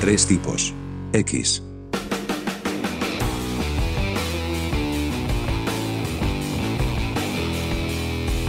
Tres 0.00 0.26
tipos. 0.26 0.72
X. 1.12 1.62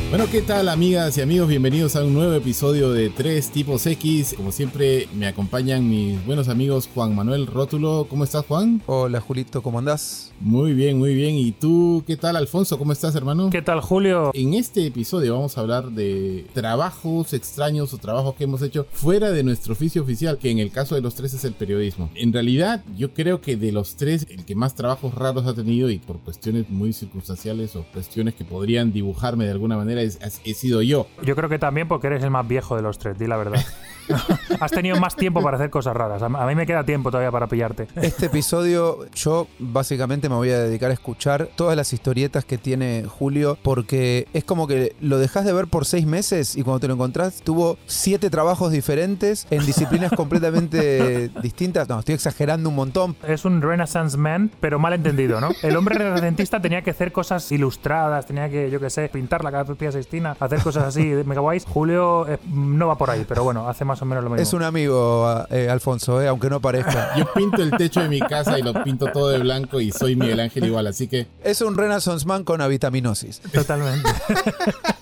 Bueno, 0.09 0.27
¿qué 0.31 0.41
tal 0.41 0.69
amigas 0.69 1.17
y 1.17 1.21
amigos? 1.21 1.49
Bienvenidos 1.49 1.97
a 1.97 2.05
un 2.05 2.13
nuevo 2.13 2.31
episodio 2.35 2.93
de 2.93 3.09
Tres 3.09 3.51
Tipos 3.51 3.85
X. 3.85 4.33
Como 4.37 4.53
siempre 4.53 5.09
me 5.13 5.27
acompañan 5.27 5.89
mis 5.89 6.25
buenos 6.25 6.47
amigos 6.47 6.89
Juan 6.95 7.13
Manuel 7.13 7.47
Rótulo. 7.47 8.07
¿Cómo 8.09 8.23
estás 8.23 8.45
Juan? 8.45 8.81
Hola 8.85 9.19
Julito, 9.19 9.61
¿cómo 9.61 9.79
andás? 9.79 10.30
Muy 10.43 10.73
bien, 10.73 10.97
muy 10.97 11.13
bien. 11.13 11.35
¿Y 11.35 11.51
tú 11.51 12.03
qué 12.07 12.17
tal 12.17 12.35
Alfonso? 12.35 12.79
¿Cómo 12.79 12.93
estás 12.93 13.13
hermano? 13.15 13.51
¿Qué 13.51 13.61
tal 13.61 13.79
Julio? 13.79 14.31
En 14.33 14.55
este 14.55 14.87
episodio 14.87 15.35
vamos 15.35 15.55
a 15.55 15.61
hablar 15.61 15.91
de 15.91 16.47
trabajos 16.53 17.33
extraños 17.33 17.93
o 17.93 17.99
trabajos 17.99 18.33
que 18.33 18.45
hemos 18.45 18.63
hecho 18.63 18.87
fuera 18.91 19.29
de 19.29 19.43
nuestro 19.43 19.73
oficio 19.73 20.01
oficial, 20.01 20.39
que 20.39 20.49
en 20.49 20.57
el 20.57 20.71
caso 20.71 20.95
de 20.95 21.01
los 21.01 21.13
tres 21.13 21.35
es 21.35 21.45
el 21.45 21.53
periodismo. 21.53 22.09
En 22.15 22.33
realidad 22.33 22.83
yo 22.97 23.13
creo 23.13 23.39
que 23.39 23.55
de 23.55 23.71
los 23.71 23.97
tres 23.97 24.25
el 24.31 24.43
que 24.43 24.55
más 24.55 24.73
trabajos 24.73 25.13
raros 25.13 25.45
ha 25.45 25.53
tenido 25.53 25.91
y 25.91 25.99
por 25.99 26.19
cuestiones 26.19 26.67
muy 26.71 26.91
circunstanciales 26.91 27.75
o 27.75 27.85
cuestiones 27.93 28.33
que 28.33 28.43
podrían 28.43 28.91
dibujarme 28.91 29.45
de 29.45 29.51
alguna 29.51 29.77
manera 29.77 30.01
he 30.01 30.53
sido 30.55 30.81
yo. 30.81 31.05
Yo 31.23 31.35
creo 31.35 31.49
que 31.49 31.59
también 31.59 31.87
porque 31.87 32.07
eres 32.07 32.23
el 32.23 32.31
más 32.31 32.47
viejo 32.47 32.75
de 32.75 32.81
los 32.81 32.97
tres, 32.97 33.19
di 33.19 33.27
la 33.27 33.37
verdad. 33.37 33.63
Has 34.59 34.71
tenido 34.71 34.99
más 34.99 35.15
tiempo 35.15 35.41
para 35.41 35.57
hacer 35.57 35.69
cosas 35.69 35.95
raras. 35.95 36.21
A 36.21 36.29
mí 36.29 36.55
me 36.55 36.65
queda 36.65 36.83
tiempo 36.83 37.11
todavía 37.11 37.31
para 37.31 37.47
pillarte. 37.47 37.87
Este 37.95 38.27
episodio 38.27 39.09
yo 39.13 39.47
básicamente 39.59 40.29
me 40.29 40.35
voy 40.35 40.49
a 40.51 40.59
dedicar 40.59 40.91
a 40.91 40.93
escuchar 40.93 41.49
todas 41.55 41.75
las 41.75 41.93
historietas 41.93 42.45
que 42.45 42.57
tiene 42.57 43.05
Julio 43.07 43.57
porque 43.61 44.27
es 44.33 44.43
como 44.43 44.67
que 44.67 44.95
lo 44.99 45.17
dejas 45.17 45.45
de 45.45 45.53
ver 45.53 45.67
por 45.67 45.85
seis 45.85 46.05
meses 46.05 46.55
y 46.55 46.63
cuando 46.63 46.79
te 46.79 46.87
lo 46.87 46.93
encontrás 46.93 47.41
tuvo 47.41 47.77
siete 47.85 48.29
trabajos 48.29 48.71
diferentes 48.71 49.47
en 49.49 49.65
disciplinas 49.65 50.11
completamente 50.15 51.29
distintas. 51.41 51.87
No, 51.89 51.99
estoy 51.99 52.15
exagerando 52.15 52.69
un 52.69 52.75
montón. 52.75 53.15
Es 53.27 53.45
un 53.45 53.61
Renaissance 53.61 54.17
Man, 54.17 54.51
pero 54.59 54.79
mal 54.79 54.93
entendido, 54.93 55.39
¿no? 55.39 55.49
El 55.61 55.75
hombre 55.75 55.95
renacentista 55.95 56.61
tenía 56.61 56.81
que 56.81 56.91
hacer 56.91 57.11
cosas 57.11 57.51
ilustradas, 57.51 58.25
tenía 58.25 58.49
que, 58.49 58.69
yo 58.69 58.79
qué 58.79 58.89
sé, 58.89 59.09
pintar 59.09 59.43
la 59.43 59.51
capilla 59.51 59.91
Sistina, 59.91 60.35
hacer 60.39 60.61
cosas 60.61 60.83
así 60.83 61.01
mega 61.25 61.41
guays. 61.41 61.65
Julio 61.65 62.27
eh, 62.27 62.37
no 62.51 62.87
va 62.87 62.97
por 62.97 63.09
ahí, 63.09 63.25
pero 63.27 63.43
bueno, 63.43 63.67
hace 63.67 63.85
más 63.85 64.00
es 64.37 64.53
un 64.53 64.63
amigo, 64.63 65.45
eh, 65.49 65.69
Alfonso, 65.69 66.21
eh, 66.21 66.27
aunque 66.27 66.49
no 66.49 66.59
parezca. 66.59 67.13
Yo 67.17 67.31
pinto 67.33 67.61
el 67.61 67.71
techo 67.71 68.01
de 68.01 68.09
mi 68.09 68.19
casa 68.19 68.57
y 68.57 68.61
lo 68.61 68.83
pinto 68.83 69.07
todo 69.11 69.29
de 69.29 69.39
blanco 69.39 69.79
y 69.79 69.91
soy 69.91 70.15
Miguel 70.15 70.39
Ángel 70.39 70.65
igual, 70.65 70.87
así 70.87 71.07
que... 71.07 71.27
Es 71.43 71.61
un 71.61 71.75
Renaissance 71.75 72.25
Man 72.25 72.43
con 72.43 72.61
avitaminosis. 72.61 73.41
Totalmente. 73.51 74.09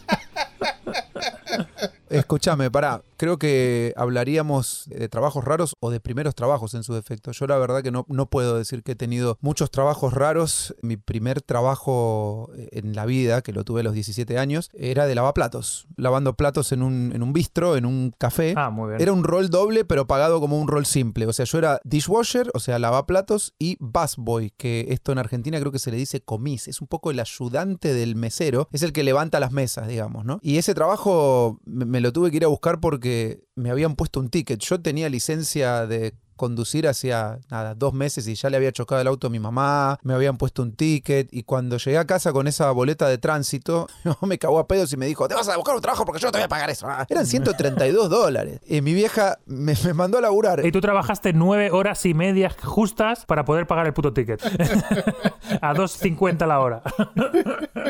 Escúchame, 2.09 2.71
pará. 2.71 3.01
Creo 3.17 3.37
que 3.37 3.93
hablaríamos 3.97 4.85
de 4.87 5.09
trabajos 5.09 5.43
raros 5.43 5.75
o 5.79 5.91
de 5.91 5.99
primeros 5.99 6.35
trabajos 6.35 6.73
en 6.73 6.83
su 6.83 6.93
defecto. 6.93 7.31
Yo 7.31 7.47
la 7.47 7.57
verdad 7.57 7.83
que 7.83 7.91
no, 7.91 8.05
no 8.07 8.29
puedo 8.29 8.57
decir 8.57 8.81
que 8.81 8.93
he 8.93 8.95
tenido 8.95 9.37
muchos 9.41 9.71
trabajos 9.71 10.13
raros. 10.13 10.75
Mi 10.81 10.97
primer 10.97 11.41
trabajo 11.41 12.49
en 12.71 12.95
la 12.95 13.05
vida, 13.05 13.41
que 13.41 13.51
lo 13.51 13.63
tuve 13.63 13.81
a 13.81 13.83
los 13.83 13.93
17 13.93 14.37
años, 14.37 14.69
era 14.73 15.05
de 15.05 15.15
lavaplatos. 15.15 15.87
Lavando 15.97 16.35
platos 16.35 16.71
en 16.71 16.81
un, 16.81 17.11
en 17.13 17.21
un 17.21 17.33
bistro, 17.33 17.75
en 17.75 17.85
un 17.85 18.13
café. 18.17 18.53
Ah, 18.55 18.69
muy 18.69 18.89
bien. 18.89 19.01
Era 19.01 19.13
un 19.13 19.23
rol 19.23 19.49
doble, 19.49 19.85
pero 19.85 20.07
pagado 20.07 20.39
como 20.39 20.57
un 20.57 20.67
rol 20.67 20.85
simple. 20.85 21.25
O 21.25 21.33
sea, 21.33 21.45
yo 21.45 21.57
era 21.57 21.81
dishwasher, 21.83 22.49
o 22.53 22.59
sea, 22.59 22.79
lavaplatos, 22.79 23.53
y 23.59 23.77
busboy, 23.79 24.51
que 24.57 24.87
esto 24.89 25.11
en 25.11 25.17
Argentina 25.17 25.59
creo 25.59 25.71
que 25.71 25.79
se 25.79 25.91
le 25.91 25.97
dice 25.97 26.21
comis. 26.21 26.67
Es 26.67 26.81
un 26.81 26.87
poco 26.87 27.11
el 27.11 27.19
ayudante 27.19 27.93
del 27.93 28.15
mesero. 28.15 28.69
Es 28.71 28.83
el 28.83 28.93
que 28.93 29.03
levanta 29.03 29.39
las 29.39 29.51
mesas, 29.51 29.87
digamos, 29.87 30.25
¿no? 30.25 30.39
Y 30.41 30.57
ese 30.57 30.73
trabajo 30.73 31.59
me 31.65 31.98
lo 31.99 32.13
tuve 32.13 32.31
que 32.31 32.37
ir 32.37 32.45
a 32.45 32.49
buscar 32.49 32.79
porque 32.79 33.43
me 33.55 33.69
habían 33.71 33.95
puesto 33.95 34.19
un 34.19 34.29
ticket. 34.29 34.59
Yo 34.59 34.81
tenía 34.81 35.09
licencia 35.09 35.85
de 35.87 36.13
conducir 36.39 36.87
hacía 36.87 37.37
nada, 37.51 37.75
dos 37.75 37.93
meses 37.93 38.25
y 38.29 38.33
ya 38.33 38.49
le 38.49 38.55
había 38.55 38.71
chocado 38.71 39.01
el 39.01 39.07
auto 39.07 39.27
a 39.27 39.29
mi 39.29 39.39
mamá, 39.39 39.99
me 40.03 40.13
habían 40.13 40.37
puesto 40.37 40.61
un 40.63 40.71
ticket 40.71 41.27
y 41.31 41.43
cuando 41.43 41.75
llegué 41.75 41.97
a 41.97 42.07
casa 42.07 42.31
con 42.31 42.47
esa 42.47 42.71
boleta 42.71 43.09
de 43.09 43.17
tránsito, 43.17 43.87
me 44.21 44.39
cagó 44.39 44.57
a 44.57 44.65
pedos 44.65 44.93
y 44.93 44.97
me 44.97 45.05
dijo, 45.05 45.27
te 45.27 45.35
vas 45.35 45.49
a 45.49 45.57
buscar 45.57 45.75
un 45.75 45.81
trabajo 45.81 46.05
porque 46.05 46.21
yo 46.21 46.29
no 46.29 46.31
te 46.31 46.37
voy 46.37 46.45
a 46.45 46.47
pagar 46.47 46.69
eso. 46.69 46.87
Ah, 46.87 47.05
eran 47.09 47.25
132 47.25 48.09
dólares. 48.09 48.61
Y 48.65 48.79
mi 48.79 48.93
vieja 48.93 49.37
me, 49.45 49.75
mandó 49.93 50.17
a 50.17 50.21
laburar. 50.21 50.65
Y 50.65 50.71
tú 50.71 50.79
trabajaste 50.79 51.33
nueve 51.33 51.71
horas 51.71 52.05
y 52.05 52.13
media 52.13 52.55
justas 52.63 53.25
para 53.25 53.43
poder 53.43 53.67
pagar 53.67 53.85
el 53.85 53.93
puto 53.93 54.13
ticket. 54.13 54.41
a 55.61 55.73
2.50 55.73 56.47
la 56.47 56.59
hora. 56.61 56.81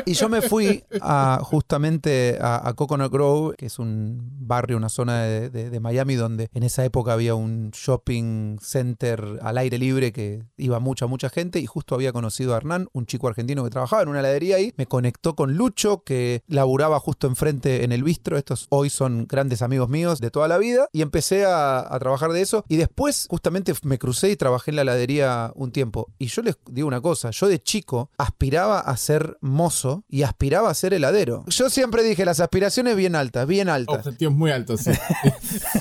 y 0.06 0.14
yo 0.14 0.28
me 0.28 0.42
fui 0.42 0.82
a, 1.00 1.38
justamente 1.44 2.36
a, 2.40 2.72
Coconut 2.74 3.12
Grove, 3.12 3.54
que 3.56 3.66
es 3.66 3.78
un 3.78 4.18
barrio, 4.40 4.76
una 4.76 4.88
zona 4.88 5.22
de 5.22 5.80
Miami 5.80 6.16
donde 6.16 6.48
en 6.52 6.64
esa 6.64 6.84
época 6.84 7.12
había 7.12 7.36
un 7.36 7.70
shopping 7.70 8.39
center 8.60 9.38
al 9.42 9.58
aire 9.58 9.78
libre 9.78 10.12
que 10.12 10.42
iba 10.56 10.80
mucha, 10.80 11.06
mucha 11.06 11.30
gente 11.30 11.60
y 11.60 11.66
justo 11.66 11.94
había 11.94 12.12
conocido 12.12 12.54
a 12.54 12.58
Hernán, 12.58 12.88
un 12.92 13.06
chico 13.06 13.28
argentino 13.28 13.64
que 13.64 13.70
trabajaba 13.70 14.02
en 14.02 14.08
una 14.08 14.20
heladería 14.20 14.56
ahí, 14.56 14.72
me 14.76 14.86
conectó 14.86 15.34
con 15.34 15.54
Lucho 15.54 16.02
que 16.04 16.42
laburaba 16.46 17.00
justo 17.00 17.26
enfrente 17.26 17.84
en 17.84 17.92
el 17.92 18.02
bistro, 18.02 18.36
estos 18.36 18.66
hoy 18.70 18.90
son 18.90 19.26
grandes 19.26 19.62
amigos 19.62 19.88
míos 19.88 20.20
de 20.20 20.30
toda 20.30 20.48
la 20.48 20.58
vida 20.58 20.88
y 20.92 21.02
empecé 21.02 21.44
a, 21.46 21.88
trabajar 22.00 22.32
de 22.32 22.40
eso 22.40 22.64
y 22.66 22.76
después 22.76 23.26
justamente 23.28 23.74
me 23.82 23.98
crucé 23.98 24.30
y 24.30 24.36
trabajé 24.36 24.70
en 24.70 24.76
la 24.76 24.82
heladería 24.82 25.52
un 25.54 25.70
tiempo 25.70 26.08
y 26.18 26.26
yo 26.26 26.42
les 26.42 26.56
digo 26.70 26.88
una 26.88 27.00
cosa, 27.00 27.30
yo 27.30 27.48
de 27.48 27.62
chico 27.62 28.10
aspiraba 28.16 28.80
a 28.80 28.96
ser 28.96 29.36
mozo 29.40 30.04
y 30.08 30.22
aspiraba 30.22 30.70
a 30.70 30.74
ser 30.74 30.94
heladero. 30.94 31.44
Yo 31.48 31.68
siempre 31.68 32.02
dije 32.02 32.24
las 32.24 32.40
aspiraciones 32.40 32.96
bien 32.96 33.14
altas, 33.14 33.46
bien 33.46 33.68
altas. 33.68 34.06
Objetivos 34.06 34.34
muy 34.34 34.50
altos, 34.50 34.80
sí. 34.80 34.90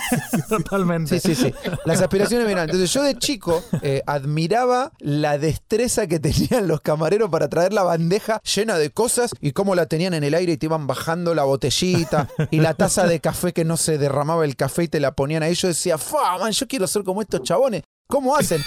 Totalmente. 0.50 1.20
Sí, 1.20 1.36
sí, 1.36 1.44
sí. 1.44 1.54
Las 1.86 2.02
aspiraciones 2.02 2.48
entonces 2.52 2.92
yo 2.92 3.04
de 3.04 3.18
chico 3.18 3.64
eh, 3.82 4.02
admiraba 4.06 4.92
la 5.00 5.38
destreza 5.38 6.08
que 6.08 6.20
tenían 6.20 6.68
los 6.68 6.82
camareros 6.82 7.30
para 7.30 7.50
traer 7.50 7.74
la 7.74 7.84
bandeja 7.84 8.42
llena 8.44 8.78
de 8.78 8.90
cosas 8.90 9.32
y 9.42 9.52
cómo 9.52 9.76
la 9.76 9.86
tenían 9.86 10.14
en 10.14 10.24
el 10.24 10.34
aire 10.34 10.54
y 10.54 10.58
te 10.58 10.66
iban 10.66 10.88
bajando 10.88 11.36
la 11.36 11.44
botellita 11.44 12.28
y 12.52 12.60
la 12.60 12.74
taza 12.74 13.06
de 13.08 13.20
café 13.20 13.54
que 13.54 13.66
no 13.66 13.78
se 13.78 13.98
derramaba 13.98 14.46
el 14.46 14.56
café 14.56 14.84
y 14.84 14.88
te 14.88 15.00
la 15.00 15.14
ponían 15.14 15.44
ahí. 15.44 15.54
Yo 15.54 15.68
decía, 15.68 15.98
fa, 15.98 16.38
man, 16.38 16.52
yo 16.52 16.68
quiero 16.68 16.88
ser 16.88 17.04
como 17.04 17.22
estos 17.22 17.44
chabones. 17.44 17.84
¿Cómo 18.12 18.36
hacen? 18.36 18.60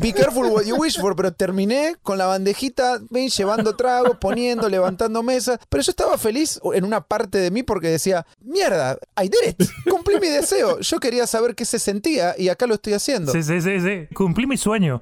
Be 0.00 0.12
careful 0.12 0.46
what 0.46 0.64
you 0.64 0.74
wish 0.74 0.98
for, 0.98 1.14
pero 1.14 1.32
terminé 1.32 1.94
con 2.02 2.18
la 2.18 2.26
bandejita, 2.26 2.98
ven, 3.08 3.28
llevando 3.28 3.76
tragos, 3.76 4.16
poniendo, 4.18 4.68
levantando 4.68 5.22
mesas. 5.22 5.60
Pero 5.68 5.80
yo 5.80 5.90
estaba 5.90 6.18
feliz 6.18 6.60
en 6.74 6.84
una 6.84 7.00
parte 7.00 7.38
de 7.38 7.52
mí 7.52 7.62
porque 7.62 7.86
decía, 7.86 8.26
mierda, 8.40 8.98
I 9.16 9.28
did 9.28 9.50
it, 9.50 9.70
cumplí 9.88 10.18
mi 10.18 10.26
deseo. 10.26 10.80
Yo 10.80 10.98
quería 10.98 11.28
saber 11.28 11.54
qué 11.54 11.64
se 11.64 11.78
sentía 11.78 12.34
y 12.36 12.48
acá 12.48 12.66
lo 12.66 12.74
estoy 12.74 12.94
haciendo. 12.94 13.30
Sí, 13.30 13.44
sí, 13.44 13.60
sí, 13.60 13.78
sí. 13.78 14.08
Cumplí 14.12 14.48
mi 14.48 14.56
sueño. 14.56 15.00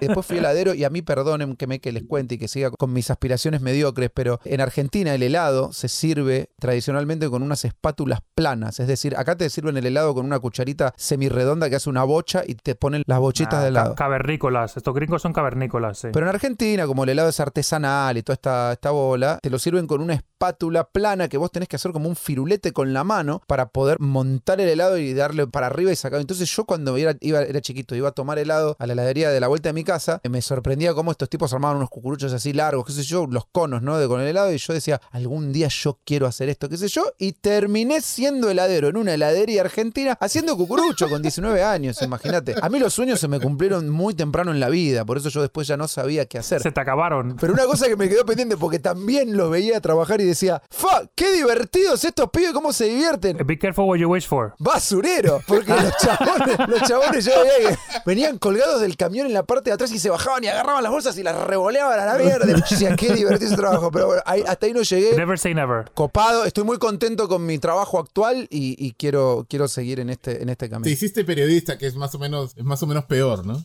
después 0.00 0.24
fui 0.24 0.38
heladero 0.38 0.74
y 0.74 0.84
a 0.84 0.90
mí 0.90 1.02
perdonen 1.02 1.56
que 1.56 1.66
me 1.66 1.80
que 1.80 1.90
les 1.90 2.04
cuente 2.04 2.36
y 2.36 2.38
que 2.38 2.46
siga 2.46 2.70
con 2.70 2.92
mis 2.92 3.10
aspiraciones 3.10 3.62
mediocres, 3.62 4.10
pero 4.14 4.38
en 4.44 4.60
Argentina 4.60 5.12
el 5.12 5.24
helado 5.24 5.72
se 5.72 5.88
sirve 5.88 6.50
tradicionalmente 6.60 7.28
con 7.28 7.42
unas 7.42 7.64
espátulas 7.64 8.20
planas. 8.36 8.78
Es 8.78 8.86
decir, 8.86 9.16
acá 9.16 9.36
te 9.36 9.50
sirven 9.50 9.76
el 9.76 9.86
helado 9.86 10.14
con 10.14 10.24
una 10.24 10.38
cucharita 10.38 10.94
semirredonda 10.96 11.68
que 11.68 11.74
hace 11.74 11.90
una 11.90 12.04
bocha 12.04 12.43
y 12.46 12.54
te 12.54 12.74
ponen 12.74 13.02
las 13.06 13.18
bochitas 13.18 13.62
de 13.62 13.68
helado. 13.68 13.94
Cavernícolas, 13.94 14.76
estos 14.76 14.94
gringos 14.94 15.22
son 15.22 15.32
cavernícolas, 15.32 15.98
sí. 15.98 16.08
Pero 16.12 16.26
en 16.26 16.34
Argentina, 16.34 16.86
como 16.86 17.04
el 17.04 17.10
helado 17.10 17.28
es 17.28 17.40
artesanal 17.40 18.16
y 18.16 18.22
toda 18.22 18.34
esta, 18.34 18.72
esta 18.72 18.90
bola, 18.90 19.38
te 19.42 19.50
lo 19.50 19.58
sirven 19.58 19.86
con 19.86 20.00
una 20.00 20.14
espátula 20.14 20.84
plana 20.84 21.28
que 21.28 21.38
vos 21.38 21.50
tenés 21.50 21.68
que 21.68 21.76
hacer 21.76 21.92
como 21.92 22.08
un 22.08 22.16
firulete 22.16 22.72
con 22.72 22.92
la 22.92 23.04
mano 23.04 23.42
para 23.46 23.70
poder 23.70 23.98
montar 24.00 24.60
el 24.60 24.68
helado 24.68 24.98
y 24.98 25.14
darle 25.14 25.46
para 25.46 25.66
arriba 25.66 25.92
y 25.92 25.96
sacar. 25.96 26.20
Entonces 26.20 26.50
yo 26.54 26.64
cuando 26.64 26.96
era, 26.96 27.16
iba, 27.20 27.42
era 27.42 27.60
chiquito, 27.60 27.94
iba 27.94 28.08
a 28.08 28.12
tomar 28.12 28.38
helado 28.38 28.76
a 28.78 28.86
la 28.86 28.92
heladería 28.92 29.30
de 29.30 29.40
la 29.40 29.48
vuelta 29.48 29.68
de 29.68 29.72
mi 29.72 29.84
casa, 29.84 30.20
me 30.28 30.42
sorprendía 30.42 30.94
cómo 30.94 31.10
estos 31.10 31.28
tipos 31.28 31.52
armaban 31.52 31.76
unos 31.76 31.90
cucuruchos 31.90 32.32
así 32.32 32.52
largos, 32.52 32.86
qué 32.86 32.92
sé 32.92 33.02
yo, 33.02 33.26
los 33.26 33.46
conos, 33.46 33.82
¿no? 33.82 33.98
De 33.98 34.08
con 34.08 34.20
el 34.20 34.28
helado 34.28 34.52
y 34.52 34.58
yo 34.58 34.72
decía, 34.72 35.00
algún 35.10 35.52
día 35.52 35.68
yo 35.68 35.98
quiero 36.04 36.26
hacer 36.26 36.48
esto, 36.48 36.68
qué 36.68 36.76
sé 36.76 36.88
yo, 36.88 37.04
y 37.18 37.32
terminé 37.32 38.00
siendo 38.00 38.50
heladero 38.50 38.88
en 38.88 38.96
una 38.96 39.14
heladería 39.14 39.62
argentina 39.62 40.16
haciendo 40.20 40.56
cucurucho 40.56 41.08
con 41.08 41.22
19 41.22 41.62
años, 41.62 42.00
imagínate. 42.02 42.33
A 42.60 42.68
mí 42.68 42.78
los 42.78 42.94
sueños 42.94 43.20
se 43.20 43.28
me 43.28 43.40
cumplieron 43.40 43.88
muy 43.90 44.14
temprano 44.14 44.50
en 44.50 44.60
la 44.60 44.68
vida, 44.68 45.04
por 45.04 45.16
eso 45.16 45.28
yo 45.28 45.40
después 45.40 45.66
ya 45.66 45.76
no 45.76 45.88
sabía 45.88 46.26
qué 46.26 46.38
hacer. 46.38 46.62
Se 46.62 46.72
te 46.72 46.80
acabaron. 46.80 47.36
Pero 47.40 47.52
una 47.52 47.64
cosa 47.64 47.86
que 47.88 47.96
me 47.96 48.08
quedó 48.08 48.24
pendiente, 48.24 48.56
porque 48.56 48.78
también 48.78 49.36
los 49.36 49.50
veía 49.50 49.80
trabajar 49.80 50.20
y 50.20 50.24
decía, 50.24 50.62
¡fa! 50.70 51.02
¡Qué 51.14 51.32
divertidos 51.32 52.04
estos 52.04 52.30
pibes! 52.30 52.52
¿Cómo 52.52 52.72
se 52.72 52.86
divierten? 52.86 53.38
Be 53.44 53.58
careful 53.58 53.86
what 53.86 53.98
you 53.98 54.08
wish 54.08 54.26
for. 54.26 54.54
¡Basurero! 54.58 55.40
Porque 55.46 55.70
los 55.70 55.96
chabones, 55.98 56.68
los 56.68 56.82
chabones 56.82 57.24
yo 57.24 57.32
veía 57.42 57.70
que 57.70 57.76
venían 58.06 58.38
colgados 58.38 58.80
del 58.80 58.96
camión 58.96 59.26
en 59.26 59.32
la 59.32 59.44
parte 59.44 59.70
de 59.70 59.74
atrás 59.74 59.90
y 59.92 59.98
se 59.98 60.10
bajaban 60.10 60.44
y 60.44 60.48
agarraban 60.48 60.82
las 60.82 60.92
bolsas 60.92 61.16
y 61.18 61.22
las 61.22 61.36
revoleaban 61.36 61.98
a 61.98 62.06
la 62.06 62.18
mierda. 62.18 62.46
Yo 62.46 62.56
decía, 62.56 62.96
qué 62.96 63.12
divertido 63.12 63.48
ese 63.48 63.56
trabajo. 63.56 63.90
Pero 63.90 64.06
bueno, 64.06 64.22
hasta 64.24 64.66
ahí 64.66 64.72
no 64.72 64.82
llegué. 64.82 65.16
Never 65.16 65.38
say 65.38 65.54
never. 65.54 65.90
Copado, 65.94 66.44
estoy 66.44 66.64
muy 66.64 66.78
contento 66.78 67.28
con 67.28 67.44
mi 67.44 67.58
trabajo 67.58 67.98
actual 67.98 68.46
y, 68.50 68.92
quiero, 68.94 69.46
quiero 69.48 69.68
seguir 69.68 70.00
en 70.00 70.10
este, 70.10 70.42
en 70.42 70.48
este 70.48 70.68
camino. 70.68 70.84
Te 70.84 70.90
hiciste 70.90 71.24
periodista, 71.24 71.78
que 71.78 71.86
es 71.86 71.94
más 71.94 72.13
o 72.14 72.18
menos, 72.18 72.56
es 72.56 72.64
más 72.64 72.82
o 72.82 72.86
menos 72.86 73.04
peor, 73.04 73.46
¿no? 73.46 73.62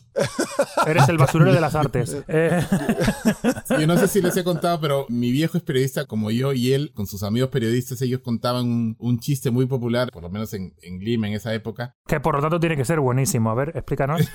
Eres 0.86 1.08
el 1.08 1.18
basurero 1.18 1.52
de 1.52 1.60
las 1.60 1.74
artes. 1.74 2.16
Eh. 2.28 2.64
Yo 3.78 3.86
no 3.86 3.96
sé 3.98 4.08
si 4.08 4.20
les 4.20 4.36
he 4.36 4.44
contado, 4.44 4.80
pero 4.80 5.06
mi 5.08 5.30
viejo 5.30 5.56
es 5.58 5.64
periodista 5.64 6.04
como 6.06 6.30
yo 6.30 6.52
y 6.52 6.72
él, 6.72 6.92
con 6.94 7.06
sus 7.06 7.22
amigos 7.22 7.50
periodistas, 7.50 8.00
ellos 8.02 8.20
contaban 8.20 8.96
un, 8.98 9.20
chiste 9.20 9.50
muy 9.50 9.66
popular, 9.66 10.10
por 10.10 10.22
lo 10.22 10.30
menos 10.30 10.54
en, 10.54 10.74
en 10.82 10.98
Lima 11.00 11.28
en 11.28 11.34
esa 11.34 11.52
época, 11.52 11.94
Que 12.06 12.20
por 12.20 12.34
lo 12.34 12.40
tanto 12.40 12.58
tiene 12.58 12.76
que 12.76 12.86
ser 12.86 13.00
buenísimo. 13.00 13.50
A 13.50 13.54
ver, 13.54 13.72
explícanos. 13.74 14.22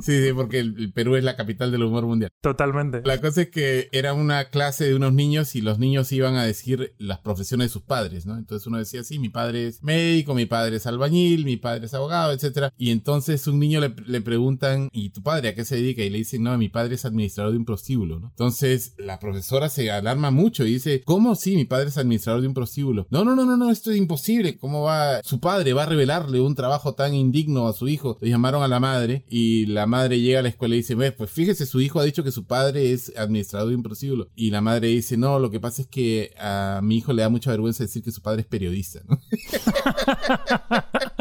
sí, 0.00 0.26
sí, 0.26 0.32
porque 0.34 0.60
el, 0.60 0.74
el 0.78 0.92
Perú 0.92 1.16
es 1.16 1.24
la 1.24 1.36
capital 1.36 1.70
del 1.70 1.82
humor 1.82 2.06
mundial. 2.06 2.30
Totalmente. 2.40 3.02
La 3.04 3.20
cosa 3.20 3.42
es 3.42 3.50
que 3.50 3.88
era 3.92 4.14
una 4.14 4.46
clase 4.46 4.84
de 4.88 4.94
unos 4.94 5.12
niños 5.12 5.54
y 5.54 5.60
los 5.60 5.78
niños 5.78 6.10
iban 6.12 6.36
a 6.36 6.44
decir 6.44 6.94
las 6.98 7.18
profesiones 7.18 7.66
de 7.68 7.72
sus 7.72 7.82
padres, 7.82 8.26
¿no? 8.26 8.36
Entonces 8.36 8.66
uno 8.66 8.78
decía, 8.78 9.04
sí, 9.04 9.18
mi 9.18 9.28
padre 9.28 9.68
es 9.68 9.82
médico, 9.82 10.34
mi 10.34 10.46
padre 10.46 10.76
es 10.76 10.86
albañil, 10.86 11.44
mi 11.44 11.56
padre 11.56 11.86
es 11.86 11.91
abogado, 11.94 12.32
etc. 12.32 12.72
Y 12.78 12.90
entonces 12.90 13.46
un 13.46 13.58
niño 13.58 13.80
le, 13.80 13.94
le 14.06 14.20
preguntan, 14.20 14.88
¿y 14.92 15.10
tu 15.10 15.22
padre 15.22 15.48
a 15.48 15.54
qué 15.54 15.64
se 15.64 15.76
dedica? 15.76 16.02
Y 16.02 16.10
le 16.10 16.18
dicen, 16.18 16.42
no, 16.42 16.56
mi 16.58 16.68
padre 16.68 16.94
es 16.94 17.04
administrador 17.04 17.52
de 17.52 17.58
un 17.58 17.64
prostíbulo. 17.64 18.20
Entonces 18.22 18.94
la 18.98 19.18
profesora 19.18 19.68
se 19.68 19.90
alarma 19.90 20.30
mucho 20.30 20.64
y 20.64 20.74
dice, 20.74 21.02
¿cómo 21.04 21.34
sí? 21.34 21.56
Mi 21.56 21.64
padre 21.64 21.88
es 21.88 21.98
administrador 21.98 22.42
de 22.42 22.48
un 22.48 22.54
prostíbulo. 22.54 23.06
No, 23.10 23.24
no, 23.24 23.34
no, 23.36 23.44
no, 23.44 23.56
no, 23.56 23.70
esto 23.70 23.90
es 23.90 23.96
imposible. 23.96 24.58
¿Cómo 24.58 24.82
va? 24.82 25.22
Su 25.22 25.40
padre 25.40 25.72
va 25.72 25.84
a 25.84 25.86
revelarle 25.86 26.40
un 26.40 26.54
trabajo 26.54 26.94
tan 26.94 27.14
indigno 27.14 27.68
a 27.68 27.72
su 27.72 27.88
hijo. 27.88 28.18
Le 28.20 28.30
llamaron 28.30 28.62
a 28.62 28.68
la 28.68 28.80
madre 28.80 29.24
y 29.28 29.66
la 29.66 29.86
madre 29.86 30.20
llega 30.20 30.40
a 30.40 30.42
la 30.42 30.48
escuela 30.48 30.74
y 30.74 30.78
dice, 30.78 30.94
"Ve, 30.94 31.12
pues 31.12 31.30
fíjese, 31.30 31.66
su 31.66 31.80
hijo 31.80 32.00
ha 32.00 32.04
dicho 32.04 32.24
que 32.24 32.30
su 32.30 32.46
padre 32.46 32.92
es 32.92 33.12
administrador 33.16 33.70
de 33.70 33.76
un 33.76 33.82
prostíbulo. 33.82 34.28
Y 34.34 34.50
la 34.50 34.60
madre 34.60 34.88
dice, 34.88 35.16
no, 35.16 35.38
lo 35.38 35.50
que 35.50 35.60
pasa 35.60 35.82
es 35.82 35.88
que 35.88 36.34
a 36.38 36.80
mi 36.82 36.98
hijo 36.98 37.12
le 37.12 37.22
da 37.22 37.28
mucha 37.28 37.50
vergüenza 37.50 37.84
decir 37.84 38.02
que 38.02 38.12
su 38.12 38.22
padre 38.22 38.42
es 38.42 38.46
periodista, 38.46 39.00
¿no? 39.08 39.20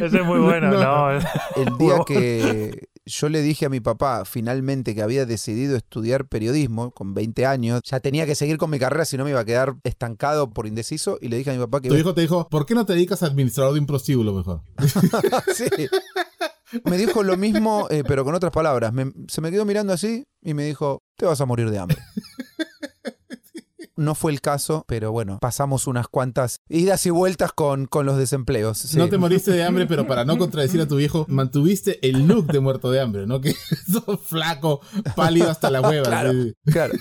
Ese 0.00 0.18
es 0.20 0.24
muy 0.24 0.38
bueno, 0.40 0.70
No. 0.70 1.12
¿no? 1.12 1.18
El 1.56 1.78
día 1.78 1.98
que 2.06 2.88
yo 3.04 3.28
le 3.28 3.40
dije 3.42 3.66
a 3.66 3.68
mi 3.68 3.80
papá 3.80 4.24
finalmente 4.24 4.94
que 4.94 5.02
había 5.02 5.26
decidido 5.26 5.76
estudiar 5.76 6.26
periodismo 6.26 6.90
con 6.90 7.14
20 7.14 7.46
años, 7.46 7.80
ya 7.84 8.00
tenía 8.00 8.26
que 8.26 8.34
seguir 8.34 8.58
con 8.58 8.68
mi 8.70 8.78
carrera 8.78 9.04
si 9.04 9.16
no 9.16 9.24
me 9.24 9.30
iba 9.30 9.40
a 9.40 9.44
quedar 9.44 9.76
estancado 9.84 10.50
por 10.50 10.66
indeciso 10.66 11.18
y 11.20 11.28
le 11.28 11.36
dije 11.38 11.50
a 11.50 11.54
mi 11.54 11.60
papá 11.60 11.80
que 11.80 11.88
Tu 11.88 11.94
hijo 11.96 12.14
te 12.14 12.20
dijo, 12.22 12.48
¿por 12.48 12.66
qué 12.66 12.74
no 12.74 12.84
te 12.84 12.94
dedicas 12.94 13.22
a 13.22 13.26
administrador 13.26 13.74
de 13.74 13.80
un 13.80 13.86
prostíbulo 13.86 14.32
mejor? 14.34 14.62
Sí. 15.54 15.66
Me 16.84 16.98
dijo 16.98 17.22
lo 17.22 17.36
mismo, 17.36 17.86
eh, 17.90 18.02
pero 18.06 18.24
con 18.24 18.34
otras 18.34 18.50
palabras. 18.52 18.92
Me- 18.92 19.12
se 19.28 19.40
me 19.40 19.52
quedó 19.52 19.64
mirando 19.64 19.92
así 19.92 20.24
y 20.42 20.52
me 20.52 20.64
dijo, 20.64 20.98
te 21.16 21.24
vas 21.24 21.40
a 21.40 21.46
morir 21.46 21.70
de 21.70 21.78
hambre. 21.78 21.96
No 23.96 24.14
fue 24.14 24.32
el 24.32 24.40
caso, 24.40 24.84
pero 24.86 25.10
bueno, 25.12 25.38
pasamos 25.40 25.86
unas 25.86 26.08
cuantas 26.08 26.60
idas 26.68 27.06
y 27.06 27.10
vueltas 27.10 27.52
con, 27.52 27.86
con 27.86 28.06
los 28.06 28.18
desempleos. 28.18 28.78
sí. 28.78 28.98
No 28.98 29.08
te 29.08 29.18
moriste 29.18 29.50
de 29.50 29.64
hambre, 29.64 29.86
pero 29.86 30.06
para 30.06 30.24
no 30.24 30.36
contradecir 30.38 30.80
a 30.80 30.88
tu 30.88 30.96
viejo, 30.96 31.24
mantuviste 31.28 32.06
el 32.06 32.26
look 32.26 32.46
de 32.46 32.60
muerto 32.60 32.90
de 32.90 33.00
hambre, 33.00 33.26
¿no? 33.26 33.40
Que 33.46 33.54
sos 33.90 34.20
flaco, 34.22 34.80
pálido 35.14 35.50
hasta 35.50 35.70
la 35.70 35.80
hueva. 35.80 36.04
Claro. 36.04 36.32
sí. 36.32 36.54
Claro. 36.70 36.94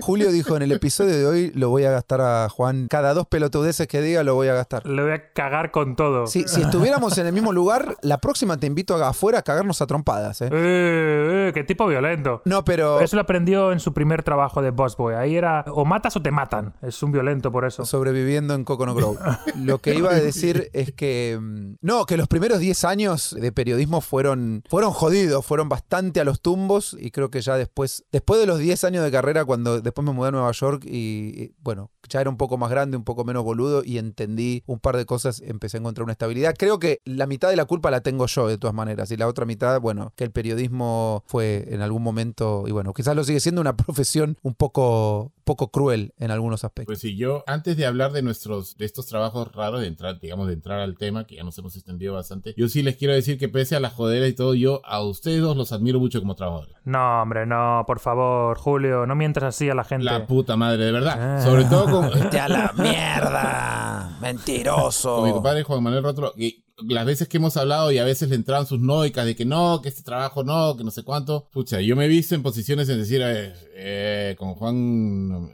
Julio 0.00 0.30
dijo 0.30 0.56
en 0.56 0.62
el 0.62 0.72
episodio 0.72 1.16
de 1.16 1.26
hoy 1.26 1.52
lo 1.54 1.68
voy 1.68 1.84
a 1.84 1.90
gastar 1.90 2.20
a 2.20 2.48
Juan. 2.48 2.88
Cada 2.88 3.14
dos 3.14 3.26
pelotudeces 3.26 3.86
que 3.86 4.00
diga 4.00 4.22
lo 4.22 4.34
voy 4.34 4.48
a 4.48 4.54
gastar. 4.54 4.86
Le 4.86 5.02
voy 5.02 5.12
a 5.12 5.32
cagar 5.32 5.70
con 5.70 5.96
todo. 5.96 6.26
Sí, 6.26 6.44
si 6.46 6.62
estuviéramos 6.62 7.16
en 7.18 7.26
el 7.26 7.32
mismo 7.32 7.52
lugar, 7.52 7.96
la 8.02 8.18
próxima 8.18 8.56
te 8.56 8.66
invito 8.66 8.96
a 8.96 9.08
afuera 9.08 9.40
a 9.40 9.42
cagarnos 9.42 9.80
a 9.82 9.86
trompadas, 9.86 10.40
¿eh? 10.40 10.48
Eh, 10.52 11.48
eh, 11.48 11.52
qué 11.54 11.64
tipo 11.64 11.86
violento. 11.86 12.42
No, 12.44 12.64
pero 12.64 13.00
Eso 13.00 13.16
lo 13.16 13.22
aprendió 13.22 13.72
en 13.72 13.80
su 13.80 13.92
primer 13.92 14.22
trabajo 14.22 14.62
de 14.62 14.70
Boss 14.70 14.96
Boy. 14.96 15.14
Ahí 15.14 15.36
era 15.36 15.64
o 15.68 15.84
matas 15.84 16.16
o 16.16 16.22
te 16.22 16.30
matan. 16.30 16.74
Es 16.82 17.02
un 17.02 17.12
violento 17.12 17.52
por 17.52 17.64
eso. 17.64 17.84
sobreviviendo 17.84 18.54
en 18.54 18.64
Coconut 18.64 18.96
Grove. 18.96 19.18
Lo 19.56 19.78
que 19.78 19.94
iba 19.94 20.10
a 20.10 20.14
decir 20.14 20.70
es 20.72 20.92
que 20.92 21.38
mm, 21.40 21.76
no, 21.80 22.06
que 22.06 22.16
los 22.16 22.28
primeros 22.28 22.58
10 22.60 22.84
años 22.84 23.36
de 23.38 23.52
periodismo 23.52 24.00
fueron 24.00 24.62
fueron 24.68 24.92
jodidos, 24.92 25.44
fueron 25.44 25.68
bastante 25.68 26.20
a 26.20 26.24
los 26.24 26.40
tumbos 26.40 26.96
y 26.98 27.10
creo 27.10 27.30
que 27.30 27.40
ya 27.40 27.56
después 27.56 28.04
después 28.12 28.40
de 28.40 28.46
los 28.46 28.58
10 28.58 28.84
años 28.84 29.04
de 29.04 29.10
carrera 29.10 29.44
cuando 29.44 29.80
después 29.90 30.04
me 30.06 30.12
mudé 30.12 30.28
a 30.28 30.32
Nueva 30.32 30.52
York 30.52 30.84
y, 30.86 31.52
bueno, 31.60 31.90
ya 32.08 32.20
era 32.20 32.30
un 32.30 32.36
poco 32.36 32.56
más 32.56 32.70
grande, 32.70 32.96
un 32.96 33.04
poco 33.04 33.24
menos 33.24 33.44
boludo 33.44 33.82
y 33.84 33.98
entendí 33.98 34.62
un 34.66 34.78
par 34.78 34.96
de 34.96 35.06
cosas, 35.06 35.42
empecé 35.44 35.76
a 35.76 35.80
encontrar 35.80 36.04
una 36.04 36.12
estabilidad. 36.12 36.54
Creo 36.58 36.78
que 36.78 37.00
la 37.04 37.26
mitad 37.26 37.50
de 37.50 37.56
la 37.56 37.64
culpa 37.64 37.90
la 37.90 38.00
tengo 38.00 38.26
yo 38.26 38.48
de 38.48 38.58
todas 38.58 38.74
maneras 38.74 39.10
y 39.10 39.16
la 39.16 39.28
otra 39.28 39.44
mitad, 39.44 39.80
bueno, 39.80 40.12
que 40.16 40.24
el 40.24 40.30
periodismo 40.30 41.22
fue 41.26 41.66
en 41.68 41.82
algún 41.82 42.02
momento 42.02 42.64
y 42.66 42.72
bueno, 42.72 42.92
quizás 42.92 43.14
lo 43.16 43.24
sigue 43.24 43.40
siendo 43.40 43.60
una 43.60 43.76
profesión 43.76 44.36
un 44.42 44.54
poco 44.54 45.32
poco 45.50 45.72
cruel 45.72 46.14
en 46.20 46.30
algunos 46.30 46.62
aspectos. 46.62 46.86
Pues 46.86 47.00
sí, 47.00 47.16
yo, 47.16 47.42
antes 47.48 47.76
de 47.76 47.84
hablar 47.84 48.12
de 48.12 48.22
nuestros, 48.22 48.76
de 48.76 48.84
estos 48.84 49.06
trabajos 49.06 49.52
raros, 49.52 49.80
de 49.80 49.88
entrar, 49.88 50.20
digamos, 50.20 50.46
de 50.46 50.52
entrar 50.52 50.78
al 50.78 50.96
tema, 50.96 51.26
que 51.26 51.34
ya 51.34 51.42
nos 51.42 51.58
hemos 51.58 51.74
extendido 51.74 52.14
bastante, 52.14 52.54
yo 52.56 52.68
sí 52.68 52.84
les 52.84 52.94
quiero 52.94 53.14
decir 53.14 53.36
que 53.36 53.48
pese 53.48 53.74
a 53.74 53.80
la 53.80 53.90
jodera 53.90 54.28
y 54.28 54.32
todo, 54.32 54.54
yo 54.54 54.80
a 54.84 55.02
ustedes 55.02 55.40
dos 55.40 55.56
los 55.56 55.72
admiro 55.72 55.98
mucho 55.98 56.20
como 56.20 56.36
trabajadores. 56.36 56.76
No, 56.84 57.22
hombre, 57.22 57.46
no, 57.46 57.82
por 57.84 57.98
favor, 57.98 58.58
Julio, 58.58 59.06
no 59.06 59.16
mientas 59.16 59.42
así 59.42 59.68
a 59.68 59.74
la 59.74 59.82
gente. 59.82 60.04
La 60.04 60.24
puta 60.24 60.56
madre, 60.56 60.84
de 60.84 60.92
verdad. 60.92 61.16
Ah. 61.18 61.42
Sobre 61.42 61.64
todo 61.64 61.90
con, 61.90 62.10
¡Vete 62.10 62.38
a 62.38 62.48
la 62.48 62.72
mierda! 62.76 64.18
¡Mentiroso! 64.20 65.16
con 65.16 65.24
mi 65.24 65.32
compadre 65.32 65.64
Juan 65.64 65.82
Manuel 65.82 66.04
y 66.36 66.62
las 66.88 67.06
veces 67.06 67.28
que 67.28 67.36
hemos 67.36 67.56
hablado 67.56 67.92
y 67.92 67.98
a 67.98 68.04
veces 68.04 68.28
le 68.28 68.36
entraban 68.36 68.66
sus 68.66 68.80
noicas 68.80 69.24
de 69.26 69.36
que 69.36 69.44
no, 69.44 69.80
que 69.82 69.88
este 69.88 70.02
trabajo 70.02 70.44
no, 70.44 70.76
que 70.76 70.84
no 70.84 70.90
sé 70.90 71.02
cuánto. 71.02 71.48
Pucha, 71.52 71.80
yo 71.80 71.96
me 71.96 72.06
he 72.06 72.08
visto 72.08 72.34
en 72.34 72.42
posiciones 72.42 72.88
en 72.88 72.98
decir, 72.98 73.20
eh, 73.22 73.52
eh, 73.74 74.36
con 74.38 74.54
Juan 74.54 75.52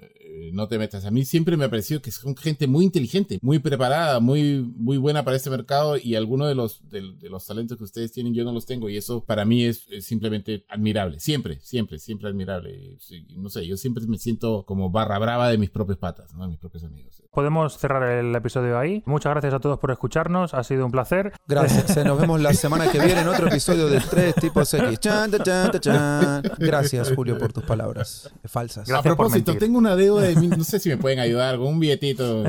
no, 0.53 0.69
te 0.69 0.79
metas. 0.79 1.05
A 1.05 1.11
mí 1.11 1.25
siempre 1.25 1.57
me 1.57 1.65
ha 1.65 1.71
parecido 1.71 2.03
que 2.03 2.11
son 2.11 2.37
gente 2.37 2.67
muy 2.67 2.85
inteligente, 2.85 3.39
muy 3.43 3.59
preparada, 3.59 4.21
muy, 4.21 4.63
muy 4.77 4.97
buena 4.97 5.25
para 5.25 5.37
este 5.37 5.51
mercado 5.51 5.97
y 5.97 6.15
algunos 6.15 6.49
de 6.49 6.55
los, 6.55 6.89
de, 6.89 7.13
de 7.19 7.29
los 7.29 7.47
talentos 7.47 7.79
que 7.79 7.85
ustedes 7.85 8.13
tienen 8.13 8.35
yo 8.35 8.45
no 8.45 8.53
los 8.53 8.67
tengo 8.67 8.89
y 8.89 8.97
eso 8.97 9.25
para 9.25 9.45
mí 9.45 9.65
es, 9.65 9.87
es 9.91 10.05
simplemente 10.05 10.65
admirable. 10.69 11.21
Siempre, 11.21 11.59
siempre, 11.61 11.99
siempre 11.99 12.29
admirable. 12.29 12.97
Sí, 13.01 13.27
No 13.37 13.49
sé, 13.49 13.67
yo 13.67 13.77
siempre 13.77 14.05
me 14.07 14.19
siento 14.19 14.65
como 14.65 14.91
barra 14.91 15.19
brava 15.19 15.49
de 15.49 15.59
mis 15.59 15.71
propias 15.71 15.99
patas, 15.99 16.35
¿no? 16.35 16.43
de 16.45 16.51
mis 16.51 16.59
propios 16.59 16.85
amigos. 16.85 17.23
Podemos 17.33 17.77
cerrar 17.77 18.03
el 18.11 18.35
episodio 18.35 18.79
ahí. 18.79 19.03
Muchas 19.05 19.31
gracias 19.33 19.53
a 19.53 19.61
todos 19.61 19.79
por 19.79 19.91
escucharnos. 19.91 20.55
Ha 20.55 20.65
sido 20.65 20.87
un 20.87 20.93
placer. 20.93 21.33
Gracias, 21.47 21.97
eh, 21.97 22.05
nos 22.05 22.19
vemos 22.19 22.41
la 22.41 22.55
semana 22.55 22.91
que 22.91 22.99
viene 22.99 23.21
en 23.21 23.29
otro 23.29 23.49
episodio 23.49 23.89
de 23.89 24.01
Tres 24.01 24.35
Tipos 24.37 24.73
X. 24.73 25.01
Chan, 25.01 25.31
ta, 25.31 25.43
chan, 25.43 25.71
ta, 25.71 25.81
chan. 25.81 26.43
Gracias, 26.59 27.13
Julio, 27.15 27.37
por 27.39 27.53
tus 27.53 27.65
palabras 27.65 28.31
falsas. 28.45 28.89
Gracias. 28.89 28.99
A 28.99 29.03
propósito, 29.03 29.57
tengo 29.57 29.79
una 29.79 29.97
deuda 29.97 30.23
de 30.23 30.36
no 30.37 30.65
sé 30.65 30.79
si 30.81 30.89
me 30.89 30.97
pueden 30.97 31.19
ayudar 31.19 31.57
con 31.57 31.67
un 31.69 31.81
billetito. 31.81 32.45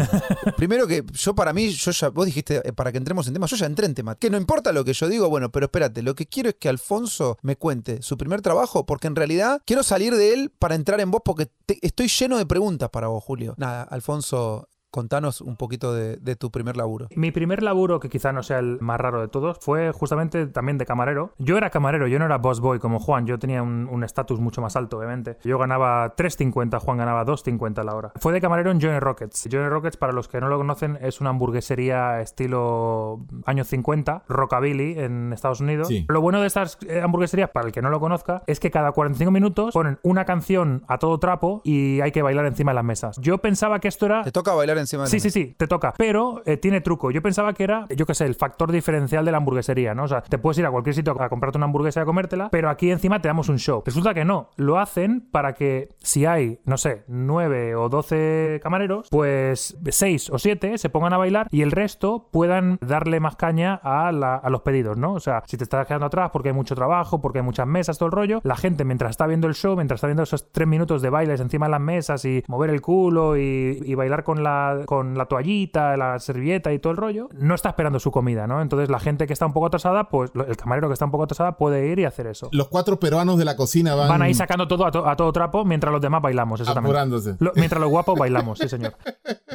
Primero 0.57 0.87
que 0.87 1.03
yo 1.13 1.35
para 1.35 1.53
mí, 1.53 1.69
yo 1.69 1.91
ya, 1.91 2.09
vos 2.09 2.25
dijiste 2.25 2.61
eh, 2.67 2.73
para 2.73 2.91
que 2.91 2.97
entremos 2.97 3.27
en 3.27 3.33
tema, 3.33 3.47
yo 3.47 3.55
ya 3.57 3.65
entré 3.65 3.85
en 3.85 3.93
tema. 3.95 4.15
Que 4.15 4.29
no 4.29 4.37
importa 4.37 4.71
lo 4.71 4.83
que 4.85 4.93
yo 4.93 5.07
digo, 5.07 5.29
bueno, 5.29 5.51
pero 5.51 5.65
espérate, 5.65 6.01
lo 6.01 6.15
que 6.15 6.25
quiero 6.25 6.49
es 6.49 6.55
que 6.55 6.69
Alfonso 6.69 7.37
me 7.41 7.55
cuente 7.55 8.01
su 8.01 8.17
primer 8.17 8.41
trabajo, 8.41 8.85
porque 8.85 9.07
en 9.07 9.15
realidad 9.15 9.61
quiero 9.65 9.83
salir 9.83 10.15
de 10.15 10.33
él 10.33 10.51
para 10.57 10.75
entrar 10.75 10.99
en 11.01 11.11
vos, 11.11 11.21
porque 11.23 11.47
te- 11.65 11.79
estoy 11.81 12.07
lleno 12.07 12.37
de 12.37 12.45
preguntas 12.45 12.89
para 12.89 13.07
vos, 13.07 13.23
Julio. 13.23 13.53
Nada, 13.57 13.83
Alfonso, 13.83 14.67
contanos 14.91 15.41
un 15.41 15.55
poquito 15.55 15.93
de, 15.93 16.17
de 16.17 16.35
tu 16.35 16.51
primer 16.51 16.77
laburo. 16.77 17.07
Mi 17.15 17.31
primer 17.31 17.63
laburo, 17.63 17.99
que 17.99 18.09
quizá 18.09 18.31
no 18.31 18.43
sea 18.43 18.59
el 18.59 18.79
más 18.81 18.99
raro 18.99 19.21
de 19.21 19.27
todos, 19.27 19.57
fue 19.61 19.91
justamente 19.91 20.47
también 20.47 20.77
de 20.77 20.85
camarero. 20.85 21.33
Yo 21.37 21.57
era 21.57 21.69
camarero, 21.69 22.07
yo 22.07 22.19
no 22.19 22.25
era 22.25 22.37
boss 22.37 22.59
boy 22.59 22.79
como 22.79 22.99
Juan, 22.99 23.25
yo 23.25 23.39
tenía 23.39 23.61
un 23.63 24.03
estatus 24.03 24.39
mucho 24.39 24.61
más 24.61 24.75
alto, 24.75 24.97
obviamente. 24.97 25.37
Yo 25.43 25.57
ganaba 25.57 26.15
3.50, 26.15 26.79
Juan 26.79 26.97
ganaba 26.97 27.25
2.50 27.25 27.83
la 27.83 27.95
hora. 27.95 28.11
Fue 28.15 28.33
de 28.33 28.41
camarero 28.41 28.71
en 28.71 28.81
Johnny 28.81 28.99
Rockets. 28.99 29.47
Johnny 29.51 29.67
Rockets, 29.67 29.97
para 29.97 30.13
los 30.13 30.27
que 30.27 30.39
no 30.39 30.47
lo 30.47 30.57
conocen, 30.57 30.97
es 31.01 31.21
una 31.21 31.31
hamburguesería 31.31 32.21
estilo 32.21 33.25
años 33.45 33.67
50, 33.67 34.23
rockabilly 34.27 34.99
en 34.99 35.33
Estados 35.33 35.61
Unidos. 35.61 35.87
Sí. 35.87 36.05
Lo 36.07 36.21
bueno 36.21 36.41
de 36.41 36.47
estas 36.47 36.77
eh, 36.87 37.01
hamburgueserías, 37.01 37.49
para 37.49 37.67
el 37.67 37.71
que 37.71 37.81
no 37.81 37.89
lo 37.89 37.99
conozca, 37.99 38.43
es 38.47 38.59
que 38.59 38.71
cada 38.71 38.91
45 38.91 39.31
minutos 39.31 39.73
ponen 39.73 39.99
una 40.03 40.25
canción 40.25 40.83
a 40.87 40.97
todo 40.97 41.19
trapo 41.19 41.61
y 41.63 42.01
hay 42.01 42.11
que 42.11 42.21
bailar 42.21 42.45
encima 42.45 42.71
de 42.71 42.75
las 42.75 42.85
mesas. 42.85 43.17
Yo 43.21 43.37
pensaba 43.39 43.79
que 43.79 43.87
esto 43.87 44.05
era 44.05 44.23
Te 44.23 44.31
toca 44.31 44.53
bailar 44.53 44.76
encima 44.79 45.03
de 45.03 45.09
Sí, 45.09 45.19
sí, 45.19 45.29
sí, 45.29 45.55
te 45.57 45.67
toca. 45.67 45.93
Pero 45.97 46.41
eh, 46.45 46.57
tiene 46.57 46.81
truco. 46.81 47.11
Yo 47.11 47.21
pensaba 47.21 47.53
que 47.53 47.63
era, 47.63 47.85
yo 47.95 48.05
qué 48.05 48.13
sé, 48.13 48.25
el 48.25 48.35
factor 48.35 48.71
diferencial 48.71 49.25
de 49.25 49.31
la 49.31 49.37
hamburguesería, 49.37 49.93
¿no? 49.93 50.03
O 50.03 50.07
sea, 50.07 50.21
te 50.21 50.37
puedes 50.37 50.57
ir 50.59 50.65
a 50.65 50.71
cualquier 50.71 50.93
sitio 50.95 51.19
a 51.21 51.29
comprarte 51.29 51.57
una 51.57 51.65
hamburguesa 51.65 51.99
y 51.99 52.03
a 52.03 52.05
comértela, 52.05 52.49
pero 52.49 52.69
aquí 52.69 52.91
encima 52.91 53.21
te 53.21 53.27
damos 53.27 53.49
un 53.49 53.57
show. 53.59 53.83
Resulta 53.85 54.13
que 54.13 54.25
no. 54.25 54.49
Lo 54.55 54.79
hacen 54.79 55.21
para 55.31 55.53
que 55.53 55.89
si 55.99 56.25
hay, 56.25 56.59
no 56.65 56.77
sé, 56.77 57.03
9 57.07 57.75
o 57.75 57.89
12 57.89 58.59
camareros, 58.63 59.07
pues 59.09 59.77
6 59.89 60.29
o 60.31 60.39
7 60.39 60.77
se 60.77 60.89
pongan 60.89 61.13
a 61.13 61.17
bailar 61.17 61.47
y 61.51 61.61
el 61.61 61.71
resto 61.71 62.29
puedan 62.31 62.77
darle 62.81 63.19
más 63.19 63.35
caña 63.35 63.75
a, 63.83 64.11
la- 64.11 64.35
a 64.35 64.49
los 64.49 64.61
pedidos, 64.61 64.97
¿no? 64.97 65.13
O 65.13 65.19
sea, 65.19 65.43
si 65.45 65.57
te 65.57 65.63
estás 65.63 65.87
quedando 65.87 66.05
atrás 66.07 66.29
porque 66.31 66.49
hay 66.49 66.55
mucho 66.55 66.75
trabajo, 66.75 67.21
porque 67.21 67.39
hay 67.39 67.45
muchas 67.45 67.67
mesas, 67.67 67.97
todo 67.97 68.07
el 68.07 68.11
rollo, 68.13 68.39
la 68.43 68.55
gente 68.55 68.85
mientras 68.85 69.11
está 69.11 69.27
viendo 69.27 69.47
el 69.47 69.53
show, 69.55 69.75
mientras 69.75 69.97
está 69.97 70.07
viendo 70.07 70.23
esos 70.23 70.51
3 70.51 70.67
minutos 70.67 71.01
de 71.01 71.09
bailes 71.09 71.39
encima 71.41 71.65
de 71.67 71.71
las 71.71 71.81
mesas 71.81 72.25
y 72.25 72.43
mover 72.47 72.69
el 72.69 72.81
culo 72.81 73.37
y, 73.37 73.79
y 73.83 73.95
bailar 73.95 74.23
con 74.23 74.43
la, 74.43 74.66
con 74.85 75.17
la 75.17 75.25
toallita, 75.25 75.95
la 75.97 76.19
servilleta 76.19 76.71
y 76.73 76.79
todo 76.79 76.91
el 76.91 76.97
rollo, 76.97 77.29
no 77.33 77.55
está 77.55 77.69
esperando 77.69 77.99
su 77.99 78.11
comida, 78.11 78.47
¿no? 78.47 78.61
Entonces 78.61 78.89
la 78.89 78.99
gente 78.99 79.27
que 79.27 79.33
está 79.33 79.45
un 79.45 79.53
poco 79.53 79.67
atrasada, 79.67 80.09
pues 80.09 80.31
el 80.47 80.57
camarero 80.57 80.87
que 80.87 80.93
está 80.93 81.05
un 81.05 81.11
poco 81.11 81.23
atrasada 81.23 81.57
puede 81.57 81.87
ir 81.87 81.99
y 81.99 82.05
hacer 82.05 82.27
eso. 82.27 82.49
Los 82.51 82.67
cuatro 82.67 82.99
peruanos 82.99 83.37
de 83.37 83.45
la 83.45 83.55
cocina 83.55 83.95
van, 83.95 84.09
Van 84.09 84.21
ahí 84.21 84.33
sacando 84.33 84.67
todo 84.67 84.85
a, 84.85 84.91
to- 84.91 85.07
a 85.07 85.15
todo 85.15 85.31
trapo 85.31 85.65
mientras 85.65 85.91
los 85.91 86.01
demás 86.01 86.21
bailamos, 86.21 86.59
exactamente. 86.59 86.93
Lo- 87.39 87.51
mientras 87.55 87.79
los 87.81 87.89
guapos 87.89 88.17
bailamos, 88.17 88.59
sí, 88.59 88.67
señor. 88.69 88.93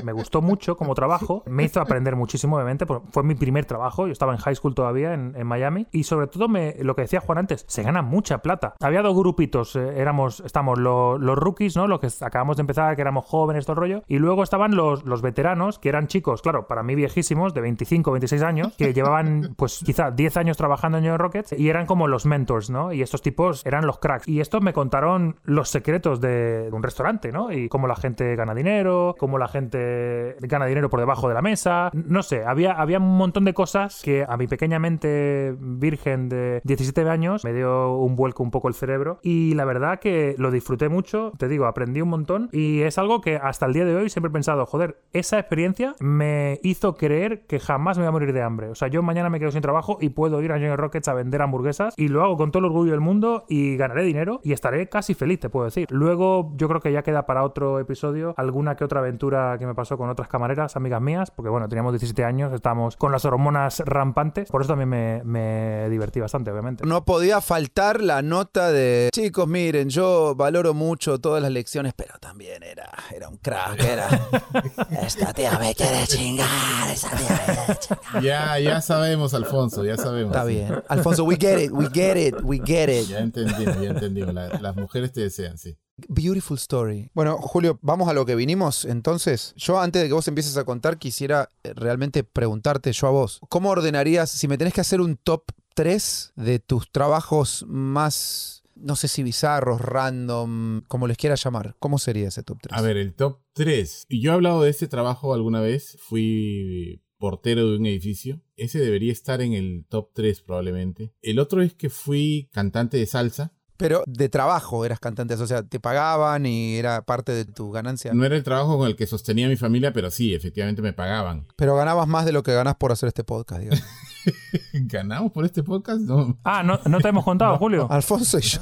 Me 0.03 0.13
gustó 0.13 0.43
mucho 0.43 0.77
como 0.77 0.95
trabajo, 0.95 1.43
me 1.47 1.65
hizo 1.65 1.81
aprender 1.81 2.17
muchísimo, 2.17 2.57
obviamente, 2.57 2.87
porque 2.87 3.07
fue 3.11 3.23
mi 3.23 3.35
primer 3.35 3.65
trabajo, 3.67 4.07
yo 4.07 4.13
estaba 4.13 4.33
en 4.33 4.39
high 4.39 4.55
school 4.57 4.75
todavía 4.75 5.15
en, 5.15 5.35
en 5.37 5.47
Miami, 5.47 5.87
y 5.93 6.05
sobre 6.05 6.27
todo 6.27 6.49
me, 6.49 6.77
lo 6.81 6.95
que 6.97 7.03
decía 7.03 7.21
Juan 7.21 7.39
antes, 7.39 7.65
se 7.69 7.83
gana 7.83 8.03
mucha 8.03 8.39
plata. 8.39 8.75
Había 8.81 9.03
dos 9.03 9.17
grupitos, 9.17 9.77
eh, 9.77 10.01
éramos, 10.01 10.41
estamos 10.41 10.79
lo- 10.79 11.19
los 11.19 11.37
rookies, 11.39 11.77
¿no? 11.77 11.87
Los 11.87 12.01
que 12.01 12.09
acabamos 12.25 12.57
de 12.57 12.63
empezar, 12.63 12.97
que 12.97 13.03
éramos 13.03 13.25
jóvenes, 13.27 13.65
todo 13.67 13.75
el 13.75 13.79
rollo, 13.81 14.03
y 14.09 14.19
luego 14.19 14.43
estaban 14.43 14.75
los, 14.75 15.02
los, 15.03 15.23
los 15.23 15.23
veteranos, 15.23 15.79
que 15.79 15.89
eran 15.89 16.07
chicos, 16.07 16.43
claro, 16.43 16.67
para 16.67 16.83
mí 16.83 16.95
viejísimos, 16.95 17.55
de 17.55 17.61
25, 17.61 18.13
26 18.13 18.43
años, 18.43 18.75
que 18.77 18.93
llevaban 18.95 19.55
pues 19.57 19.81
quizá 19.85 20.11
10 20.11 20.37
años 20.37 20.57
trabajando 20.57 20.99
en 20.99 21.05
New 21.05 21.17
Rockets 21.17 21.53
y 21.53 21.69
eran 21.69 21.87
como 21.87 22.09
los 22.09 22.27
mentors, 22.27 22.71
¿no? 22.71 22.93
Y 22.93 23.03
estos 23.03 23.23
tipos 23.23 23.65
eran 23.67 23.87
los 23.87 23.99
cracks. 23.99 24.29
Y 24.29 24.41
estos 24.41 24.63
me 24.63 24.73
contaron 24.73 25.37
los 25.45 25.69
secretos 25.69 26.21
de 26.21 26.69
un 26.73 26.83
restaurante, 26.83 27.33
¿no? 27.33 27.53
Y 27.53 27.69
cómo 27.69 27.87
la 27.87 27.97
gente 27.97 28.37
gana 28.37 28.55
dinero, 28.55 29.15
cómo 29.19 29.39
la 29.39 29.49
gente 29.49 30.37
gana 30.41 30.67
dinero 30.67 30.91
por 30.91 31.01
debajo 31.01 31.29
de 31.29 31.35
la 31.35 31.43
mesa. 31.43 31.91
No 31.93 32.23
sé, 32.23 32.45
había, 32.45 32.73
había 32.73 32.99
un 32.99 33.17
montón 33.17 33.45
de 33.45 33.55
cosas 33.55 34.03
que 34.03 34.25
a 34.29 34.37
mi 34.37 34.47
pequeña 34.47 34.79
mente 34.79 35.55
virgen 35.59 36.29
de 36.29 36.61
17 36.65 37.09
años 37.09 37.45
me 37.45 37.53
dio 37.53 37.97
un 37.97 38.17
vuelco 38.17 38.43
un 38.43 38.51
poco 38.51 38.69
el 38.69 38.75
cerebro. 38.75 39.19
Y 39.23 39.55
la 39.55 39.65
verdad 39.65 39.99
que 39.99 40.35
lo 40.39 40.51
disfruté 40.51 40.89
mucho, 40.89 41.33
te 41.39 41.49
digo, 41.49 41.67
aprendí 41.67 42.01
un 42.01 42.09
montón 42.09 42.49
y 42.53 42.83
es 42.83 42.99
algo 42.99 43.21
que 43.21 43.37
hasta 43.37 43.67
el 43.67 43.73
día 43.73 43.85
de 43.85 43.97
hoy 43.97 44.11
siempre 44.11 44.29
he 44.29 44.33
pensado, 44.33 44.67
joder, 44.67 44.92
esa 45.13 45.39
experiencia 45.39 45.95
me 46.01 46.59
hizo 46.63 46.97
creer 46.97 47.47
que 47.47 47.61
jamás 47.61 47.99
me 47.99 48.05
voy 48.05 48.09
a 48.09 48.13
morir 48.13 48.33
de 48.33 48.43
hambre. 48.43 48.69
O 48.69 48.75
sea, 48.75 48.89
yo 48.89 49.03
mañana 49.03 49.29
me 49.29 49.39
quedo 49.39 49.51
sin 49.51 49.61
trabajo 49.61 49.99
y 50.01 50.11
puedo 50.11 50.43
ir 50.43 50.53
a 50.53 50.55
Junior 50.55 50.79
Rockets 50.79 51.09
a 51.09 51.15
vender 51.15 51.43
hamburguesas 51.43 51.95
y 51.97 52.09
lo 52.09 52.23
hago 52.23 52.37
con 52.37 52.51
todo 52.51 52.61
el 52.61 52.65
orgullo 52.67 52.93
del 52.93 53.01
mundo 53.01 53.45
y 53.49 53.77
ganaré 53.77 54.05
dinero 54.05 54.41
y 54.43 54.53
estaré 54.53 54.89
casi 54.89 55.15
feliz, 55.15 55.41
te 55.41 55.51
puedo 55.51 55.67
decir. 55.67 55.87
Luego 55.91 56.53
yo 56.57 56.69
creo 56.69 56.81
que 56.81 56.93
ya 56.93 57.03
queda 57.03 57.27
para 57.27 57.45
otro 57.45 57.79
episodio 57.79 58.35
alguna 58.37 58.77
que 58.77 58.85
otra 58.85 59.01
aventura 59.01 59.57
que 59.59 59.67
me 59.67 59.75
pasó 59.75 59.99
con 59.99 60.09
otras 60.09 60.29
camareras, 60.29 60.77
amigas 60.77 61.01
mías, 61.01 61.31
porque 61.31 61.51
bueno, 61.51 61.69
teníamos 61.69 61.93
17 61.93 62.25
años, 62.25 62.53
estábamos 62.53 62.97
con 62.97 63.13
las 63.13 63.25
hormonas 63.25 63.81
rampantes, 63.85 64.51
por 64.51 64.63
eso 64.63 64.69
también 64.69 64.89
me, 64.89 65.23
me 65.25 65.89
divertí 65.91 66.21
bastante, 66.21 66.51
obviamente. 66.51 66.87
No 66.87 67.05
podía 67.05 67.41
faltar 67.41 68.01
la 68.01 68.23
nota 68.23 68.71
de 68.71 69.11
chicos, 69.13 69.47
miren, 69.47 69.89
yo 69.89 70.35
valoro 70.35 70.75
mucho 70.75 71.19
todas 71.19 71.43
las 71.43 71.51
lecciones, 71.51 71.93
pero 71.95 72.15
también 72.19 72.63
era, 72.63 72.91
era 73.15 73.29
un 73.29 73.37
crack, 73.37 73.83
era. 73.83 74.09
Esta 74.91 75.33
tía 75.33 75.59
me 75.59 75.75
quiere 75.75 76.07
chingar, 76.07 76.91
esta 76.91 77.11
tía 77.11 77.29
me 77.47 77.55
quiere 77.55 77.79
chingar. 77.81 78.23
Ya, 78.23 78.59
ya 78.59 78.81
sabemos, 78.81 79.35
Alfonso, 79.35 79.85
ya 79.85 79.97
sabemos. 79.97 80.33
Está 80.33 80.45
bien. 80.45 80.83
Alfonso, 80.89 81.25
we 81.25 81.37
get 81.37 81.59
it, 81.63 81.71
we 81.73 81.89
get 81.93 82.17
it, 82.17 82.35
we 82.43 82.59
get 82.65 82.89
it. 82.89 83.09
Ya 83.09 83.19
entendimos, 83.21 83.81
ya 83.81 83.91
entendimos. 83.91 84.35
La- 84.35 84.49
las 84.61 84.77
mujeres 84.77 85.13
te 85.13 85.21
desean, 85.23 85.59
sí. 85.59 85.77
Beautiful 86.09 86.57
story. 86.59 87.11
Bueno, 87.15 87.37
Julio, 87.39 87.79
vamos 87.83 88.09
a 88.09 88.13
lo 88.15 88.25
que 88.25 88.35
vinimos. 88.35 88.85
Entonces, 88.85 89.53
yo 89.57 89.81
antes 89.81 90.03
de 90.03 90.09
que 90.09 90.15
vos 90.15 90.27
empieces 90.27 90.57
a 90.57 90.65
contar, 90.65 90.99
quisiera 90.99 91.51
eh, 91.63 91.73
realmente 91.75 92.25
preguntarte 92.25 92.93
yo 92.93 93.07
a 93.07 93.11
vos. 93.11 93.41
¿Cómo 93.49 93.71
ordenarías, 93.71 94.31
si 94.31 94.49
me 94.49 94.59
tenés 94.59 94.73
que 94.75 94.81
hacer 94.81 95.01
un 95.01 95.17
top 95.17 95.45
3 95.75 96.33
de 96.37 96.59
tus 96.59 96.91
trabajos 96.91 97.65
más, 97.69 98.62
no 98.83 98.97
sé 98.97 99.09
si 99.09 99.23
bizarros, 99.23 99.81
random, 99.81 100.83
como 100.89 101.07
les 101.07 101.17
quieras 101.17 101.43
llamar? 101.43 101.77
¿Cómo 101.79 101.99
sería 101.99 102.29
ese 102.29 102.43
top 102.43 102.59
3? 102.63 102.79
A 102.79 102.83
ver, 102.83 102.97
el 102.97 103.15
top 103.15 103.41
3. 103.55 104.07
Y 104.09 104.21
yo 104.21 104.33
he 104.33 104.35
hablado 104.35 104.63
de 104.63 104.71
ese 104.71 104.89
trabajo 104.89 105.35
alguna 105.35 105.61
vez. 105.61 105.97
Fui 106.01 107.03
portero 107.19 107.71
de 107.71 107.77
un 107.77 107.87
edificio. 107.87 108.41
Ese 108.57 108.81
debería 108.81 109.13
estar 109.13 109.41
en 109.41 109.53
el 109.53 109.87
top 109.89 110.11
3 110.13 110.43
probablemente. 110.43 111.15
El 111.23 111.39
otro 111.39 111.63
es 111.63 111.75
que 111.75 111.89
fui 111.89 112.51
cantante 112.53 112.97
de 112.97 113.07
salsa. 113.07 113.53
Pero 113.77 114.03
de 114.07 114.29
trabajo 114.29 114.85
eras 114.85 115.01
cantante, 115.01 115.35
o 115.35 115.47
sea, 115.47 115.63
te 115.63 115.81
pagaban 115.81 116.47
y 116.47 116.77
era 116.77 117.03
parte 117.03 117.33
de 117.33 117.45
tu 117.45 117.73
ganancia. 117.73 118.13
No 118.15 118.25
era 118.25 118.37
el 118.37 118.43
trabajo 118.43 118.79
con 118.79 118.87
el 118.87 118.95
que 118.95 119.07
sostenía 119.07 119.49
mi 119.49 119.57
familia, 119.57 119.93
pero 119.93 120.11
sí, 120.11 120.35
efectivamente 120.35 120.83
me 120.83 120.93
pagaban. 120.93 121.49
Pero 121.57 121.75
ganabas 121.75 122.07
más 122.07 122.25
de 122.25 122.33
lo 122.33 122.43
que 122.43 122.53
ganás 122.53 122.77
por 122.77 122.93
hacer 122.93 123.09
este 123.09 123.25
podcast, 123.25 123.61
digamos. 123.61 123.85
¿Ganamos 124.73 125.33
por 125.33 125.45
este 125.45 125.63
podcast? 125.63 126.01
No. 126.01 126.39
Ah, 126.45 126.63
¿no, 126.63 126.79
no 126.87 126.99
te 126.99 127.09
hemos 127.09 127.25
contado, 127.25 127.57
Julio? 127.59 127.87
Alfonso 127.91 128.39
y 128.39 128.43
yo, 128.43 128.61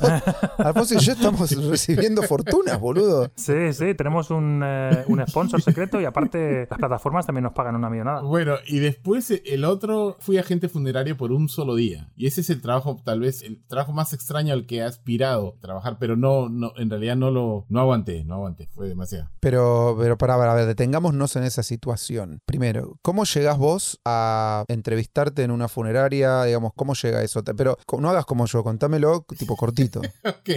Alfonso 0.58 0.94
y 0.94 0.98
yo 0.98 1.12
estamos 1.12 1.50
recibiendo 1.68 2.22
fortunas, 2.22 2.80
boludo. 2.80 3.30
Sí, 3.36 3.72
sí, 3.72 3.94
tenemos 3.94 4.30
un, 4.30 4.62
eh, 4.64 5.04
un 5.08 5.24
sponsor 5.26 5.60
secreto 5.62 6.00
y 6.00 6.04
aparte 6.04 6.66
las 6.68 6.78
plataformas 6.78 7.26
también 7.26 7.44
nos 7.44 7.52
pagan 7.52 7.76
una 7.76 7.90
millonada. 7.90 8.22
Bueno, 8.22 8.56
y 8.66 8.78
después 8.78 9.30
eh, 9.30 9.42
el 9.46 9.64
otro, 9.64 10.16
fui 10.20 10.38
agente 10.38 10.68
funerario 10.68 11.16
por 11.16 11.32
un 11.32 11.48
solo 11.48 11.74
día. 11.74 12.10
Y 12.16 12.26
ese 12.26 12.40
es 12.40 12.50
el 12.50 12.60
trabajo, 12.60 13.00
tal 13.04 13.20
vez, 13.20 13.42
el 13.42 13.62
trabajo 13.66 13.92
más 13.92 14.12
extraño 14.12 14.52
al 14.52 14.66
que 14.66 14.76
he 14.76 14.82
aspirado 14.82 15.54
a 15.58 15.60
trabajar, 15.60 15.96
pero 15.98 16.16
no, 16.16 16.48
no, 16.48 16.72
en 16.76 16.90
realidad 16.90 17.16
no 17.16 17.30
lo, 17.30 17.66
no 17.68 17.80
aguanté, 17.80 18.24
no 18.24 18.34
aguanté, 18.34 18.68
fue 18.72 18.88
demasiado. 18.88 19.30
Pero, 19.40 19.96
pero 19.98 20.16
para, 20.18 20.36
para, 20.36 20.52
a 20.52 20.54
ver, 20.54 20.66
detengámonos 20.66 21.36
en 21.36 21.44
esa 21.44 21.62
situación. 21.62 22.40
Primero, 22.46 22.98
¿cómo 23.02 23.24
llegás 23.24 23.58
vos 23.58 24.00
a 24.04 24.64
entrevistarte 24.68 25.42
en 25.42 25.49
una 25.50 25.68
funeraria? 25.68 26.44
Digamos, 26.44 26.72
¿cómo 26.74 26.94
llega 26.94 27.22
eso? 27.22 27.42
Pero 27.44 27.78
no 27.98 28.08
hagas 28.08 28.24
como 28.24 28.46
yo, 28.46 28.62
contámelo 28.62 29.24
tipo 29.36 29.56
cortito. 29.56 30.00
Ok, 30.40 30.50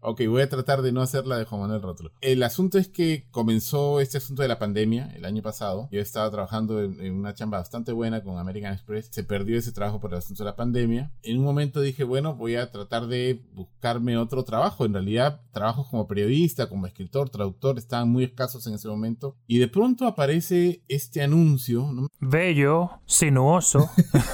ok, 0.00 0.20
voy 0.28 0.42
a 0.42 0.48
tratar 0.48 0.82
de 0.82 0.92
no 0.92 1.02
hacerla 1.02 1.36
de 1.36 1.44
Juan 1.44 1.62
Manuel 1.62 1.82
Rótulo. 1.82 2.12
El 2.20 2.42
asunto 2.42 2.78
es 2.78 2.88
que 2.88 3.26
comenzó 3.30 4.00
este 4.00 4.18
asunto 4.18 4.42
de 4.42 4.48
la 4.48 4.58
pandemia 4.58 5.12
el 5.14 5.24
año 5.24 5.42
pasado. 5.42 5.88
Yo 5.90 6.00
estaba 6.00 6.30
trabajando 6.30 6.82
en, 6.82 7.00
en 7.00 7.14
una 7.14 7.34
chamba 7.34 7.58
bastante 7.58 7.92
buena 7.92 8.22
con 8.22 8.38
American 8.38 8.72
Express. 8.72 9.08
Se 9.10 9.24
perdió 9.24 9.58
ese 9.58 9.72
trabajo 9.72 10.00
por 10.00 10.12
el 10.12 10.18
asunto 10.18 10.44
de 10.44 10.50
la 10.50 10.56
pandemia. 10.56 11.12
En 11.22 11.38
un 11.38 11.44
momento 11.44 11.80
dije, 11.80 12.04
bueno, 12.04 12.34
voy 12.34 12.56
a 12.56 12.70
tratar 12.70 13.06
de 13.06 13.42
buscarme 13.52 14.16
otro 14.16 14.44
trabajo. 14.44 14.84
En 14.84 14.92
realidad, 14.94 15.42
trabajos 15.52 15.88
como 15.88 16.06
periodista, 16.06 16.68
como 16.68 16.86
escritor, 16.86 17.30
traductor, 17.30 17.78
estaban 17.78 18.08
muy 18.08 18.24
escasos 18.24 18.66
en 18.66 18.74
ese 18.74 18.88
momento. 18.88 19.36
Y 19.46 19.58
de 19.58 19.68
pronto 19.68 20.06
aparece 20.06 20.82
este 20.88 21.22
anuncio, 21.22 21.90
¿no? 21.92 22.08
Bello, 22.20 22.90
sinuoso. 23.06 23.90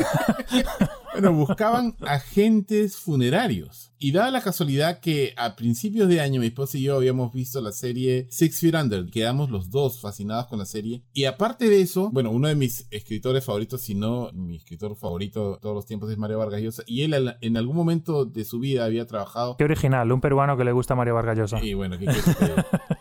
Bueno, 1.12 1.32
buscaban 1.32 1.94
agentes 2.06 2.96
funerarios. 2.96 3.93
Y 4.04 4.12
dada 4.12 4.30
la 4.30 4.42
casualidad 4.42 5.00
que 5.00 5.32
a 5.38 5.56
principios 5.56 6.10
de 6.10 6.20
año 6.20 6.38
mi 6.38 6.48
esposa 6.48 6.76
y 6.76 6.82
yo 6.82 6.96
habíamos 6.96 7.32
visto 7.32 7.62
la 7.62 7.72
serie 7.72 8.26
Six 8.28 8.60
Feet 8.60 8.74
Under, 8.74 9.06
quedamos 9.06 9.48
los 9.48 9.70
dos 9.70 9.98
fascinados 9.98 10.46
con 10.46 10.58
la 10.58 10.66
serie. 10.66 11.02
Y 11.14 11.24
aparte 11.24 11.70
de 11.70 11.80
eso, 11.80 12.10
bueno, 12.12 12.30
uno 12.30 12.48
de 12.48 12.54
mis 12.54 12.86
escritores 12.90 13.42
favoritos, 13.46 13.80
si 13.80 13.94
no 13.94 14.30
mi 14.34 14.56
escritor 14.56 14.94
favorito 14.94 15.52
de 15.52 15.58
todos 15.58 15.74
los 15.74 15.86
tiempos 15.86 16.10
es 16.10 16.18
Mario 16.18 16.36
Vargas 16.36 16.60
Llosa. 16.60 16.82
Y 16.86 17.00
él 17.00 17.34
en 17.40 17.56
algún 17.56 17.76
momento 17.76 18.26
de 18.26 18.44
su 18.44 18.58
vida 18.58 18.84
había 18.84 19.06
trabajado 19.06 19.56
Qué 19.56 19.64
original, 19.64 20.12
un 20.12 20.20
peruano 20.20 20.58
que 20.58 20.64
le 20.64 20.72
gusta 20.72 20.92
a 20.92 20.98
Mario 20.98 21.14
Vargas 21.14 21.38
Llosa. 21.38 21.64
y 21.64 21.72
bueno, 21.72 21.98
¿qué? 21.98 22.06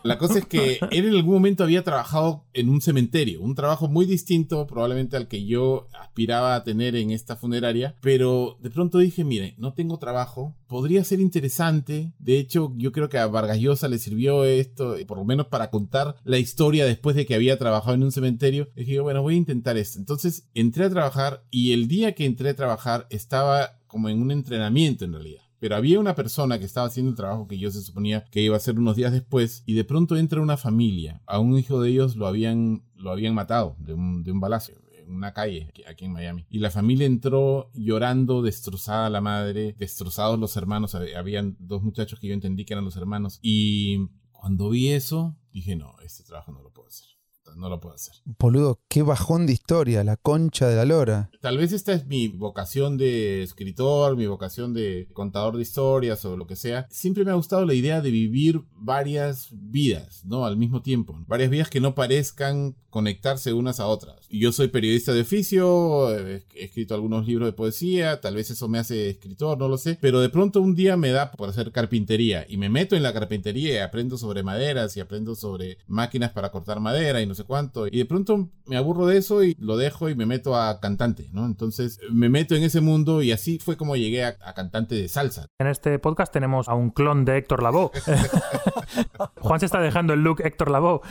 La 0.04 0.18
cosa 0.18 0.40
es 0.40 0.46
que 0.46 0.80
él 0.92 1.06
en 1.06 1.16
algún 1.16 1.34
momento 1.34 1.66
había 1.66 1.84
trabajado 1.84 2.46
en 2.54 2.70
un 2.70 2.80
cementerio, 2.80 3.42
un 3.42 3.56
trabajo 3.56 3.90
muy 3.90 4.06
distinto 4.06 4.68
probablemente 4.68 5.18
al 5.18 5.28
que 5.28 5.46
yo 5.46 5.90
aspiraba 6.00 6.56
a 6.56 6.64
tener 6.64 6.96
en 6.96 7.12
esta 7.12 7.36
funeraria, 7.36 7.96
pero 8.00 8.58
de 8.62 8.70
pronto 8.70 9.00
dije, 9.00 9.26
mire, 9.26 9.56
no 9.58 9.74
tengo 9.74 10.00
trabajo, 10.00 10.56
podría 10.68 10.93
ser 11.04 11.20
interesante, 11.20 12.14
de 12.20 12.38
hecho 12.38 12.74
yo 12.76 12.92
creo 12.92 13.10
que 13.10 13.18
a 13.18 13.28
Vargas 13.28 13.60
Llosa 13.60 13.88
le 13.88 13.98
sirvió 13.98 14.44
esto, 14.44 14.96
eh, 14.96 15.06
por 15.06 15.18
lo 15.18 15.26
menos 15.26 15.48
para 15.48 15.70
contar 15.70 16.16
la 16.24 16.38
historia 16.38 16.86
después 16.86 17.16
de 17.16 17.26
que 17.26 17.36
había 17.36 17.58
trabajado 17.58 17.96
en 17.96 18.04
un 18.04 18.12
cementerio, 18.12 18.70
dije, 18.76 19.00
bueno, 19.00 19.22
voy 19.22 19.36
a 19.36 19.38
intentar 19.38 19.78
esto. 19.78 20.00
Entonces 20.00 20.50
entré 20.54 20.86
a 20.86 20.90
trabajar 20.90 21.44
y 21.50 21.74
el 21.74 21.88
día 21.88 22.14
que 22.14 22.26
entré 22.26 22.50
a 22.50 22.56
trabajar 22.56 23.08
estaba 23.10 23.80
como 23.88 24.10
en 24.10 24.22
un 24.22 24.32
entrenamiento 24.32 25.06
en 25.06 25.14
realidad. 25.14 25.44
Pero 25.60 25.78
había 25.78 26.00
una 26.00 26.14
persona 26.14 26.60
que 26.60 26.66
estaba 26.66 26.88
haciendo 26.88 27.12
el 27.12 27.16
trabajo 27.16 27.48
que 27.48 27.58
yo 27.58 27.72
se 27.72 27.82
suponía 27.82 28.26
que 28.26 28.42
iba 28.42 28.56
a 28.56 28.58
hacer 28.58 28.78
unos 28.78 28.98
días 28.98 29.14
después 29.14 29.64
y 29.66 29.76
de 29.76 29.86
pronto 29.86 30.18
entra 30.18 30.42
una 30.42 30.58
familia. 30.58 31.22
A 31.26 31.40
un 31.40 31.58
hijo 31.58 31.82
de 31.82 31.90
ellos 31.90 32.18
lo 32.18 32.28
habían, 32.28 32.84
lo 32.98 33.12
habían 33.12 33.34
matado 33.34 33.78
de 33.80 33.94
un, 33.94 34.24
de 34.24 34.34
un 34.34 34.42
balazo 34.42 34.74
en 35.06 35.14
una 35.14 35.34
calle 35.34 35.72
aquí- 35.88 36.06
en 36.06 36.12
Miami. 36.14 36.46
Y 36.50 36.60
la 36.60 36.72
familia 36.72 37.06
entró 37.06 37.72
llorando, 37.74 38.42
destrozada 38.42 39.10
la 39.10 39.22
madre, 39.22 39.76
destrozados 39.78 40.40
los 40.40 40.56
hermanos. 40.58 40.96
Hab- 40.96 41.16
Habían 41.16 41.56
dos 41.60 41.84
muchachos 41.84 42.20
que 42.20 42.28
yo 42.28 42.34
entendí 42.34 42.66
que 42.66 42.74
eran 42.74 42.86
los 42.86 42.96
hermanos. 42.98 43.40
Y 43.42 44.08
cuando 44.32 44.70
vi 44.70 44.90
eso, 44.90 45.38
dije, 45.52 45.76
no, 45.76 45.96
este 46.04 46.24
trabajo 46.24 46.52
no 46.52 46.62
lo 46.62 46.72
puedo 46.72 46.88
hacer. 46.88 47.08
No 47.56 47.70
lo 47.70 47.80
puedo 47.80 47.96
hacer. 47.96 48.16
Boludo, 48.40 48.80
qué 48.88 49.04
bajón 49.04 49.46
de 49.46 49.54
historia, 49.54 50.04
la 50.04 50.18
concha 50.18 50.68
de 50.68 50.76
la 50.76 50.86
lora. 50.86 51.30
Tal 51.40 51.58
vez 51.58 51.72
esta 51.72 51.94
es 51.94 52.08
mi 52.08 52.28
vocación 52.28 52.98
de 52.98 53.44
escritor, 53.44 54.18
mi 54.18 54.26
vocación 54.26 54.74
de 54.74 55.08
contador 55.14 55.56
de 55.56 55.62
historias 55.62 56.26
o 56.26 56.36
lo 56.36 56.48
que 56.48 56.56
sea. 56.56 56.88
Siempre 56.90 57.26
me 57.26 57.32
ha 57.32 57.36
gustado 57.36 57.66
la 57.66 57.74
idea 57.74 58.02
de 58.02 58.12
vivir 58.12 58.64
varias 58.74 59.50
vidas, 59.52 60.26
¿no? 60.26 60.46
Al 60.46 60.58
mismo 60.58 60.82
tiempo. 60.82 61.18
Varias 61.28 61.50
vidas 61.50 61.70
que 61.70 61.80
no 61.80 61.96
parezcan 61.96 62.76
conectarse 62.90 63.54
unas 63.54 63.80
a 63.80 63.88
otras. 63.88 64.28
Yo 64.30 64.52
soy 64.52 64.68
periodista 64.68 65.14
de 65.14 65.22
oficio, 65.22 66.16
he 66.16 66.44
he 66.54 66.66
escrito 66.66 66.94
algunos 66.94 67.26
libros 67.26 67.48
de 67.48 67.54
poesía, 67.54 68.22
tal 68.22 68.36
vez 68.36 68.52
eso 68.52 68.68
me 68.68 68.78
hace 68.78 69.10
escritor, 69.10 69.58
no 69.58 69.68
lo 69.68 69.78
sé. 69.78 69.98
Pero 70.00 70.22
de 70.22 70.30
pronto 70.30 70.62
un 70.62 70.76
día 70.76 70.96
me 70.96 71.10
da 71.10 71.32
por 71.32 71.50
hacer 71.50 71.72
carpintería 71.72 72.46
y 72.48 72.58
me 72.58 72.70
meto 72.70 72.96
en 72.96 73.04
la 73.04 73.14
carpintería 73.14 73.74
y 73.74 73.78
aprendo 73.78 74.18
sobre 74.18 74.44
maderas 74.44 74.96
y 74.96 75.00
aprendo 75.00 75.34
sobre 75.36 75.80
máquinas 75.88 76.32
para 76.32 76.52
cortar 76.52 76.80
madera 76.80 77.22
y 77.22 77.26
no 77.26 77.33
sé 77.34 77.44
cuánto. 77.44 77.88
Y 77.88 77.98
de 77.98 78.06
pronto 78.06 78.50
me 78.66 78.78
aburro 78.78 79.08
de 79.08 79.18
eso 79.18 79.44
y 79.44 79.56
lo 79.60 79.78
dejo 79.78 80.10
y 80.10 80.16
me 80.16 80.26
meto 80.26 80.56
a 80.56 80.80
cantante. 80.80 81.30
¿no? 81.32 81.46
Entonces 81.46 82.00
me 82.12 82.30
meto 82.30 82.56
en 82.56 82.64
ese 82.64 82.82
mundo 82.82 83.22
y 83.22 83.32
así 83.32 83.60
fue 83.60 83.78
como 83.78 83.96
llegué 83.96 84.24
a, 84.24 84.38
a 84.44 84.54
cantante 84.54 84.96
de 84.96 85.08
salsa. 85.08 85.48
En 85.60 85.68
este 85.68 86.00
podcast 86.00 86.32
tenemos 86.32 86.70
a 86.70 86.74
un 86.74 86.92
clon 86.92 87.26
de 87.26 87.38
Héctor 87.38 87.64
Lavoe. 87.64 87.92
Juan 89.40 89.60
se 89.60 89.66
está 89.66 89.82
dejando 89.82 90.14
el 90.14 90.22
look 90.22 90.42
Héctor 90.44 90.72
Lavoe. 90.72 91.02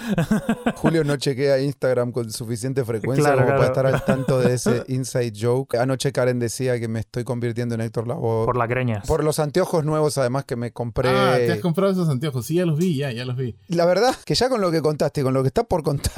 Julio 0.77 1.05
no 1.05 1.17
chequea 1.17 1.61
Instagram 1.61 2.13
con 2.13 2.31
suficiente 2.31 2.85
frecuencia 2.85 3.25
Claro, 3.25 3.47
como 3.47 3.57
para 3.57 3.67
estar 3.67 3.87
al 3.87 4.05
tanto 4.05 4.41
de 4.41 4.55
ese 4.55 4.85
inside 4.89 5.33
joke. 5.39 5.77
Anoche 5.77 6.13
Karen 6.13 6.39
decía 6.39 6.79
que 6.79 6.89
me 6.89 7.01
estoy 7.01 7.25
convirtiendo 7.25 7.75
en 7.75 7.83
Héctor 7.83 8.07
Lavoe. 8.07 8.47
Por 8.47 8.57
las 8.57 8.69
greñas. 8.69 9.07
Por 9.07 9.25
los 9.25 9.39
anteojos 9.39 9.85
nuevos, 9.85 10.19
además, 10.19 10.45
que 10.45 10.57
me 10.57 10.73
compré. 10.73 11.09
Ah, 11.09 11.37
te 11.37 11.53
has 11.53 11.61
comprado 11.61 11.93
esos 11.93 12.09
anteojos. 12.09 12.47
Sí, 12.47 12.55
ya 12.55 12.67
los 12.67 12.79
vi, 12.79 12.97
ya, 12.97 13.13
ya 13.13 13.25
los 13.25 13.37
vi. 13.37 13.57
La 13.69 13.85
verdad, 13.85 14.15
que 14.25 14.35
ya 14.35 14.49
con 14.49 14.61
lo 14.61 14.71
que 14.71 14.81
contaste 14.81 15.21
y 15.21 15.25
con 15.25 15.35
lo 15.35 15.43
que 15.43 15.49
está 15.49 15.65
por 15.65 15.83
contar, 15.83 16.12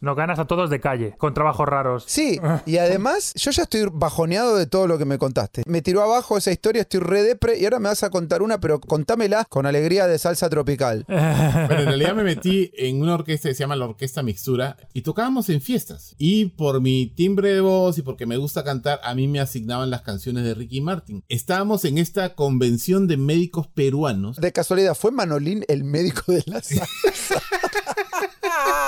Nos 0.00 0.16
ganas 0.16 0.38
a 0.38 0.46
todos 0.46 0.70
de 0.70 0.80
calle, 0.80 1.14
con 1.18 1.34
trabajos 1.34 1.68
raros. 1.68 2.04
sí. 2.06 2.40
Y 2.66 2.78
además, 2.78 3.32
yo 3.34 3.50
ya 3.50 3.62
estoy 3.64 3.88
bajoneado 3.92 4.56
de 4.56 4.66
todo 4.66 4.86
lo 4.86 4.98
que 4.98 5.04
me 5.04 5.18
contaste. 5.18 5.62
Me 5.66 5.82
tiró 5.82 6.02
abajo 6.02 6.36
esa 6.36 6.52
historia, 6.52 6.82
estoy 6.82 7.00
re 7.00 7.22
depre 7.22 7.58
y 7.58 7.64
ahora 7.64 7.78
me 7.78 7.88
vas 7.88 8.02
a 8.02 8.10
contar 8.10 8.42
una, 8.42 8.60
pero 8.60 8.80
contámela 8.80 9.44
con 9.44 9.66
alegría 9.66 10.06
de 10.06 10.18
salsa 10.18 10.48
tropical. 10.48 11.04
Pero 11.08 11.80
en 11.80 11.86
realidad 11.86 12.14
me 12.14 12.24
metí 12.24 12.70
en 12.76 13.00
una 13.02 13.14
orquesta 13.14 13.48
que 13.48 13.54
se 13.54 13.60
llama 13.60 13.76
la 13.76 13.86
Orquesta 13.86 14.22
Mixtura 14.22 14.76
y 14.92 15.02
tocábamos 15.02 15.48
en 15.48 15.60
fiestas. 15.60 16.14
Y 16.18 16.46
por 16.46 16.80
mi 16.80 17.06
timbre 17.06 17.54
de 17.54 17.60
voz 17.60 17.98
y 17.98 18.02
porque 18.02 18.26
me 18.26 18.36
gusta 18.36 18.64
cantar, 18.64 19.00
a 19.02 19.14
mí 19.14 19.28
me 19.28 19.40
asignaban 19.40 19.90
las 19.90 20.02
canciones 20.02 20.44
de 20.44 20.54
Ricky 20.54 20.80
Martin. 20.80 21.24
Estábamos 21.28 21.84
en 21.84 21.98
esta 21.98 22.34
convención 22.34 23.06
de 23.06 23.16
médicos 23.16 23.66
peruanos. 23.68 24.36
De 24.36 24.52
casualidad, 24.52 24.94
¿fue 24.94 25.10
Manolín 25.10 25.64
el 25.68 25.84
médico 25.84 26.32
de 26.32 26.42
la 26.46 26.62
salsa? 26.62 26.86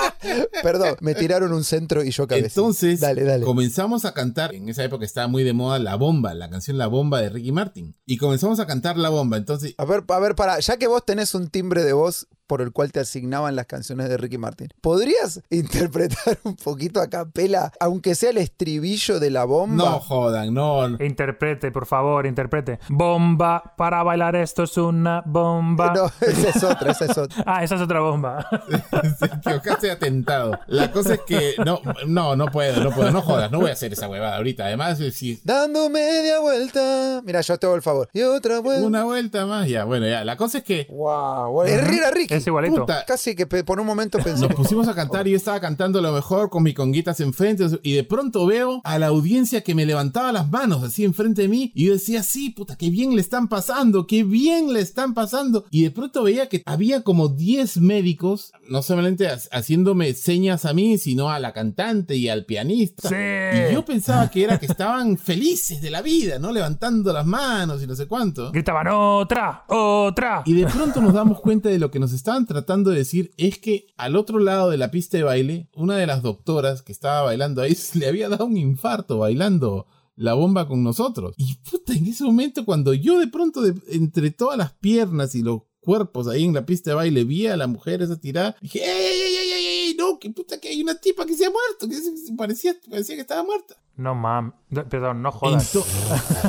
Perdón, 0.62 0.96
me 1.00 1.14
tiraron 1.14 1.52
un 1.52 1.64
centro 1.64 2.02
y 2.04 2.10
yo 2.10 2.26
cabeza. 2.26 2.46
Entonces 2.46 3.00
dale, 3.00 3.24
dale. 3.24 3.44
comenzamos 3.44 4.04
a 4.04 4.14
cantar, 4.14 4.54
en 4.54 4.68
esa 4.68 4.84
época 4.84 5.04
estaba 5.04 5.28
muy 5.28 5.42
de 5.44 5.52
moda 5.52 5.78
La 5.78 5.96
Bomba, 5.96 6.34
la 6.34 6.48
canción 6.50 6.78
La 6.78 6.86
Bomba 6.86 7.20
de 7.20 7.30
Ricky 7.30 7.52
Martin. 7.52 7.94
Y 8.06 8.16
comenzamos 8.16 8.60
a 8.60 8.66
cantar 8.66 8.96
La 8.96 9.08
Bomba, 9.08 9.36
entonces 9.36 9.74
A 9.78 9.84
ver, 9.84 10.04
a 10.08 10.18
ver, 10.18 10.34
para, 10.34 10.58
ya 10.60 10.76
que 10.76 10.86
vos 10.86 11.04
tenés 11.04 11.34
un 11.34 11.48
timbre 11.48 11.82
de 11.82 11.92
voz 11.92 12.28
por 12.52 12.60
el 12.60 12.70
cual 12.70 12.92
te 12.92 13.00
asignaban 13.00 13.56
las 13.56 13.64
canciones 13.64 14.10
de 14.10 14.18
Ricky 14.18 14.36
Martin, 14.36 14.68
¿podrías 14.82 15.40
interpretar 15.50 16.36
un 16.42 16.54
poquito 16.54 17.00
a 17.00 17.08
capela, 17.08 17.72
aunque 17.80 18.14
sea 18.14 18.28
el 18.28 18.36
estribillo 18.36 19.18
de 19.18 19.30
la 19.30 19.46
bomba? 19.46 19.82
no 19.82 20.00
jodan, 20.00 20.52
no. 20.52 20.86
Interprete, 21.02 21.72
por 21.72 21.86
favor, 21.86 22.26
interprete. 22.26 22.78
Bomba, 22.90 23.72
para 23.78 24.02
bailar 24.02 24.36
esto 24.36 24.64
es 24.64 24.76
una 24.76 25.22
bomba. 25.24 25.94
No, 25.94 26.10
esa 26.20 26.48
es 26.50 26.62
otra, 26.62 26.92
esa 26.92 27.06
es 27.06 27.16
otra. 27.16 27.42
Ah, 27.46 27.64
esa 27.64 27.76
es 27.76 27.80
otra 27.80 28.00
bomba. 28.00 28.46
Se 29.18 29.24
equivocaste 29.24 29.86
de 29.86 29.92
atentado. 29.94 30.58
La 30.66 30.92
cosa 30.92 31.14
es 31.14 31.20
que 31.20 31.54
no, 31.64 31.80
no, 32.06 32.36
no 32.36 32.48
puedo, 32.48 32.84
no 32.84 32.90
puedo, 32.90 33.10
no 33.12 33.22
jodas, 33.22 33.50
no 33.50 33.60
voy 33.60 33.70
a 33.70 33.72
hacer 33.72 33.94
esa 33.94 34.10
huevada 34.10 34.36
ahorita. 34.36 34.66
Además, 34.66 34.98
si 34.98 35.40
Dando 35.42 35.88
media 35.88 36.38
vuelta. 36.40 37.22
Mira, 37.24 37.40
yo 37.40 37.56
te 37.56 37.64
hago 37.64 37.76
el 37.76 37.82
favor. 37.82 38.10
Y 38.12 38.20
otra 38.20 38.60
vuelta. 38.60 38.86
una 38.86 39.04
vuelta 39.04 39.46
más, 39.46 39.66
ya, 39.70 39.84
bueno, 39.84 40.06
ya. 40.06 40.22
La 40.22 40.36
cosa 40.36 40.58
es 40.58 40.64
que 40.64 40.86
Wow, 40.90 41.62
Herrera 41.62 42.10
Ricky. 42.10 42.41
Es 42.42 42.46
igualito. 42.46 42.80
puta, 42.82 43.04
Casi 43.06 43.34
que 43.34 43.46
por 43.46 43.80
un 43.80 43.86
momento 43.86 44.18
pensé. 44.18 44.42
nos 44.46 44.54
pusimos 44.54 44.88
a 44.88 44.94
cantar 44.94 45.26
y 45.26 45.32
yo 45.32 45.36
estaba 45.36 45.60
cantando 45.60 46.00
lo 46.00 46.12
mejor 46.12 46.50
con 46.50 46.62
mis 46.62 46.74
conguitas 46.74 47.20
enfrente 47.20 47.66
y 47.82 47.92
de 47.94 48.04
pronto 48.04 48.46
veo 48.46 48.80
a 48.84 48.98
la 48.98 49.06
audiencia 49.08 49.62
que 49.62 49.74
me 49.74 49.86
levantaba 49.86 50.32
las 50.32 50.50
manos 50.50 50.82
así 50.82 51.04
enfrente 51.04 51.42
de 51.42 51.48
mí 51.48 51.72
y 51.74 51.86
yo 51.86 51.92
decía, 51.92 52.22
sí, 52.22 52.50
puta, 52.50 52.76
qué 52.76 52.90
bien 52.90 53.14
le 53.14 53.20
están 53.20 53.48
pasando, 53.48 54.06
qué 54.06 54.24
bien 54.24 54.72
le 54.72 54.80
están 54.80 55.14
pasando. 55.14 55.64
Y 55.70 55.82
de 55.84 55.90
pronto 55.90 56.22
veía 56.22 56.48
que 56.48 56.62
había 56.66 57.02
como 57.02 57.28
10 57.28 57.78
médicos, 57.78 58.52
no 58.68 58.82
solamente 58.82 59.28
ha- 59.28 59.38
haciéndome 59.52 60.14
señas 60.14 60.64
a 60.64 60.72
mí, 60.72 60.98
sino 60.98 61.30
a 61.30 61.38
la 61.38 61.52
cantante 61.52 62.16
y 62.16 62.28
al 62.28 62.44
pianista. 62.44 63.08
Sí. 63.08 63.14
Y 63.14 63.74
yo 63.74 63.84
pensaba 63.84 64.30
que 64.30 64.44
era 64.44 64.58
que 64.58 64.66
estaban 64.66 65.16
felices 65.18 65.80
de 65.80 65.90
la 65.90 66.02
vida, 66.02 66.38
¿no? 66.38 66.52
Levantando 66.52 67.12
las 67.12 67.26
manos 67.26 67.82
y 67.82 67.86
no 67.86 67.94
sé 67.94 68.06
cuánto. 68.06 68.50
Gritaban 68.52 68.88
otra, 68.88 69.64
otra. 69.68 70.42
Y 70.46 70.54
de 70.54 70.66
pronto 70.66 71.00
nos 71.00 71.12
damos 71.14 71.40
cuenta 71.40 71.68
de 71.68 71.78
lo 71.78 71.90
que 71.90 71.98
nos 71.98 72.12
estaban 72.22 72.46
tratando 72.46 72.90
de 72.90 72.96
decir 72.98 73.32
es 73.36 73.58
que 73.58 73.86
al 73.96 74.16
otro 74.16 74.38
lado 74.38 74.70
de 74.70 74.78
la 74.78 74.90
pista 74.90 75.16
de 75.16 75.24
baile, 75.24 75.68
una 75.74 75.96
de 75.96 76.06
las 76.06 76.22
doctoras 76.22 76.82
que 76.82 76.92
estaba 76.92 77.22
bailando 77.22 77.60
ahí 77.62 77.76
le 77.94 78.06
había 78.08 78.28
dado 78.28 78.46
un 78.46 78.56
infarto 78.56 79.18
bailando 79.18 79.86
la 80.16 80.34
bomba 80.34 80.68
con 80.68 80.82
nosotros. 80.82 81.34
Y 81.36 81.54
puta, 81.68 81.92
en 81.94 82.06
ese 82.06 82.24
momento 82.24 82.64
cuando 82.64 82.92
yo 82.94 83.18
de 83.18 83.28
pronto 83.28 83.62
de- 83.62 83.74
entre 83.94 84.30
todas 84.30 84.56
las 84.58 84.72
piernas 84.74 85.34
y 85.34 85.42
los 85.42 85.62
cuerpos 85.80 86.28
ahí 86.28 86.44
en 86.44 86.54
la 86.54 86.64
pista 86.64 86.90
de 86.90 86.94
baile 86.94 87.24
vi 87.24 87.48
a 87.48 87.56
la 87.56 87.66
mujer 87.66 88.02
esa 88.02 88.20
tirada, 88.20 88.54
dije, 88.60 88.78
¡ey, 88.84 88.88
ey, 88.88 89.20
ey, 89.20 89.36
ey, 89.36 89.50
ey, 89.52 89.66
ey! 89.88 89.96
No, 89.98 90.18
que 90.18 90.30
puta 90.30 90.60
que 90.60 90.68
hay 90.68 90.80
una 90.80 90.94
tipa 91.00 91.26
que 91.26 91.34
se 91.34 91.44
ha 91.46 91.50
muerto, 91.50 91.88
que 91.88 91.96
se- 91.96 92.34
parecía, 92.36 92.76
parecía 92.88 93.16
que 93.16 93.22
estaba 93.22 93.42
muerta. 93.42 93.74
No, 93.96 94.14
mam. 94.14 94.54
No, 94.70 94.88
Perdón, 94.88 95.22
no 95.22 95.32
jodas. 95.32 95.74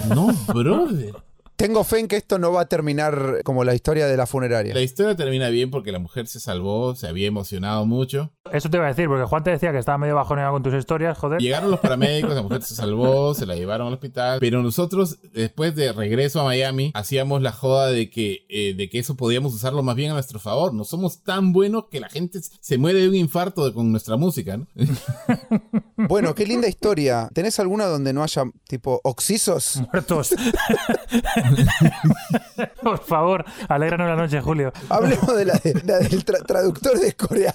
No, 0.10 0.28
brother. 0.54 1.15
Tengo 1.63 1.86
fe 1.86 1.99
en 1.99 2.10
que 2.10 2.17
esto 2.17 2.39
no 2.39 2.52
va 2.52 2.63
a 2.63 2.65
terminar 2.65 3.39
como 3.45 3.63
la 3.63 3.73
historia 3.73 4.06
de 4.06 4.17
la 4.17 4.28
funeraria. 4.28 4.73
La 4.73 4.82
historia 4.82 5.15
termina 5.15 5.47
bien 5.47 5.71
porque 5.71 5.93
la 5.93 5.99
mujer 5.99 6.28
se 6.28 6.41
salvó, 6.41 6.93
se 6.93 7.08
había 7.08 7.26
emocionado 7.26 7.86
mucho. 7.86 8.34
Eso 8.52 8.69
te 8.69 8.76
iba 8.76 8.86
a 8.86 8.89
decir, 8.89 9.08
porque 9.08 9.23
Juan 9.23 9.45
te 9.45 9.52
decía 9.52 9.71
que 9.71 9.78
estaba 9.78 9.97
medio 9.97 10.15
bajoneado 10.15 10.52
con 10.52 10.62
tus 10.62 10.73
historias, 10.73 11.17
joder. 11.17 11.39
Llegaron 11.39 11.71
los 11.71 11.80
paramédicos, 11.80 12.36
la 12.36 12.41
mujer 12.41 12.63
se 12.63 12.76
salvó, 12.76 13.34
se 13.34 13.45
la 13.45 13.56
llevaron 13.56 13.88
al 13.88 13.93
hospital, 13.93 14.39
pero 14.41 14.62
nosotros 14.62 15.19
después 15.32 15.73
de 15.73 15.93
regreso 15.93 16.41
a 16.41 16.43
Miami 16.43 16.91
hacíamos 16.95 17.41
la 17.41 17.54
joda 17.54 17.88
de 17.88 18.10
que, 18.10 18.45
eh, 18.49 18.73
de 18.76 18.89
que 18.89 18.99
eso 18.99 19.15
podíamos 19.15 19.54
usarlo 19.54 19.84
más 19.84 19.95
bien 19.95 20.12
a 20.12 20.15
nuestro 20.15 20.39
favor. 20.39 20.73
No 20.73 20.84
somos 20.84 21.23
tan 21.23 21.54
buenos 21.54 21.86
que 21.89 22.02
la 22.02 22.10
gente 22.10 22.41
se 22.41 22.78
muere 22.78 22.99
de 22.99 23.08
un 23.08 23.15
infarto 23.15 23.65
de- 23.65 23.73
con 23.73 23.89
nuestra 23.89 24.17
música, 24.17 24.58
¿no? 24.58 24.67
Bueno, 26.10 26.36
qué 26.36 26.45
linda 26.45 26.67
historia. 26.67 27.30
¿Tenés 27.34 27.60
alguna 27.60 27.86
donde 27.86 28.12
no 28.12 28.23
haya 28.23 28.43
tipo 28.67 28.99
oxisos? 29.06 29.82
Muertos. 29.93 30.36
Por 32.82 33.00
favor, 33.04 33.46
alégranos 33.70 34.08
la 34.08 34.16
noche, 34.16 34.42
Julio. 34.42 34.72
Hablemos 34.89 35.36
de 35.36 35.46
la, 35.46 35.54
de- 35.56 35.82
la 35.86 36.00
del 36.00 36.26
tra- 36.26 36.46
traductor 36.46 37.00
de 37.00 37.13
coreano. 37.13 37.54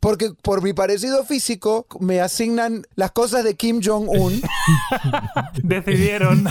Porque 0.00 0.30
por 0.42 0.62
mi 0.62 0.72
parecido 0.72 1.24
físico 1.24 1.86
me 2.00 2.20
asignan 2.20 2.84
las 2.96 3.12
cosas 3.12 3.44
de 3.44 3.54
Kim 3.54 3.80
Jong-un. 3.84 4.40
Decidieron. 5.62 6.44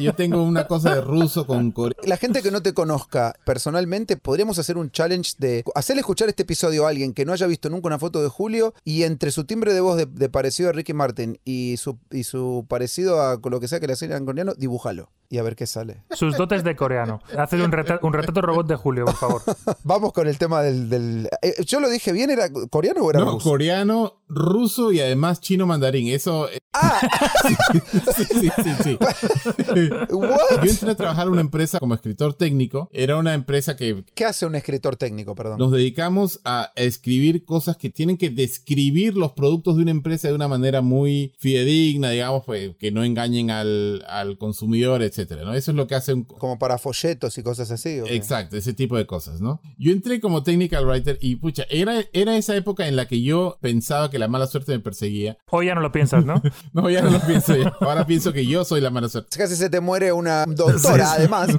Yo 0.00 0.14
tengo 0.14 0.42
una 0.42 0.66
cosa 0.66 0.94
de 0.94 1.00
ruso 1.00 1.46
con 1.46 1.70
coreano. 1.72 2.02
La 2.06 2.16
gente 2.16 2.42
que 2.42 2.50
no 2.50 2.62
te 2.62 2.74
conozca 2.74 3.34
personalmente, 3.44 4.16
podríamos 4.16 4.58
hacer 4.58 4.76
un 4.76 4.90
challenge 4.90 5.34
de 5.38 5.64
hacerle 5.74 6.00
escuchar 6.00 6.28
este 6.28 6.42
episodio 6.42 6.86
a 6.86 6.90
alguien 6.90 7.12
que 7.14 7.24
no 7.24 7.32
haya 7.32 7.46
visto 7.46 7.70
nunca 7.70 7.86
una 7.88 7.98
foto 7.98 8.22
de 8.22 8.28
Julio 8.28 8.74
y 8.84 9.04
entre 9.04 9.30
su 9.30 9.44
timbre 9.44 9.72
de 9.74 9.80
voz 9.80 9.96
de, 9.96 10.06
de 10.06 10.28
parecido 10.28 10.68
a 10.68 10.72
Ricky 10.72 10.92
Martin 10.92 11.38
y 11.44 11.76
su, 11.78 11.98
y 12.10 12.24
su 12.24 12.64
parecido 12.68 13.22
a 13.22 13.38
lo 13.42 13.60
que 13.60 13.68
sea 13.68 13.80
que 13.80 13.86
le 13.86 13.92
asignan 13.94 14.18
en 14.18 14.26
coreano, 14.26 14.54
dibújalo 14.54 15.10
y 15.28 15.38
a 15.38 15.42
ver 15.42 15.55
qué 15.56 15.66
sale. 15.66 16.02
Sus 16.10 16.36
dotes 16.36 16.62
de 16.62 16.76
coreano. 16.76 17.20
Haced 17.36 17.60
un, 17.60 17.72
retra- 17.72 17.98
un 18.02 18.12
retrato 18.12 18.40
robot 18.42 18.66
de 18.68 18.76
Julio, 18.76 19.04
por 19.06 19.14
favor. 19.16 19.42
Vamos 19.82 20.12
con 20.12 20.28
el 20.28 20.38
tema 20.38 20.62
del... 20.62 20.88
del- 20.88 21.28
eh, 21.42 21.54
yo 21.66 21.80
lo 21.80 21.88
dije 21.88 22.12
bien, 22.12 22.30
¿era 22.30 22.48
coreano 22.70 23.00
o 23.02 23.10
era 23.10 23.20
No, 23.20 23.32
ruso? 23.32 23.50
coreano, 23.50 24.14
ruso 24.28 24.92
y 24.92 25.00
además 25.00 25.40
chino 25.40 25.66
mandarín. 25.66 26.08
Eso. 26.08 26.48
eh, 26.50 26.58
sí, 28.16 28.24
sí, 28.24 28.50
sí, 28.62 28.70
sí. 28.82 28.98
What? 30.10 30.64
Yo 30.64 30.70
entré 30.70 30.90
a 30.90 30.94
trabajar 30.94 31.26
en 31.26 31.32
una 31.32 31.40
empresa 31.40 31.78
como 31.78 31.94
escritor 31.94 32.34
técnico. 32.34 32.88
Era 32.92 33.16
una 33.16 33.34
empresa 33.34 33.76
que 33.76 34.04
¿Qué 34.14 34.24
hace 34.24 34.46
un 34.46 34.54
escritor 34.54 34.96
técnico, 34.96 35.34
perdón? 35.34 35.58
Nos 35.58 35.72
dedicamos 35.72 36.40
a 36.44 36.72
escribir 36.76 37.44
cosas 37.44 37.76
que 37.76 37.90
tienen 37.90 38.16
que 38.16 38.30
describir 38.30 39.16
los 39.16 39.32
productos 39.32 39.76
de 39.76 39.82
una 39.82 39.90
empresa 39.90 40.28
de 40.28 40.34
una 40.34 40.48
manera 40.48 40.82
muy 40.82 41.32
fidedigna, 41.38 42.10
digamos, 42.10 42.44
pues, 42.44 42.76
que 42.76 42.90
no 42.90 43.04
engañen 43.04 43.50
al, 43.50 44.04
al 44.08 44.38
consumidor, 44.38 45.02
etcétera, 45.02 45.44
¿no? 45.44 45.54
Eso 45.54 45.70
es 45.70 45.76
lo 45.76 45.86
que 45.86 45.94
hace 45.94 46.12
un... 46.12 46.24
Como 46.24 46.58
para 46.58 46.78
folletos 46.78 47.38
y 47.38 47.42
cosas 47.42 47.70
así. 47.70 48.00
Exacto, 48.08 48.56
ese 48.56 48.74
tipo 48.74 48.96
de 48.96 49.06
cosas, 49.06 49.40
¿no? 49.40 49.60
Yo 49.78 49.92
entré 49.92 50.20
como 50.20 50.42
technical 50.42 50.86
writer 50.86 51.18
y, 51.20 51.36
pucha, 51.36 51.64
era, 51.70 52.04
era 52.12 52.36
esa 52.36 52.56
época 52.56 52.86
en 52.88 52.96
la 52.96 53.06
que 53.06 53.22
yo 53.22 53.58
pensaba 53.60 54.10
que 54.10 54.15
la 54.18 54.28
mala 54.28 54.46
suerte 54.46 54.72
me 54.72 54.80
perseguía. 54.80 55.36
Hoy 55.50 55.66
ya 55.66 55.74
no 55.74 55.80
lo 55.80 55.92
piensas, 55.92 56.24
¿no? 56.24 56.40
No, 56.72 56.90
ya 56.90 57.02
no 57.02 57.10
lo 57.10 57.20
pienso 57.20 57.56
ya. 57.56 57.74
Ahora 57.80 58.06
pienso 58.06 58.32
que 58.32 58.46
yo 58.46 58.64
soy 58.64 58.80
la 58.80 58.90
mala 58.90 59.08
suerte. 59.08 59.36
Casi 59.38 59.56
se 59.56 59.70
te 59.70 59.80
muere 59.80 60.12
una 60.12 60.44
doctora, 60.46 61.12
además. 61.16 61.50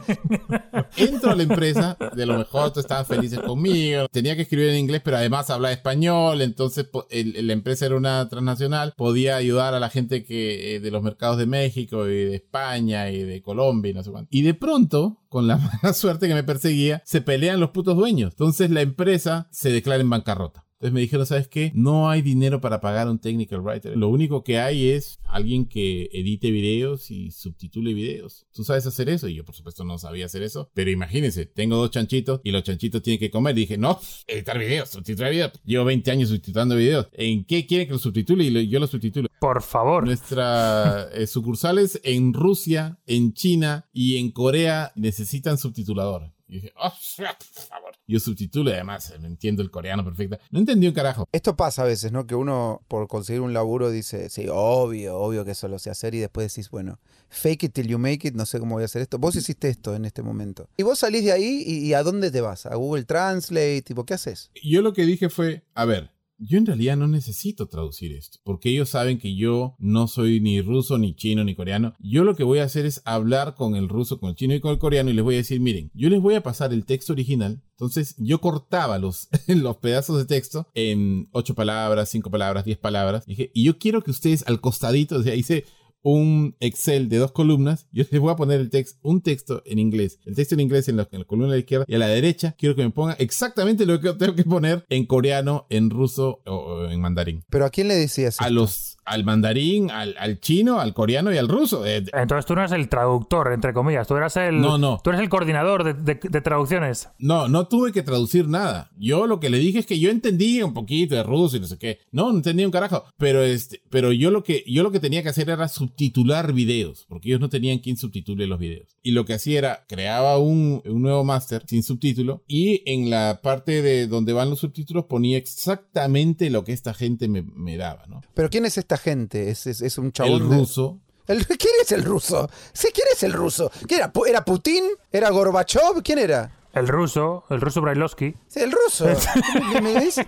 Entro 0.96 1.32
a 1.32 1.36
la 1.36 1.44
empresa, 1.44 1.98
de 2.16 2.26
lo 2.26 2.38
mejor 2.38 2.72
todos 2.72 2.78
estaban 2.86 3.06
felices 3.06 3.40
conmigo, 3.40 4.08
tenía 4.12 4.36
que 4.36 4.44
escribir 4.44 4.70
en 4.70 4.78
inglés, 4.78 5.02
pero 5.04 5.18
además 5.18 5.50
hablaba 5.50 5.72
español, 5.72 6.42
entonces 6.42 6.88
el- 7.10 7.46
la 7.48 7.54
empresa 7.54 7.86
era 7.86 7.96
una 7.96 8.28
transnacional, 8.30 8.94
podía 8.98 9.36
ayudar 9.36 9.74
a 9.74 9.80
la 9.80 9.90
gente 9.90 10.24
que 10.24 10.76
eh, 10.76 10.80
de 10.80 10.92
los 10.92 11.04
mercados 11.04 11.38
de 11.38 11.46
México 11.46 12.08
y 12.08 12.26
de 12.26 12.36
España 12.36 13.10
y 13.10 13.24
de 13.24 13.42
Colombia 13.42 13.92
y 13.92 13.94
no 13.94 14.04
sé 14.04 14.12
cuánto. 14.12 14.30
Y 14.32 14.42
de 14.42 14.54
pronto, 14.54 15.22
con 15.30 15.48
la 15.48 15.58
mala 15.58 15.94
suerte 15.94 16.28
que 16.28 16.34
me 16.34 16.44
perseguía, 16.44 17.02
se 17.06 17.22
pelean 17.22 17.60
los 17.60 17.72
putos 17.72 17.96
dueños. 17.96 18.32
Entonces 18.34 18.70
la 18.70 18.82
empresa 18.82 19.48
se 19.52 19.72
declara 19.72 20.02
en 20.02 20.10
bancarrota. 20.10 20.66
Entonces 20.78 20.94
me 20.94 21.02
dijeron, 21.02 21.26
¿sabes 21.26 21.48
qué? 21.48 21.72
No 21.74 22.08
hay 22.08 22.22
dinero 22.22 22.62
para 22.62 22.80
pagar 22.80 23.08
a 23.08 23.12
un 23.12 23.18
technical 23.18 23.62
writer. 23.62 23.98
Lo 23.98 24.10
único 24.10 24.44
que 24.44 24.60
hay 24.60 24.90
es 24.90 25.20
alguien 25.24 25.66
que 25.66 26.08
edite 26.14 26.52
videos 26.52 27.10
y 27.10 27.32
subtitule 27.32 27.96
videos. 27.96 28.46
¿Tú 28.54 28.64
sabes 28.64 28.86
hacer 28.86 29.10
eso? 29.10 29.28
Y 29.28 29.34
yo, 29.34 29.44
por 29.44 29.56
supuesto, 29.56 29.84
no 29.84 29.98
sabía 29.98 30.28
hacer 30.28 30.44
eso. 30.44 30.70
Pero 30.76 30.92
imagínense, 30.92 31.48
tengo 31.48 31.78
dos 31.78 31.90
chanchitos 31.90 32.42
y 32.44 32.52
los 32.52 32.62
chanchitos 32.62 33.02
tienen 33.02 33.20
que 33.20 33.32
comer. 33.32 33.58
Y 33.58 33.62
dije, 33.62 33.78
no, 33.80 34.00
editar 34.28 34.60
videos, 34.60 34.90
subtitular 34.90 35.32
videos. 35.32 35.54
Llevo 35.66 35.86
20 35.86 36.12
años 36.12 36.30
subtitulando 36.30 36.76
videos. 36.76 37.08
¿En 37.14 37.44
qué 37.46 37.66
quieren 37.66 37.88
que 37.88 37.94
los 37.94 38.04
subtitule? 38.04 38.44
Y 38.44 38.70
yo 38.70 38.80
los 38.80 38.92
subtitulo. 38.92 39.30
Por 39.40 39.64
favor. 39.64 40.06
Nuestras 40.06 41.08
eh, 41.16 41.26
sucursales 41.26 42.00
en 42.04 42.34
Rusia, 42.34 43.00
en 43.08 43.34
China 43.34 43.90
y 43.94 44.18
en 44.18 44.30
Corea 44.30 44.92
necesitan 44.96 45.58
subtitulador. 45.58 46.37
Y 46.48 46.56
dije, 46.56 46.74
oh, 46.78 46.94
por 47.18 47.64
favor. 47.64 47.96
Yo 48.08 48.20
subtitulo 48.20 48.70
y 48.70 48.74
además 48.74 49.14
me 49.20 49.28
entiendo 49.28 49.62
el 49.62 49.70
coreano 49.70 50.04
perfecto. 50.04 50.38
No 50.50 50.60
entendí 50.60 50.88
un 50.88 50.94
carajo. 50.94 51.28
Esto 51.32 51.58
pasa 51.58 51.82
a 51.82 51.86
veces, 51.86 52.12
¿no? 52.12 52.26
Que 52.26 52.36
uno 52.36 52.82
por 52.88 53.08
conseguir 53.08 53.42
un 53.42 53.54
laburo 53.54 53.90
dice, 53.90 54.30
sí, 54.30 54.48
obvio, 54.50 55.18
obvio 55.18 55.44
que 55.44 55.52
eso 55.52 55.68
lo 55.68 55.78
sé 55.78 55.90
hacer 55.90 56.16
y 56.16 56.20
después 56.20 56.54
decís, 56.54 56.70
bueno, 56.70 57.00
fake 57.30 57.64
it 57.64 57.74
till 57.74 57.88
you 57.88 58.00
make 58.00 58.26
it, 58.28 58.34
no 58.34 58.46
sé 58.46 58.60
cómo 58.60 58.76
voy 58.76 58.84
a 58.84 58.86
hacer 58.86 59.02
esto. 59.02 59.18
Vos 59.20 59.36
hiciste 59.36 59.68
esto 59.68 59.94
en 59.94 60.06
este 60.06 60.22
momento. 60.22 60.70
Y 60.78 60.84
vos 60.84 61.00
salís 61.00 61.26
de 61.26 61.34
ahí 61.34 61.64
y, 61.66 61.80
y 61.86 61.94
¿a 61.94 62.04
dónde 62.04 62.32
te 62.32 62.40
vas? 62.40 62.66
¿A 62.66 62.76
Google 62.76 63.04
Translate? 63.04 63.82
Tipo, 63.82 64.06
¿qué 64.06 64.14
haces? 64.14 64.52
Yo 64.64 64.82
lo 64.82 64.94
que 64.94 65.06
dije 65.06 65.30
fue, 65.30 65.66
a 65.74 65.84
ver, 65.84 66.12
yo 66.40 66.58
en 66.58 66.66
realidad 66.66 66.98
no 66.98 67.08
necesito 67.08 67.68
traducir 67.68 68.12
esto, 68.14 68.40
porque 68.44 68.70
ellos 68.70 68.90
saben 68.90 69.18
que 69.18 69.36
yo 69.36 69.76
no 69.80 70.08
soy 70.08 70.40
ni 70.40 70.62
ruso, 70.62 70.98
ni 70.98 71.16
chino, 71.16 71.44
ni 71.44 71.56
coreano. 71.56 71.94
Yo 72.00 72.24
lo 72.24 72.36
que 72.36 72.44
voy 72.44 72.60
a 72.60 72.64
hacer 72.64 72.86
es 72.86 73.02
hablar 73.06 73.56
con 73.56 73.76
el 73.76 73.90
ruso, 73.90 74.20
con 74.20 74.30
el 74.30 74.36
chino 74.36 74.54
y 74.54 74.60
con 74.60 74.72
el 74.72 74.80
coreano 74.80 75.10
y 75.10 75.14
les 75.14 75.24
voy 75.24 75.36
a 75.36 75.40
decir, 75.40 75.60
miren, 75.60 75.92
yo 75.94 76.10
les 76.10 76.22
voy 76.22 76.36
a 76.36 76.44
pasar 76.44 76.74
el 76.74 76.86
texto 76.86 77.14
original. 77.14 77.62
Entonces 77.72 78.16
yo 78.18 78.42
cortaba 78.42 78.98
los, 78.98 79.30
los 79.48 79.78
pedazos 79.78 80.18
de 80.18 80.26
texto 80.26 80.68
en 80.74 81.30
ocho 81.32 81.54
palabras, 81.54 82.10
cinco 82.10 82.32
palabras, 82.32 82.66
diez 82.66 82.78
palabras. 82.78 83.26
Dije, 83.26 83.52
y 83.54 83.64
yo 83.64 83.78
quiero 83.78 84.02
que 84.02 84.12
ustedes 84.12 84.44
al 84.48 84.62
costadito, 84.62 85.18
o 85.18 85.24
sea, 85.24 85.36
hice 85.36 85.66
un 86.14 86.56
Excel 86.62 87.10
de 87.10 87.18
dos 87.18 87.34
columnas, 87.34 87.88
yo 87.92 88.06
les 88.10 88.22
voy 88.22 88.32
a 88.32 88.38
poner 88.38 88.62
el 88.62 88.70
texto, 88.70 88.98
un 89.02 89.22
texto 89.22 89.62
en 89.66 89.78
inglés, 89.78 90.20
el 90.26 90.36
texto 90.36 90.56
en 90.56 90.62
inglés 90.62 90.88
en 90.88 90.96
la, 90.96 91.08
en 91.12 91.20
la, 91.20 91.26
columna 91.26 91.50
de 91.50 91.58
la 91.58 91.60
izquierda 91.60 91.86
y 91.88 91.96
a 91.96 91.98
la 91.98 92.08
derecha 92.08 92.56
quiero 92.58 92.76
que 92.76 92.84
me 92.84 92.92
ponga 92.92 93.14
exactamente 93.20 93.86
lo 93.86 94.00
que 94.00 94.14
tengo 94.14 94.34
que 94.34 94.46
poner 94.46 94.86
en 94.90 95.06
coreano, 95.06 95.68
en 95.70 95.90
ruso 95.90 96.42
o, 96.46 96.54
o 96.54 96.90
en 96.90 97.02
mandarín. 97.02 97.44
¿Pero 97.50 97.66
a 97.66 97.70
quién 97.70 97.90
le 97.90 97.96
decías? 97.96 98.40
A 98.40 98.46
esto? 98.46 98.54
los 98.54 98.97
al 99.08 99.24
mandarín, 99.24 99.90
al, 99.90 100.16
al, 100.20 100.40
chino, 100.40 100.80
al 100.80 100.94
coreano 100.94 101.34
y 101.34 101.38
al 101.38 101.48
ruso. 101.48 101.86
Eh, 101.86 102.04
Entonces 102.14 102.46
tú 102.46 102.56
no 102.56 102.62
eres 102.62 102.74
el 102.74 102.90
traductor, 102.90 103.52
entre 103.54 103.74
comillas, 103.74 104.08
tú 104.08 104.16
eras 104.16 104.36
el. 104.38 104.60
No, 104.60 104.78
no. 104.78 105.00
Tú 105.04 105.10
eres 105.10 105.22
el 105.22 105.30
coordinador 105.30 105.84
de, 105.84 105.94
de, 105.94 106.20
de, 106.22 106.42
traducciones. 106.42 107.10
No, 107.18 107.48
no 107.48 107.68
tuve 107.68 107.92
que 107.92 108.04
traducir 108.04 108.48
nada. 108.48 108.92
Yo 108.98 109.26
lo 109.26 109.40
que 109.40 109.50
le 109.50 109.58
dije 109.60 109.80
es 109.80 109.86
que 109.86 110.00
yo 110.00 110.12
entendía 110.12 110.66
un 110.66 110.74
poquito 110.74 111.16
de 111.16 111.24
ruso 111.24 111.58
y 111.58 111.62
no 111.62 111.68
sé 111.68 111.78
qué. 111.78 112.00
No, 112.12 112.32
no 112.32 112.38
entendía 112.38 112.66
un 112.66 112.72
carajo. 112.72 113.06
Pero 113.18 113.42
este, 113.44 113.82
pero 113.90 114.12
yo 114.12 114.30
lo 114.30 114.44
que 114.44 114.64
yo 114.68 114.84
lo 114.84 114.92
que 114.92 115.00
tenía 115.00 115.24
que 115.24 115.30
hacer 115.30 115.50
era 115.50 115.68
subtitular 115.68 116.52
videos, 116.54 117.06
porque 117.08 117.30
ellos 117.30 117.40
no 117.40 117.50
tenían 117.50 117.80
quien 117.80 117.98
subtitule 117.98 118.46
los 118.46 118.60
videos. 118.60 118.98
Y 119.02 119.12
lo 119.12 119.26
que 119.26 119.34
hacía 119.34 119.58
era 119.58 119.86
creaba 119.88 120.38
un, 120.38 120.82
un 120.86 121.02
nuevo 121.02 121.24
máster 121.24 121.64
sin 121.66 121.84
subtítulo 121.84 122.44
y 122.48 122.84
en 122.86 123.10
la 123.10 123.40
parte 123.42 123.82
de 123.82 124.08
donde 124.08 124.34
van 124.34 124.50
los 124.50 124.60
subtítulos 124.60 125.06
ponía 125.06 125.38
exactamente 125.38 126.50
lo 126.50 126.64
que 126.64 126.74
esta 126.74 126.94
gente 126.94 127.28
me, 127.28 127.42
me 127.42 127.78
daba, 127.78 128.06
¿no? 128.08 128.22
Pero 128.34 128.50
quién 128.50 128.66
es 128.66 128.78
esta 128.78 128.97
gente? 128.98 129.50
Es, 129.50 129.68
es, 129.68 129.82
es 129.82 129.98
un 129.98 130.12
chabón. 130.12 130.34
El 130.34 130.60
ruso. 130.60 131.00
De... 131.28 131.34
¿El, 131.34 131.46
¿Quién 131.46 131.74
es 131.82 131.92
el 131.92 132.04
ruso? 132.04 132.50
Sí, 132.74 132.90
¿quién 132.94 133.08
es 133.12 133.24
el 133.24 133.34
ruso? 133.34 133.70
¿Quién 133.88 134.00
era? 134.02 134.12
¿Era 134.28 134.46
Putin? 134.46 134.84
¿Era 135.12 135.30
Gorbachev? 135.30 136.02
¿Quién 136.04 136.20
era? 136.20 136.52
El 136.74 136.88
ruso, 136.88 137.44
el 137.50 137.60
ruso 137.60 137.82
Brailovsky. 137.82 138.36
Sí, 138.48 138.60
el 138.60 138.72
ruso. 138.72 139.08
¿Qué 139.74 139.82
me 139.82 140.00
dice? 140.00 140.28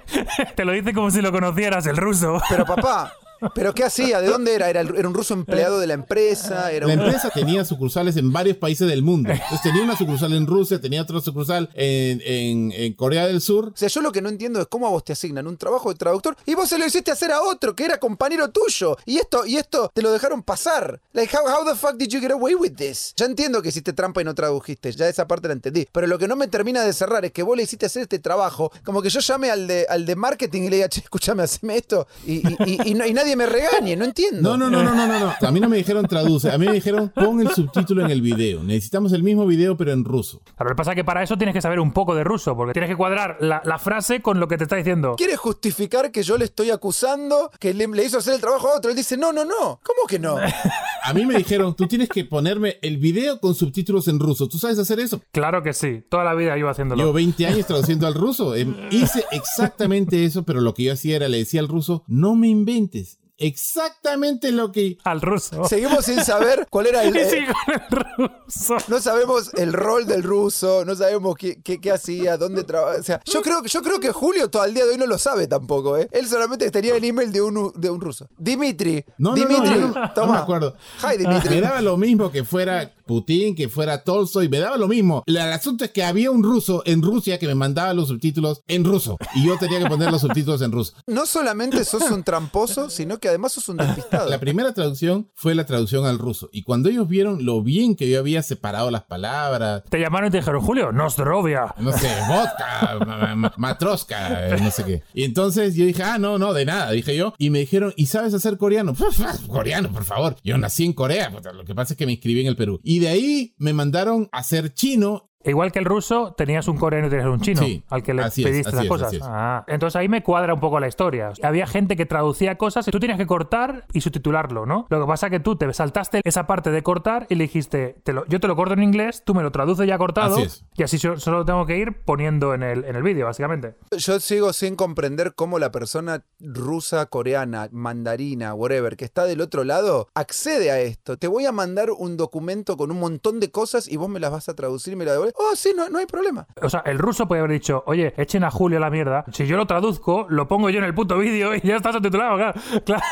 Te 0.55 0.65
lo 0.65 0.71
dice 0.71 0.93
como 0.93 1.11
si 1.11 1.21
lo 1.21 1.31
conocieras, 1.31 1.85
el 1.85 1.95
ruso. 1.95 2.41
Pero 2.49 2.65
papá, 2.65 3.13
¿Pero 3.55 3.73
qué 3.73 3.83
hacía? 3.83 4.21
¿De 4.21 4.27
dónde 4.27 4.53
era? 4.53 4.69
¿Era, 4.69 4.81
era 4.81 5.07
un 5.07 5.13
ruso 5.13 5.33
empleado 5.33 5.79
de 5.79 5.87
la 5.87 5.93
empresa? 5.93 6.71
Era 6.71 6.87
la 6.87 6.93
un... 6.93 6.99
empresa 6.99 7.29
tenía 7.29 7.65
sucursales 7.65 8.17
en 8.17 8.31
varios 8.31 8.57
países 8.57 8.87
del 8.87 9.01
mundo. 9.01 9.31
Entonces 9.31 9.61
tenía 9.61 9.83
una 9.83 9.97
sucursal 9.97 10.33
en 10.33 10.47
Rusia, 10.47 10.79
tenía 10.81 11.01
otra 11.01 11.21
sucursal 11.21 11.69
en, 11.73 12.21
en, 12.25 12.71
en, 12.71 12.93
Corea 12.93 13.27
del 13.27 13.41
Sur. 13.41 13.69
O 13.69 13.77
sea, 13.77 13.87
yo 13.87 14.01
lo 14.01 14.11
que 14.11 14.21
no 14.21 14.29
entiendo 14.29 14.59
es 14.61 14.67
cómo 14.67 14.87
a 14.87 14.89
vos 14.89 15.03
te 15.03 15.13
asignan 15.13 15.47
un 15.47 15.57
trabajo 15.57 15.89
de 15.89 15.95
traductor 15.95 16.35
y 16.45 16.55
vos 16.55 16.69
se 16.69 16.77
lo 16.77 16.85
hiciste 16.85 17.11
hacer 17.11 17.31
a 17.31 17.41
otro 17.41 17.75
que 17.75 17.85
era 17.85 17.97
compañero 17.97 18.49
tuyo. 18.49 18.97
Y 19.05 19.17
esto, 19.17 19.45
y 19.45 19.57
esto 19.57 19.91
te 19.93 20.01
lo 20.01 20.11
dejaron 20.11 20.43
pasar. 20.43 21.01
Like, 21.13 21.35
how, 21.35 21.45
how 21.47 21.65
the 21.65 21.75
fuck 21.75 21.95
did 21.97 22.09
you 22.09 22.19
get 22.19 22.31
away 22.31 22.55
with 22.55 22.73
this? 22.75 23.13
Ya 23.15 23.25
entiendo 23.25 23.61
que 23.61 23.69
hiciste 23.69 23.93
trampa 23.93 24.21
y 24.21 24.25
no 24.25 24.35
tradujiste. 24.35 24.91
Ya 24.91 25.07
esa 25.07 25.27
parte 25.27 25.47
la 25.47 25.53
entendí. 25.53 25.87
Pero 25.91 26.07
lo 26.07 26.17
que 26.17 26.27
no 26.27 26.35
me 26.35 26.47
termina 26.47 26.83
de 26.83 26.93
cerrar 26.93 27.25
es 27.25 27.31
que 27.31 27.43
vos 27.43 27.55
le 27.55 27.63
hiciste 27.63 27.85
hacer 27.85 28.03
este 28.03 28.19
trabajo. 28.19 28.71
Como 28.83 29.01
que 29.01 29.09
yo 29.09 29.19
llame 29.19 29.49
al 29.49 29.67
de, 29.67 29.85
al 29.89 30.05
de 30.05 30.15
marketing 30.15 30.63
y 30.63 30.69
le 30.69 30.75
diga, 30.77 30.89
che, 30.89 31.01
escúchame, 31.01 31.43
haceme 31.43 31.77
esto. 31.77 32.07
Y, 32.25 32.47
y, 32.47 32.57
y, 32.65 32.91
y, 32.91 32.93
no, 32.93 33.05
y 33.05 33.13
nadie 33.29 33.35
me 33.35 33.45
regañe, 33.45 33.95
no 33.95 34.05
entiendo. 34.05 34.41
No, 34.41 34.57
no, 34.57 34.69
no, 34.69 34.83
no, 34.83 34.95
no, 34.95 35.07
no, 35.07 35.19
no. 35.19 35.47
A 35.47 35.51
mí 35.51 35.59
no 35.59 35.69
me 35.69 35.77
dijeron 35.77 36.07
traduce, 36.07 36.51
a 36.51 36.57
mí 36.57 36.65
me 36.65 36.73
dijeron 36.73 37.09
pon 37.09 37.41
el 37.41 37.49
subtítulo 37.49 38.03
en 38.03 38.11
el 38.11 38.21
video. 38.21 38.63
Necesitamos 38.63 39.13
el 39.13 39.23
mismo 39.23 39.45
video 39.45 39.77
pero 39.77 39.91
en 39.91 40.03
ruso. 40.03 40.41
Pero 40.57 40.69
lo 40.69 40.75
que 40.75 40.77
pasa 40.77 40.91
es 40.91 40.95
que 40.95 41.03
para 41.03 41.23
eso 41.23 41.37
tienes 41.37 41.53
que 41.53 41.61
saber 41.61 41.79
un 41.79 41.91
poco 41.91 42.15
de 42.15 42.23
ruso, 42.23 42.55
porque 42.55 42.73
tienes 42.73 42.89
que 42.89 42.95
cuadrar 42.95 43.37
la, 43.39 43.61
la 43.63 43.77
frase 43.77 44.21
con 44.21 44.39
lo 44.39 44.47
que 44.47 44.57
te 44.57 44.63
está 44.63 44.75
diciendo. 44.75 45.15
¿Quieres 45.17 45.37
justificar 45.37 46.11
que 46.11 46.23
yo 46.23 46.37
le 46.37 46.45
estoy 46.45 46.71
acusando 46.71 47.51
que 47.59 47.73
le, 47.73 47.87
le, 47.87 48.03
hizo 48.03 48.17
hacer 48.17 48.33
el 48.33 48.41
trabajo 48.41 48.69
a 48.69 48.77
otro? 48.77 48.89
Él 48.89 48.97
dice, 48.97 49.17
no, 49.17 49.31
no, 49.31 49.45
no. 49.45 49.79
¿Cómo 49.83 50.07
que 50.07 50.19
no? 50.19 50.37
A 51.03 51.13
mí 51.13 51.25
me 51.25 51.35
dijeron, 51.35 51.75
tú 51.75 51.87
tienes 51.87 52.09
que 52.09 52.25
ponerme 52.25 52.77
el 52.81 52.97
video 52.97 53.39
con 53.39 53.55
subtítulos 53.55 54.07
en 54.07 54.19
ruso. 54.19 54.47
¿Tú 54.47 54.57
sabes 54.57 54.79
hacer 54.79 54.99
eso? 54.99 55.21
Claro 55.31 55.63
que 55.63 55.73
sí. 55.73 56.03
Toda 56.09 56.23
la 56.23 56.33
vida 56.35 56.57
iba 56.57 56.71
haciéndolo. 56.71 57.01
Llevo 57.01 57.13
20 57.13 57.45
años 57.47 57.65
traduciendo 57.65 58.07
al 58.07 58.13
ruso. 58.13 58.55
Hice 58.57 59.23
exactamente 59.31 60.25
eso, 60.25 60.43
pero 60.43 60.61
lo 60.61 60.73
que 60.73 60.83
yo 60.83 60.93
hacía 60.93 61.15
era, 61.15 61.27
le 61.27 61.37
decía 61.37 61.61
al 61.61 61.67
ruso, 61.67 62.03
no 62.07 62.35
me 62.35 62.47
inventes 62.47 63.19
exactamente 63.39 64.51
lo 64.51 64.71
que... 64.71 64.97
Al 65.03 65.21
ruso. 65.21 65.65
Seguimos 65.65 66.05
sin 66.05 66.23
saber 66.23 66.67
cuál 66.69 66.87
era 66.87 67.03
el... 67.03 67.13
Sí, 67.29 67.37
con 67.45 67.73
el 67.73 68.27
ruso. 68.27 68.77
No 68.87 68.99
sabemos 68.99 69.53
el 69.55 69.73
rol 69.73 70.05
del 70.05 70.23
ruso, 70.23 70.83
no 70.85 70.95
sabemos 70.95 71.35
qué, 71.37 71.61
qué, 71.61 71.79
qué 71.79 71.91
hacía, 71.91 72.37
dónde 72.37 72.63
trabajaba. 72.63 72.99
O 72.99 73.03
sea, 73.03 73.21
yo 73.25 73.41
creo, 73.41 73.63
yo 73.63 73.81
creo 73.81 73.99
que 73.99 74.11
Julio 74.11 74.49
todo 74.49 74.63
el 74.65 74.73
día 74.73 74.85
de 74.85 74.91
hoy 74.91 74.97
no 74.97 75.05
lo 75.05 75.17
sabe 75.17 75.47
tampoco, 75.47 75.97
¿eh? 75.97 76.07
Él 76.11 76.27
solamente 76.27 76.69
tenía 76.71 76.95
el 76.95 77.03
email 77.03 77.31
de 77.31 77.41
un, 77.41 77.71
de 77.75 77.89
un 77.89 78.01
ruso. 78.01 78.27
Dimitri. 78.37 79.03
No, 79.17 79.33
Dimitri, 79.33 79.69
no, 79.69 79.87
no, 79.87 79.87
no, 79.87 80.13
toma. 80.13 80.27
no 80.27 80.33
me 80.33 80.39
acuerdo. 80.39 80.75
Hi, 81.03 81.17
Dimitri. 81.17 81.55
Me 81.55 81.61
daba 81.61 81.81
lo 81.81 81.97
mismo 81.97 82.31
que 82.31 82.43
fuera 82.43 82.91
Putin, 83.09 83.55
que 83.55 83.69
fuera 83.69 84.03
Tolstoy, 84.03 84.49
me 84.49 84.59
daba 84.59 84.77
lo 84.77 84.87
mismo. 84.87 85.23
El 85.25 85.39
asunto 85.39 85.83
es 85.83 85.89
que 85.89 86.03
había 86.03 86.29
un 86.29 86.43
ruso 86.43 86.83
en 86.85 87.01
Rusia 87.01 87.39
que 87.39 87.47
me 87.47 87.55
mandaba 87.55 87.91
los 87.95 88.09
subtítulos 88.09 88.61
en 88.67 88.83
ruso 88.83 89.17
y 89.33 89.47
yo 89.47 89.57
tenía 89.57 89.79
que 89.79 89.87
poner 89.87 90.11
los 90.11 90.21
subtítulos 90.21 90.61
en 90.61 90.71
ruso. 90.71 90.93
No 91.07 91.25
solamente 91.25 91.83
sos 91.85 92.03
un 92.11 92.23
tramposo, 92.23 92.91
sino 92.91 93.17
que 93.17 93.27
además 93.27 93.53
sos 93.53 93.67
un 93.67 93.77
despistado. 93.77 94.29
La 94.29 94.39
primera 94.39 94.75
traducción 94.75 95.27
fue 95.33 95.55
la 95.55 95.65
traducción 95.65 96.05
al 96.05 96.19
ruso 96.19 96.49
y 96.51 96.61
cuando 96.61 96.87
ellos 96.87 97.07
vieron 97.07 97.45
lo 97.45 97.63
bien 97.63 97.95
que 97.95 98.07
yo 98.07 98.19
había 98.19 98.43
separado 98.43 98.91
las 98.91 99.05
palabras. 99.05 99.81
Te 99.89 99.99
llamaron 99.99 100.27
y 100.27 100.31
te 100.31 100.37
dijeron, 100.37 100.61
Julio, 100.61 100.91
Nostrovia. 100.91 101.73
No 101.79 101.91
sé, 101.91 102.11
vodka, 102.27 102.99
ma 103.07 103.35
ma 103.35 103.53
matroska, 103.57 104.55
no 104.61 104.69
sé 104.69 104.83
qué. 104.83 105.03
Y 105.15 105.23
entonces 105.23 105.73
yo 105.73 105.83
dije, 105.83 106.03
ah, 106.03 106.19
no, 106.19 106.37
no, 106.37 106.53
de 106.53 106.65
nada, 106.65 106.91
dije 106.91 107.15
yo. 107.15 107.33
Y 107.39 107.49
me 107.49 107.57
dijeron, 107.57 107.91
¿y 107.97 108.05
sabes 108.05 108.35
hacer 108.35 108.57
coreano? 108.57 108.93
coreano, 109.47 109.91
por 109.91 110.05
favor. 110.05 110.35
Yo 110.43 110.59
nací 110.59 110.85
en 110.85 110.93
Corea, 110.93 111.31
lo 111.31 111.65
que 111.65 111.73
pasa 111.73 111.93
es 111.93 111.97
que 111.97 112.05
me 112.05 112.11
inscribí 112.11 112.41
en 112.41 112.47
el 112.47 112.55
Perú. 112.55 112.79
Y 112.83 112.98
de 112.99 113.09
ahí 113.09 113.53
me 113.57 113.73
mandaron 113.73 114.29
a 114.31 114.39
hacer 114.39 114.73
chino 114.73 115.28
Igual 115.45 115.71
que 115.71 115.79
el 115.79 115.85
ruso, 115.85 116.33
tenías 116.37 116.67
un 116.67 116.77
coreano 116.77 117.07
y 117.07 117.09
tenías 117.09 117.27
un 117.29 117.39
chino 117.39 117.61
sí, 117.61 117.81
al 117.89 118.03
que 118.03 118.13
le 118.13 118.23
así 118.23 118.43
pediste 118.43 118.77
es, 118.77 118.87
cosas. 118.89 119.13
es. 119.13 119.21
Ah, 119.23 119.63
entonces 119.67 119.95
ahí 119.95 120.09
me 120.09 120.21
cuadra 120.21 120.53
un 120.53 120.59
poco 120.59 120.81
la 120.81 120.87
historia. 120.89 121.31
Había 121.41 121.65
gente 121.65 121.95
que 121.95 122.05
traducía 122.05 122.57
cosas 122.57 122.85
y 122.89 122.91
tú 122.91 122.99
tenías 122.99 123.17
que 123.17 123.25
cortar 123.25 123.85
y 123.93 124.01
subtitularlo, 124.01 124.65
¿no? 124.65 124.85
Lo 124.89 124.99
que 124.99 125.07
pasa 125.07 125.27
es 125.27 125.31
que 125.31 125.39
tú 125.39 125.55
te 125.55 125.71
saltaste 125.73 126.19
esa 126.25 126.45
parte 126.45 126.71
de 126.71 126.83
cortar 126.83 127.25
y 127.29 127.35
le 127.35 127.45
dijiste, 127.45 127.95
te 128.03 128.11
lo, 128.11 128.25
yo 128.25 128.41
te 128.41 128.47
lo 128.47 128.57
corto 128.57 128.73
en 128.73 128.83
inglés, 128.83 129.23
tú 129.25 129.33
me 129.33 129.41
lo 129.41 129.51
traduces 129.51 129.87
ya 129.87 129.97
cortado 129.97 130.35
así 130.35 130.43
es. 130.43 130.65
y 130.75 130.83
así 130.83 130.97
yo 130.97 131.17
solo 131.17 131.45
tengo 131.45 131.65
que 131.65 131.77
ir 131.77 132.01
poniendo 132.03 132.53
en 132.53 132.61
el, 132.61 132.83
en 132.83 132.97
el 132.97 133.03
vídeo, 133.03 133.25
básicamente. 133.25 133.75
Yo 133.97 134.19
sigo 134.19 134.51
sin 134.51 134.75
comprender 134.75 135.35
cómo 135.35 135.57
la 135.57 135.71
persona 135.71 136.25
rusa, 136.41 137.05
coreana, 137.05 137.69
mandarina, 137.71 138.53
whatever, 138.53 138.97
que 138.97 139.05
está 139.05 139.23
del 139.23 139.39
otro 139.39 139.63
lado, 139.63 140.09
accede 140.15 140.69
a 140.69 140.81
esto. 140.81 141.15
Te 141.17 141.27
voy 141.27 141.45
a 141.45 141.53
mandar 141.53 141.91
un 141.91 142.17
documento 142.17 142.75
con 142.75 142.91
un 142.91 142.99
montón 142.99 143.39
de 143.39 143.51
cosas 143.51 143.87
y 143.87 143.95
vos 143.95 144.09
me 144.09 144.19
las 144.19 144.31
vas 144.31 144.49
a 144.49 144.53
traducir 144.53 144.93
y 144.93 144.95
me 144.97 145.05
las 145.05 145.13
devuelves. 145.13 145.28
Oh, 145.35 145.55
sí, 145.55 145.73
no, 145.75 145.89
no 145.89 145.99
hay 145.99 146.05
problema. 146.05 146.47
O 146.61 146.69
sea, 146.69 146.81
el 146.85 146.99
ruso 146.99 147.27
puede 147.27 147.41
haber 147.41 147.51
dicho, 147.53 147.83
oye, 147.87 148.13
echen 148.17 148.43
a 148.43 148.51
Julio 148.51 148.79
la 148.79 148.89
mierda. 148.89 149.25
Si 149.31 149.45
yo 149.45 149.57
lo 149.57 149.67
traduzco, 149.67 150.25
lo 150.29 150.47
pongo 150.47 150.69
yo 150.69 150.79
en 150.79 150.85
el 150.85 150.93
puto 150.93 151.17
vídeo 151.17 151.55
y 151.55 151.61
ya 151.61 151.77
está 151.77 151.91
subtitulado, 151.93 152.37
claro. 152.37 152.59
Claro. 152.85 153.03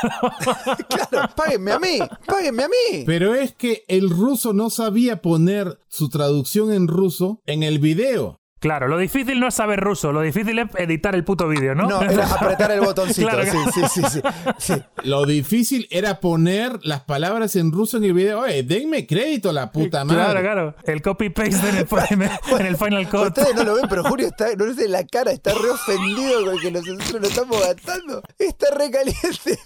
claro, 1.10 1.28
páguenme 1.36 1.72
a 1.72 1.78
mí, 1.78 1.98
páguenme 2.26 2.64
a 2.64 2.68
mí. 2.68 3.04
Pero 3.06 3.34
es 3.34 3.54
que 3.54 3.84
el 3.88 4.10
ruso 4.10 4.52
no 4.52 4.70
sabía 4.70 5.22
poner 5.22 5.78
su 5.88 6.08
traducción 6.08 6.72
en 6.72 6.88
ruso 6.88 7.40
en 7.46 7.62
el 7.62 7.78
video. 7.78 8.40
Claro, 8.60 8.88
lo 8.88 8.98
difícil 8.98 9.38
no 9.38 9.46
es 9.48 9.54
saber 9.54 9.78
ruso, 9.80 10.10
lo 10.12 10.20
difícil 10.20 10.58
es 10.58 10.66
editar 10.76 11.14
el 11.14 11.22
puto 11.24 11.46
vídeo, 11.48 11.74
¿no? 11.74 11.88
No, 11.88 12.02
era 12.02 12.26
apretar 12.34 12.72
el 12.72 12.80
botoncito, 12.80 13.28
Claro, 13.28 13.44
sí, 13.44 13.58
sí, 13.72 13.82
sí, 13.88 14.02
sí, 14.10 14.20
sí. 14.58 14.82
Lo 15.04 15.24
difícil 15.26 15.86
era 15.90 16.18
poner 16.20 16.78
las 16.82 17.02
palabras 17.02 17.54
en 17.56 17.70
ruso 17.70 17.98
en 17.98 18.04
el 18.04 18.14
video. 18.14 18.40
Oye, 18.40 18.62
denme 18.64 19.06
crédito, 19.06 19.52
la 19.52 19.70
puta 19.70 20.04
madre. 20.04 20.22
Claro, 20.22 20.40
claro. 20.40 20.74
El 20.84 21.02
copy-paste 21.02 21.68
en, 21.68 21.76
el- 21.76 21.86
en 22.10 22.22
el- 22.22 22.30
en 22.60 22.66
el 22.66 22.76
Final 22.76 23.08
Cut. 23.08 23.28
Ustedes 23.28 23.54
no 23.54 23.64
lo 23.64 23.74
ven, 23.76 23.86
pero 23.88 24.02
Julio 24.04 24.26
está, 24.26 24.46
no 24.56 24.72
sé 24.74 24.88
la 24.88 25.04
cara, 25.06 25.30
está 25.30 25.52
re 25.54 25.70
ofendido 25.70 26.44
con 26.44 26.58
que 26.58 26.70
nosotros 26.72 27.12
lo 27.20 27.28
estamos 27.28 27.60
gastando. 27.60 28.22
Está 28.38 28.66
re 28.74 28.90
caliente. 28.90 29.58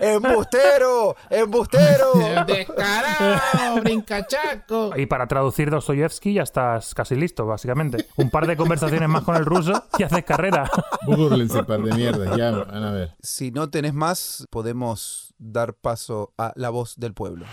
embustero, 0.00 1.16
embustero. 1.30 2.12
Descarado, 2.46 3.80
brincachaco. 3.82 4.92
Y 4.96 5.06
para 5.06 5.26
traducir 5.26 5.70
Dostoyevsky 5.70 6.34
ya 6.34 6.42
estás 6.42 6.94
casi 6.94 7.14
listo, 7.14 7.46
básicamente. 7.56 8.06
Un 8.16 8.28
par 8.28 8.46
de 8.46 8.54
conversaciones 8.54 9.08
más 9.08 9.24
con 9.24 9.34
el 9.34 9.46
ruso 9.46 9.82
y 9.98 10.02
haces 10.02 10.24
carrera. 10.24 10.70
Búrlense, 11.06 11.64
par 11.64 11.80
de 11.82 11.94
mierda, 11.94 12.36
ya 12.36 12.50
van 12.50 12.84
a 12.84 12.90
ver. 12.92 13.16
Si 13.22 13.50
no 13.50 13.70
tenés 13.70 13.94
más, 13.94 14.46
podemos 14.50 15.34
dar 15.38 15.72
paso 15.72 16.34
a 16.36 16.52
la 16.54 16.68
voz 16.68 16.96
del 16.98 17.14
pueblo. 17.14 17.46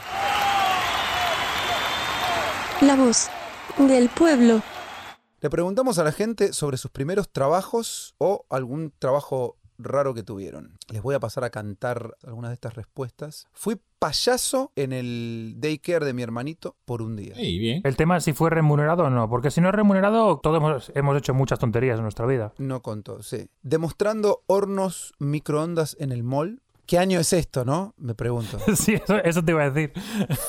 La 2.81 2.97
voz 2.97 3.29
del 3.77 4.09
pueblo. 4.09 4.61
Le 5.39 5.49
preguntamos 5.49 5.97
a 5.99 6.03
la 6.03 6.11
gente 6.11 6.51
sobre 6.51 6.75
sus 6.75 6.91
primeros 6.91 7.29
trabajos 7.31 8.13
o 8.17 8.45
algún 8.49 8.93
trabajo 8.99 9.57
raro 9.83 10.13
que 10.13 10.23
tuvieron. 10.23 10.77
Les 10.89 11.01
voy 11.01 11.15
a 11.15 11.19
pasar 11.19 11.43
a 11.43 11.49
cantar 11.49 12.15
algunas 12.25 12.51
de 12.51 12.55
estas 12.55 12.75
respuestas. 12.75 13.47
Fui 13.53 13.79
payaso 13.99 14.71
en 14.75 14.91
el 14.91 15.55
daycare 15.57 16.05
de 16.05 16.13
mi 16.13 16.23
hermanito 16.23 16.75
por 16.85 17.01
un 17.01 17.15
día. 17.15 17.35
Bien. 17.35 17.81
El 17.83 17.95
tema 17.95 18.17
es 18.17 18.23
si 18.23 18.33
fue 18.33 18.49
remunerado 18.49 19.03
o 19.03 19.09
no, 19.09 19.29
porque 19.29 19.51
si 19.51 19.61
no 19.61 19.69
es 19.69 19.75
remunerado, 19.75 20.39
todos 20.39 20.57
hemos, 20.57 20.91
hemos 20.95 21.17
hecho 21.17 21.33
muchas 21.33 21.59
tonterías 21.59 21.97
en 21.97 22.03
nuestra 22.03 22.25
vida. 22.25 22.53
No 22.57 22.81
contó, 22.81 23.21
sí. 23.21 23.47
Demostrando 23.61 24.43
hornos 24.47 25.13
microondas 25.19 25.95
en 25.99 26.11
el 26.11 26.23
mall. 26.23 26.61
¿Qué 26.93 26.99
año 26.99 27.19
es 27.19 27.33
esto, 27.33 27.65
no? 27.65 27.95
Me 27.97 28.13
pregunto. 28.13 28.59
Sí, 28.75 28.93
eso, 28.93 29.15
eso 29.15 29.43
te 29.43 29.51
iba 29.51 29.63
a 29.63 29.71
decir. 29.71 29.99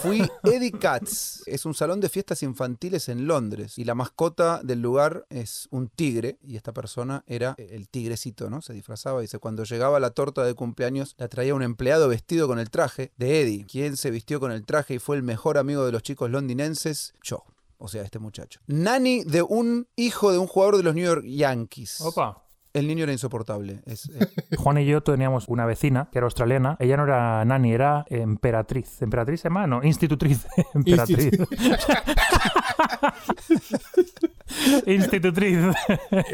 Fui 0.02 0.20
Eddie 0.44 0.72
Katz. 0.72 1.40
Es 1.46 1.64
un 1.64 1.72
salón 1.72 2.00
de 2.00 2.10
fiestas 2.10 2.42
infantiles 2.42 3.08
en 3.08 3.26
Londres. 3.26 3.78
Y 3.78 3.84
la 3.84 3.94
mascota 3.94 4.60
del 4.62 4.82
lugar 4.82 5.24
es 5.30 5.68
un 5.70 5.88
tigre. 5.88 6.36
Y 6.42 6.56
esta 6.56 6.74
persona 6.74 7.24
era 7.26 7.54
el 7.56 7.88
tigrecito, 7.88 8.50
¿no? 8.50 8.60
Se 8.60 8.74
disfrazaba. 8.74 9.22
Dice, 9.22 9.38
cuando 9.38 9.64
llegaba 9.64 9.98
la 10.00 10.10
torta 10.10 10.44
de 10.44 10.52
cumpleaños, 10.52 11.14
la 11.16 11.28
traía 11.28 11.54
un 11.54 11.62
empleado 11.62 12.08
vestido 12.08 12.46
con 12.46 12.58
el 12.58 12.68
traje 12.68 13.12
de 13.16 13.40
Eddie. 13.40 13.64
¿Quién 13.64 13.96
se 13.96 14.10
vistió 14.10 14.38
con 14.38 14.52
el 14.52 14.66
traje 14.66 14.96
y 14.96 14.98
fue 14.98 15.16
el 15.16 15.22
mejor 15.22 15.56
amigo 15.56 15.86
de 15.86 15.92
los 15.92 16.02
chicos 16.02 16.30
londinenses? 16.30 17.14
Yo. 17.22 17.42
O 17.78 17.88
sea, 17.88 18.02
este 18.02 18.18
muchacho. 18.18 18.60
Nani 18.66 19.24
de 19.24 19.40
un 19.40 19.88
hijo 19.96 20.30
de 20.30 20.36
un 20.36 20.46
jugador 20.46 20.76
de 20.76 20.82
los 20.82 20.94
New 20.94 21.06
York 21.06 21.24
Yankees. 21.24 22.02
Opa. 22.02 22.43
El 22.74 22.88
niño 22.88 23.04
era 23.04 23.12
insoportable. 23.12 23.82
Es, 23.86 24.10
eh, 24.10 24.26
Juan 24.56 24.78
y 24.78 24.84
yo 24.84 25.00
teníamos 25.00 25.46
una 25.46 25.64
vecina 25.64 26.08
que 26.10 26.18
era 26.18 26.26
australiana. 26.26 26.76
Ella 26.80 26.96
no 26.96 27.04
era 27.04 27.44
nani, 27.44 27.72
era 27.72 28.04
emperatriz. 28.10 29.00
¿Emperatriz 29.00 29.40
se 29.42 29.48
llama? 29.48 29.68
No, 29.68 29.82
institutriz. 29.84 30.44
Emperatriz. 30.74 31.38
institutriz. 34.92 35.58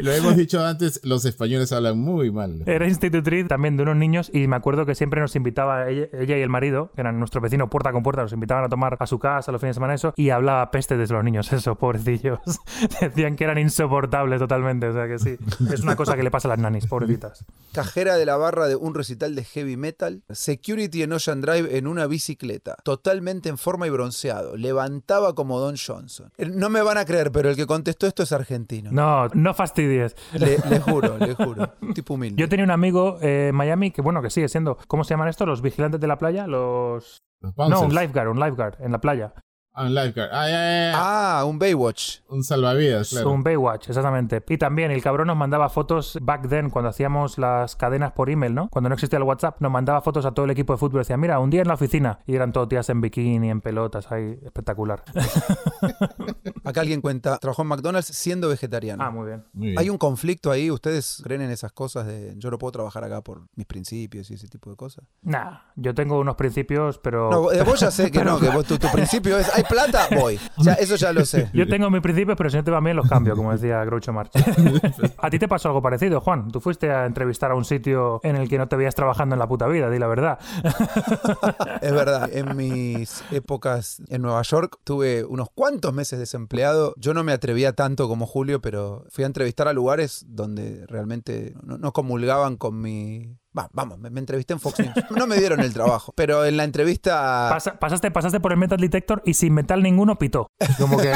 Lo 0.01 0.11
hemos 0.11 0.35
dicho 0.35 0.63
antes, 0.65 0.99
los 1.03 1.25
españoles 1.25 1.71
hablan 1.71 1.97
muy 1.99 2.31
mal. 2.31 2.63
Era 2.65 2.87
institutriz 2.87 3.47
también 3.47 3.77
de 3.77 3.83
unos 3.83 3.95
niños 3.95 4.29
y 4.33 4.47
me 4.47 4.55
acuerdo 4.55 4.85
que 4.85 4.95
siempre 4.95 5.21
nos 5.21 5.35
invitaba 5.35 5.89
ella, 5.89 6.07
ella 6.13 6.37
y 6.37 6.41
el 6.41 6.49
marido, 6.49 6.91
que 6.95 7.01
eran 7.01 7.19
nuestros 7.19 7.41
vecinos 7.41 7.69
puerta 7.69 7.91
con 7.91 8.03
puerta, 8.03 8.21
nos 8.21 8.33
invitaban 8.33 8.63
a 8.63 8.69
tomar 8.69 8.97
a 8.99 9.07
su 9.07 9.19
casa 9.19 9.51
los 9.51 9.61
fines 9.61 9.71
de 9.75 9.79
semana 9.79 9.93
eso 9.93 10.13
y 10.15 10.29
hablaba 10.29 10.69
peste 10.71 10.97
de 10.97 11.07
los 11.07 11.23
niños, 11.23 11.51
eso, 11.53 11.75
pobrecillos. 11.75 12.39
Decían 13.01 13.35
que 13.35 13.43
eran 13.43 13.57
insoportables 13.57 14.39
totalmente, 14.39 14.87
o 14.87 14.93
sea 14.93 15.07
que 15.07 15.19
sí. 15.19 15.37
Es 15.73 15.81
una 15.81 15.95
cosa 15.95 16.15
que 16.15 16.23
le 16.23 16.31
pasa 16.31 16.47
a 16.47 16.49
las 16.49 16.59
nanis, 16.59 16.87
pobrecitas. 16.87 17.45
cajera 17.73 18.15
de 18.15 18.25
la 18.25 18.37
barra 18.37 18.67
de 18.67 18.75
un 18.75 18.93
recital 18.93 19.35
de 19.35 19.43
heavy 19.43 19.77
metal, 19.77 20.23
security 20.29 21.03
en 21.03 21.13
Ocean 21.13 21.41
Drive 21.41 21.77
en 21.77 21.87
una 21.87 22.07
bicicleta, 22.07 22.75
totalmente 22.83 23.49
en 23.49 23.57
forma 23.57 23.87
y 23.87 23.89
bronceado, 23.89 24.55
levantaba 24.57 25.35
como 25.35 25.59
Don 25.59 25.75
Johnson. 25.77 26.31
Eh, 26.37 26.47
No 26.47 26.69
me 26.69 26.81
van 26.81 26.97
a 26.97 27.05
creer, 27.05 27.31
pero 27.31 27.49
el 27.49 27.55
que 27.55 27.65
contestó 27.65 28.07
esto 28.07 28.23
es 28.23 28.31
argentino. 28.41 28.91
No, 28.91 29.27
no 29.33 29.53
fastidies. 29.53 30.15
Le, 30.33 30.57
le 30.69 30.79
juro, 30.79 31.17
le 31.17 31.33
juro. 31.35 31.73
Tipo 31.93 32.15
humilde. 32.15 32.39
Yo 32.39 32.49
tenía 32.49 32.65
un 32.65 32.71
amigo 32.71 33.17
eh, 33.21 33.47
en 33.49 33.55
Miami 33.55 33.91
que, 33.91 34.01
bueno, 34.01 34.21
que 34.21 34.29
sigue 34.29 34.49
siendo, 34.49 34.77
¿cómo 34.87 35.03
se 35.03 35.13
llaman 35.13 35.29
estos? 35.29 35.47
Los 35.47 35.61
vigilantes 35.61 35.99
de 35.99 36.07
la 36.07 36.17
playa, 36.17 36.47
los... 36.47 37.23
Los 37.41 37.55
No, 37.57 37.81
un 37.81 37.93
lifeguard, 37.95 38.29
un 38.29 38.39
lifeguard 38.39 38.75
en 38.81 38.91
la 38.91 38.99
playa. 39.01 39.33
Ah, 39.73 39.83
un 39.85 39.93
lifeguard. 39.95 40.29
Ah. 40.33 40.91
Ah, 41.39 41.45
un 41.45 41.57
Baywatch. 41.57 42.19
Un 42.27 42.43
salvavidas, 42.43 43.09
claro. 43.09 43.31
Un 43.31 43.41
Baywatch, 43.41 43.87
exactamente. 43.87 44.43
Y 44.49 44.57
también 44.57 44.91
el 44.91 45.01
cabrón 45.01 45.27
nos 45.27 45.37
mandaba 45.37 45.69
fotos 45.69 46.17
back 46.21 46.49
then, 46.49 46.69
cuando 46.69 46.89
hacíamos 46.89 47.37
las 47.37 47.75
cadenas 47.77 48.11
por 48.11 48.29
email, 48.29 48.53
¿no? 48.53 48.67
Cuando 48.69 48.89
no 48.89 48.95
existía 48.95 49.17
el 49.17 49.23
WhatsApp, 49.23 49.61
nos 49.61 49.71
mandaba 49.71 50.01
fotos 50.01 50.25
a 50.25 50.31
todo 50.33 50.43
el 50.45 50.51
equipo 50.51 50.73
de 50.73 50.77
fútbol. 50.77 51.01
Decía, 51.01 51.15
mira, 51.15 51.39
un 51.39 51.49
día 51.49 51.61
en 51.61 51.69
la 51.69 51.75
oficina. 51.75 52.19
Y 52.27 52.35
eran 52.35 52.51
todos 52.51 52.67
tías 52.67 52.89
en 52.89 52.99
bikini, 52.99 53.49
en 53.49 53.61
pelotas, 53.61 54.11
ahí, 54.11 54.37
espectacular. 54.43 55.03
Acá 56.63 56.81
alguien 56.81 57.01
cuenta, 57.01 57.37
trabajó 57.37 57.61
en 57.63 57.69
McDonald's 57.69 58.07
siendo 58.07 58.49
vegetariano. 58.49 59.03
ah, 59.03 59.09
muy 59.09 59.27
bien. 59.27 59.45
Muy 59.53 59.67
bien. 59.67 59.79
¿Hay 59.79 59.89
un 59.89 59.97
conflicto 59.97 60.51
ahí? 60.51 60.69
¿Ustedes 60.69 61.21
creen 61.23 61.41
en 61.41 61.49
esas 61.51 61.71
cosas 61.71 62.05
de 62.07 62.33
yo 62.37 62.51
no 62.51 62.57
puedo 62.57 62.71
trabajar 62.73 63.03
acá 63.03 63.21
por 63.21 63.43
mis 63.55 63.65
principios 63.65 64.29
y 64.31 64.35
ese 64.35 64.47
tipo 64.47 64.69
de 64.69 64.75
cosas? 64.75 65.05
Nah, 65.21 65.59
yo 65.75 65.93
tengo 65.95 66.19
unos 66.19 66.35
principios, 66.35 66.99
pero... 66.99 67.29
No, 67.31 67.51
eh, 67.51 67.63
vos 67.63 67.79
ya 67.79 67.89
sé 67.91 68.11
que 68.11 68.23
no, 68.23 68.39
que 68.39 68.49
vos- 68.49 68.65
tu, 68.65 68.77
tu 68.77 68.87
principio 68.91 69.37
es 69.37 69.49
hay 69.61 69.69
plata, 69.69 70.07
voy. 70.15 70.39
Ya, 70.57 70.73
eso 70.73 70.95
ya 70.95 71.13
lo 71.13 71.25
sé. 71.25 71.49
Yo 71.53 71.67
tengo 71.67 71.89
mis 71.89 72.01
principios, 72.01 72.37
pero 72.37 72.49
si 72.49 72.57
no 72.57 72.63
te 72.63 72.71
van 72.71 72.83
bien 72.83 72.95
los 72.95 73.07
cambio, 73.07 73.35
como 73.35 73.51
decía 73.51 73.83
Groucho 73.85 74.13
Marx. 74.13 74.31
¿A 75.17 75.29
ti 75.29 75.39
te 75.39 75.47
pasó 75.47 75.69
algo 75.69 75.81
parecido, 75.81 76.21
Juan? 76.21 76.51
Tú 76.51 76.59
fuiste 76.59 76.91
a 76.91 77.05
entrevistar 77.05 77.51
a 77.51 77.55
un 77.55 77.65
sitio 77.65 78.19
en 78.23 78.35
el 78.35 78.49
que 78.49 78.57
no 78.57 78.67
te 78.67 78.75
veías 78.75 78.95
trabajando 78.95 79.35
en 79.35 79.39
la 79.39 79.47
puta 79.47 79.67
vida, 79.67 79.89
di 79.89 79.99
la 79.99 80.07
verdad. 80.07 80.39
Es 81.81 81.91
verdad, 81.93 82.29
en 82.31 82.55
mis 82.55 83.23
épocas 83.31 84.01
en 84.09 84.21
Nueva 84.21 84.41
York 84.43 84.79
tuve 84.83 85.23
unos 85.23 85.49
cuantos 85.53 85.93
meses 85.93 86.19
desempleado. 86.19 86.93
Yo 86.97 87.13
no 87.13 87.23
me 87.23 87.31
atrevía 87.31 87.73
tanto 87.73 88.07
como 88.07 88.25
Julio, 88.25 88.61
pero 88.61 89.05
fui 89.09 89.23
a 89.23 89.27
entrevistar 89.27 89.67
a 89.67 89.73
lugares 89.73 90.25
donde 90.27 90.85
realmente 90.87 91.53
no, 91.63 91.77
no 91.77 91.91
comulgaban 91.93 92.57
con 92.57 92.79
mi... 92.79 93.37
Va, 93.57 93.69
vamos, 93.73 93.99
me, 93.99 94.09
me 94.09 94.21
entrevisté 94.21 94.53
en 94.53 94.61
Fox 94.61 94.79
News. 94.79 94.93
No 95.09 95.27
me 95.27 95.37
dieron 95.37 95.59
el 95.59 95.73
trabajo, 95.73 96.13
pero 96.15 96.45
en 96.45 96.55
la 96.55 96.63
entrevista... 96.63 97.47
Pasa- 97.49 97.77
pasaste, 97.79 98.09
pasaste 98.09 98.39
por 98.39 98.53
el 98.53 98.57
metal 98.57 98.79
detector 98.79 99.21
y 99.25 99.33
sin 99.33 99.53
metal 99.53 99.83
ninguno 99.83 100.17
pitó. 100.17 100.47
Como 100.77 100.97
que 100.97 101.11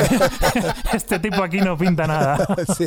este 0.93 1.19
tipo 1.19 1.41
aquí 1.43 1.62
no 1.62 1.78
pinta 1.78 2.08
nada. 2.08 2.45
Sí. 2.76 2.86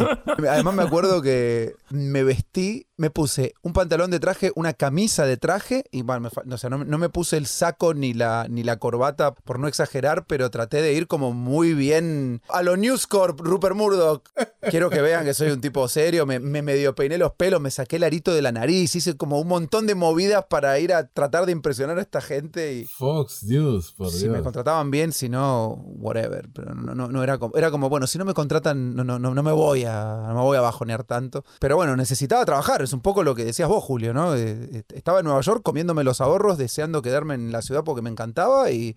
Además 0.50 0.74
me 0.74 0.82
acuerdo 0.82 1.22
que 1.22 1.74
me 1.88 2.22
vestí, 2.24 2.87
me 2.98 3.10
puse 3.10 3.54
un 3.62 3.72
pantalón 3.72 4.10
de 4.10 4.20
traje, 4.20 4.52
una 4.54 4.74
camisa 4.74 5.24
de 5.24 5.36
traje 5.36 5.84
y 5.90 6.02
bueno, 6.02 6.28
me 6.44 6.54
o 6.54 6.58
sea, 6.58 6.68
no, 6.68 6.84
no 6.84 6.98
me 6.98 7.08
puse 7.08 7.36
el 7.36 7.46
saco 7.46 7.94
ni 7.94 8.12
la, 8.12 8.46
ni 8.50 8.62
la 8.62 8.78
corbata 8.78 9.34
por 9.34 9.58
no 9.58 9.68
exagerar, 9.68 10.26
pero 10.26 10.50
traté 10.50 10.82
de 10.82 10.92
ir 10.92 11.06
como 11.06 11.32
muy 11.32 11.74
bien 11.74 12.42
a 12.48 12.62
lo 12.62 12.76
News 12.76 13.06
Corp, 13.06 13.40
Rupert 13.40 13.76
Murdoch. 13.76 14.28
Quiero 14.70 14.90
que 14.90 15.00
vean 15.00 15.24
que 15.24 15.32
soy 15.32 15.50
un 15.50 15.60
tipo 15.60 15.86
serio, 15.88 16.26
me, 16.26 16.40
me 16.40 16.60
medio 16.60 16.94
peiné 16.94 17.16
los 17.16 17.32
pelos, 17.32 17.60
me 17.60 17.70
saqué 17.70 17.96
el 17.96 18.04
arito 18.04 18.34
de 18.34 18.42
la 18.42 18.52
nariz, 18.52 18.94
hice 18.96 19.16
como 19.16 19.40
un 19.40 19.48
montón 19.48 19.86
de 19.86 19.94
movidas 19.94 20.44
para 20.50 20.78
ir 20.78 20.92
a 20.92 21.06
tratar 21.06 21.46
de 21.46 21.52
impresionar 21.52 21.98
a 21.98 22.02
esta 22.02 22.20
gente 22.20 22.74
y 22.74 22.84
Fox 22.84 23.44
News, 23.44 23.92
por 23.92 24.10
si 24.10 24.24
Dios. 24.24 24.32
me 24.32 24.42
contrataban 24.42 24.90
bien, 24.90 25.12
si 25.12 25.28
no, 25.28 25.74
whatever. 25.98 26.48
Pero 26.52 26.74
no, 26.74 26.94
no, 26.94 27.08
no 27.08 27.22
era 27.22 27.38
como, 27.38 27.56
era 27.56 27.70
como, 27.70 27.88
bueno, 27.88 28.06
si 28.06 28.18
no 28.18 28.24
me 28.24 28.34
contratan, 28.34 28.94
no, 28.96 29.04
no, 29.04 29.18
no, 29.18 29.34
no 29.34 29.42
me 29.42 29.52
voy 29.52 29.84
a, 29.84 30.24
no 30.26 30.34
me 30.34 30.40
voy 30.40 30.56
a 30.56 30.60
bajonear 30.60 31.04
tanto. 31.04 31.44
Pero 31.60 31.76
bueno, 31.76 31.96
necesitaba 31.96 32.44
trabajar, 32.44 32.82
es 32.88 32.92
un 32.94 33.00
poco 33.00 33.22
lo 33.22 33.34
que 33.34 33.44
decías 33.44 33.68
vos, 33.68 33.84
Julio, 33.84 34.12
¿no? 34.14 34.34
Eh, 34.34 34.68
eh, 34.72 34.82
Estaba 34.94 35.20
en 35.20 35.26
Nueva 35.26 35.40
York 35.42 35.62
comiéndome 35.62 36.04
los 36.04 36.20
ahorros, 36.20 36.58
deseando 36.58 37.02
quedarme 37.02 37.34
en 37.34 37.52
la 37.52 37.62
ciudad 37.62 37.84
porque 37.84 38.02
me 38.02 38.10
encantaba 38.10 38.70
y 38.70 38.96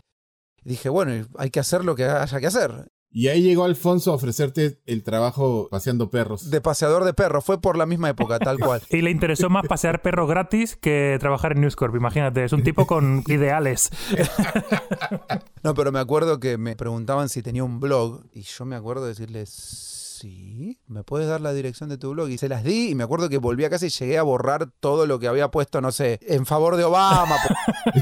dije, 0.64 0.90
bueno, 0.90 1.28
hay 1.38 1.50
que 1.50 1.60
hacer 1.60 1.84
lo 1.86 1.96
que 1.96 2.06
haya 2.06 2.40
que 2.40 2.48
hacer. 2.48 2.88
Y 3.14 3.28
ahí 3.28 3.42
llegó 3.42 3.66
Alfonso 3.66 4.14
a 4.14 4.16
ofrecerte 4.16 4.80
el 4.86 5.04
trabajo 5.04 5.68
paseando 5.70 6.10
perros. 6.10 6.50
De 6.50 6.62
paseador 6.62 7.04
de 7.04 7.14
perros, 7.14 7.44
fue 7.44 7.60
por 7.60 7.78
la 7.78 7.86
misma 7.86 8.10
época, 8.10 8.40
tal 8.40 8.58
cual. 8.66 8.82
Y 8.90 9.02
le 9.02 9.12
interesó 9.12 9.50
más 9.50 9.68
pasear 9.68 10.02
perros 10.02 10.30
gratis 10.30 10.78
que 10.78 11.18
trabajar 11.20 11.52
en 11.52 11.60
News 11.60 11.76
Corp, 11.76 11.94
imagínate. 11.94 12.46
Es 12.46 12.54
un 12.54 12.64
tipo 12.64 12.88
con 12.88 13.24
ideales. 13.28 13.90
No, 15.62 15.74
pero 15.74 15.92
me 15.92 16.00
acuerdo 16.00 16.40
que 16.40 16.58
me 16.58 16.78
preguntaban 16.78 17.28
si 17.28 17.44
tenía 17.44 17.66
un 17.66 17.82
blog 17.82 18.24
y 18.34 18.44
yo 18.44 18.64
me 18.64 18.78
acuerdo 18.78 19.04
de 19.04 19.10
decirles, 19.10 20.11
sí, 20.22 20.80
¿me 20.88 21.04
puedes 21.04 21.28
dar 21.28 21.42
la 21.42 21.54
dirección 21.54 21.90
de 21.90 21.98
tu 21.98 22.12
blog? 22.12 22.30
Y 22.30 22.38
se 22.38 22.48
las 22.50 22.64
di 22.64 22.90
y 22.90 22.96
me 22.96 23.04
acuerdo 23.04 23.28
que 23.30 23.38
volví 23.38 23.66
a 23.66 23.70
casa 23.70 23.86
y 23.86 23.90
llegué 23.90 24.18
a 24.18 24.24
borrar 24.24 24.70
todo 24.80 25.06
lo 25.08 25.20
que 25.20 25.28
había 25.28 25.50
puesto, 25.52 25.82
no 25.82 25.92
sé, 25.92 26.20
en 26.22 26.46
favor 26.46 26.76
de 26.78 26.84
Obama. 26.84 27.36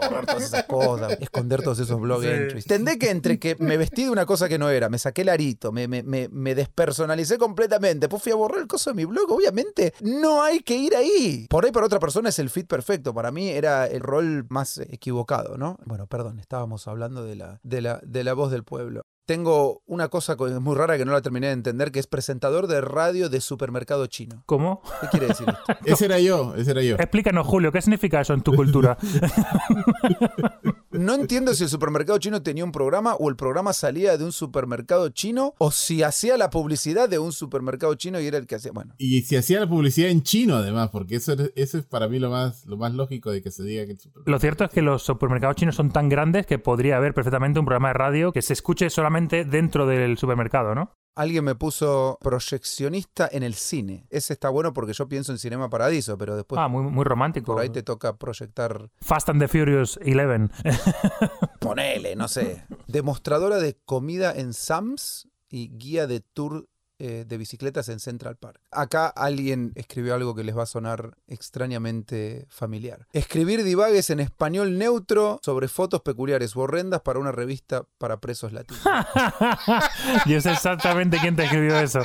borrar 0.00 0.26
todas 0.26 0.42
esas 0.44 0.64
cosas, 0.64 1.16
esconder 1.20 1.62
todos 1.62 1.78
esos 1.78 2.00
blog 2.00 2.22
Sí. 2.22 2.28
entries. 2.28 2.64
Entendé 2.66 2.98
que 2.98 3.10
entre 3.10 3.38
que 3.38 3.56
me 3.58 3.76
vestí 3.76 4.04
de 4.04 4.10
una 4.10 4.26
cosa 4.26 4.48
que 4.48 4.58
no 4.58 4.68
era, 4.70 4.88
me 4.88 4.98
saqué 4.98 5.22
el 5.22 5.28
arito, 5.28 5.72
me, 5.72 5.88
me, 5.88 6.02
me, 6.02 6.28
me 6.28 6.54
despersonalicé 6.54 7.38
completamente, 7.38 8.00
después 8.06 8.22
fui 8.22 8.32
a 8.32 8.36
borrar 8.36 8.60
el 8.60 8.66
coso 8.66 8.90
de 8.90 8.94
mi 8.96 9.04
blog, 9.04 9.30
obviamente 9.30 9.94
no 10.02 10.42
hay 10.42 10.60
que 10.60 10.76
ir 10.76 10.94
ahí. 10.94 11.46
Por 11.48 11.64
ahí 11.64 11.72
para 11.72 11.86
otra 11.86 11.98
persona 12.00 12.28
es 12.28 12.38
el 12.38 12.50
fit 12.50 12.66
perfecto, 12.66 13.14
para 13.14 13.30
mí 13.32 13.48
era 13.48 13.86
el 13.86 14.00
rol 14.00 14.46
más 14.48 14.78
equivocado, 14.78 15.56
¿no? 15.56 15.78
Bueno, 15.86 16.06
perdón, 16.06 16.38
estábamos 16.38 16.86
hablando 16.88 17.24
de 17.24 17.36
la, 17.36 17.60
de 17.62 17.80
la, 17.80 18.00
de 18.04 18.24
la 18.24 18.34
voz 18.34 18.50
del 18.50 18.64
pueblo. 18.64 19.02
Tengo 19.32 19.80
una 19.86 20.08
cosa 20.08 20.36
co- 20.36 20.46
muy 20.60 20.76
rara 20.76 20.98
que 20.98 21.06
no 21.06 21.12
la 21.12 21.22
terminé 21.22 21.46
de 21.46 21.54
entender, 21.54 21.90
que 21.90 21.98
es 22.00 22.06
presentador 22.06 22.66
de 22.66 22.82
radio 22.82 23.30
de 23.30 23.40
supermercado 23.40 24.06
chino. 24.06 24.42
¿Cómo? 24.44 24.82
¿Qué 25.00 25.06
quiere 25.08 25.28
decir 25.28 25.46
esto? 25.48 25.72
Ese 25.86 26.04
era 26.04 26.18
yo, 26.20 26.54
ese 26.54 26.72
era 26.72 26.82
yo. 26.82 26.96
Explícanos, 26.96 27.46
Julio, 27.46 27.72
¿qué 27.72 27.80
significa 27.80 28.20
eso 28.20 28.34
en 28.34 28.42
tu 28.42 28.54
cultura? 28.54 28.98
No 30.92 31.14
entiendo 31.14 31.54
si 31.54 31.64
el 31.64 31.68
supermercado 31.70 32.18
chino 32.18 32.42
tenía 32.42 32.64
un 32.64 32.72
programa 32.72 33.14
o 33.14 33.28
el 33.28 33.36
programa 33.36 33.72
salía 33.72 34.16
de 34.16 34.24
un 34.24 34.32
supermercado 34.32 35.08
chino 35.10 35.54
o 35.58 35.70
si 35.70 36.02
hacía 36.02 36.36
la 36.36 36.50
publicidad 36.50 37.08
de 37.08 37.18
un 37.18 37.32
supermercado 37.32 37.94
chino 37.94 38.20
y 38.20 38.26
era 38.26 38.38
el 38.38 38.46
que 38.46 38.56
hacía. 38.56 38.72
Bueno, 38.72 38.94
Y 38.98 39.22
se 39.22 39.38
hacía 39.38 39.60
la 39.60 39.68
publicidad 39.68 40.10
en 40.10 40.22
chino 40.22 40.56
además, 40.56 40.90
porque 40.90 41.16
eso, 41.16 41.32
es- 41.32 41.52
eso 41.56 41.78
es 41.78 41.84
para 41.84 42.08
mí 42.08 42.18
lo 42.18 42.30
más, 42.30 42.66
lo 42.66 42.76
más 42.76 42.92
lógico 42.94 43.30
de 43.30 43.42
que 43.42 43.50
se 43.50 43.62
diga 43.62 43.86
que 43.86 43.92
el 43.92 43.98
Lo 44.26 44.38
cierto 44.38 44.64
es 44.64 44.70
que 44.70 44.82
los 44.82 45.02
supermercados 45.02 45.56
chinos 45.56 45.74
son 45.76 45.90
tan 45.90 46.08
grandes 46.08 46.46
que 46.46 46.58
podría 46.58 46.96
haber 46.96 47.14
perfectamente 47.14 47.58
un 47.58 47.66
programa 47.66 47.88
de 47.88 47.94
radio 47.94 48.32
que 48.32 48.42
se 48.42 48.52
escuche 48.52 48.90
solamente 48.90 49.44
dentro 49.44 49.86
del 49.86 50.18
supermercado, 50.18 50.74
¿no? 50.74 50.94
Alguien 51.14 51.44
me 51.44 51.54
puso 51.54 52.16
proyeccionista 52.22 53.28
en 53.30 53.42
el 53.42 53.54
cine. 53.54 54.06
Ese 54.08 54.32
está 54.32 54.48
bueno 54.48 54.72
porque 54.72 54.94
yo 54.94 55.08
pienso 55.08 55.30
en 55.32 55.38
Cinema 55.38 55.68
Paradiso, 55.68 56.16
pero 56.16 56.36
después 56.36 56.58
Ah, 56.58 56.68
muy, 56.68 56.82
muy 56.84 57.04
romántico. 57.04 57.52
por 57.52 57.60
ahí 57.62 57.68
te 57.68 57.82
toca 57.82 58.16
proyectar, 58.16 58.88
Fast 59.02 59.28
and 59.28 59.40
the 59.40 59.48
Furious 59.48 59.98
11. 59.98 60.48
ponele, 61.60 62.16
no 62.16 62.28
sé. 62.28 62.64
Demostradora 62.86 63.58
de 63.58 63.76
comida 63.84 64.32
en 64.34 64.52
Sams 64.54 65.28
y 65.48 65.68
guía 65.76 66.06
de 66.06 66.20
tour 66.20 66.66
eh, 67.04 67.24
de 67.26 67.36
bicicletas 67.36 67.88
en 67.88 67.98
Central 67.98 68.36
Park. 68.36 68.60
Acá 68.70 69.08
alguien 69.08 69.72
escribió 69.74 70.14
algo 70.14 70.36
que 70.36 70.44
les 70.44 70.56
va 70.56 70.62
a 70.62 70.66
sonar 70.66 71.16
extrañamente 71.26 72.46
familiar. 72.48 73.08
Escribir 73.12 73.64
divagues 73.64 74.10
en 74.10 74.20
español 74.20 74.78
neutro 74.78 75.40
sobre 75.42 75.66
fotos 75.66 76.02
peculiares 76.02 76.54
o 76.54 76.60
horrendas 76.60 77.00
para 77.00 77.18
una 77.18 77.32
revista 77.32 77.82
para 77.98 78.20
presos 78.20 78.52
latinos. 78.52 78.84
Yo 80.26 80.40
sé 80.40 80.52
exactamente 80.52 81.18
quién 81.20 81.34
te 81.34 81.42
escribió 81.42 81.76
eso. 81.76 82.02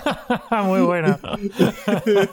muy 0.64 0.80
bueno. 0.80 1.18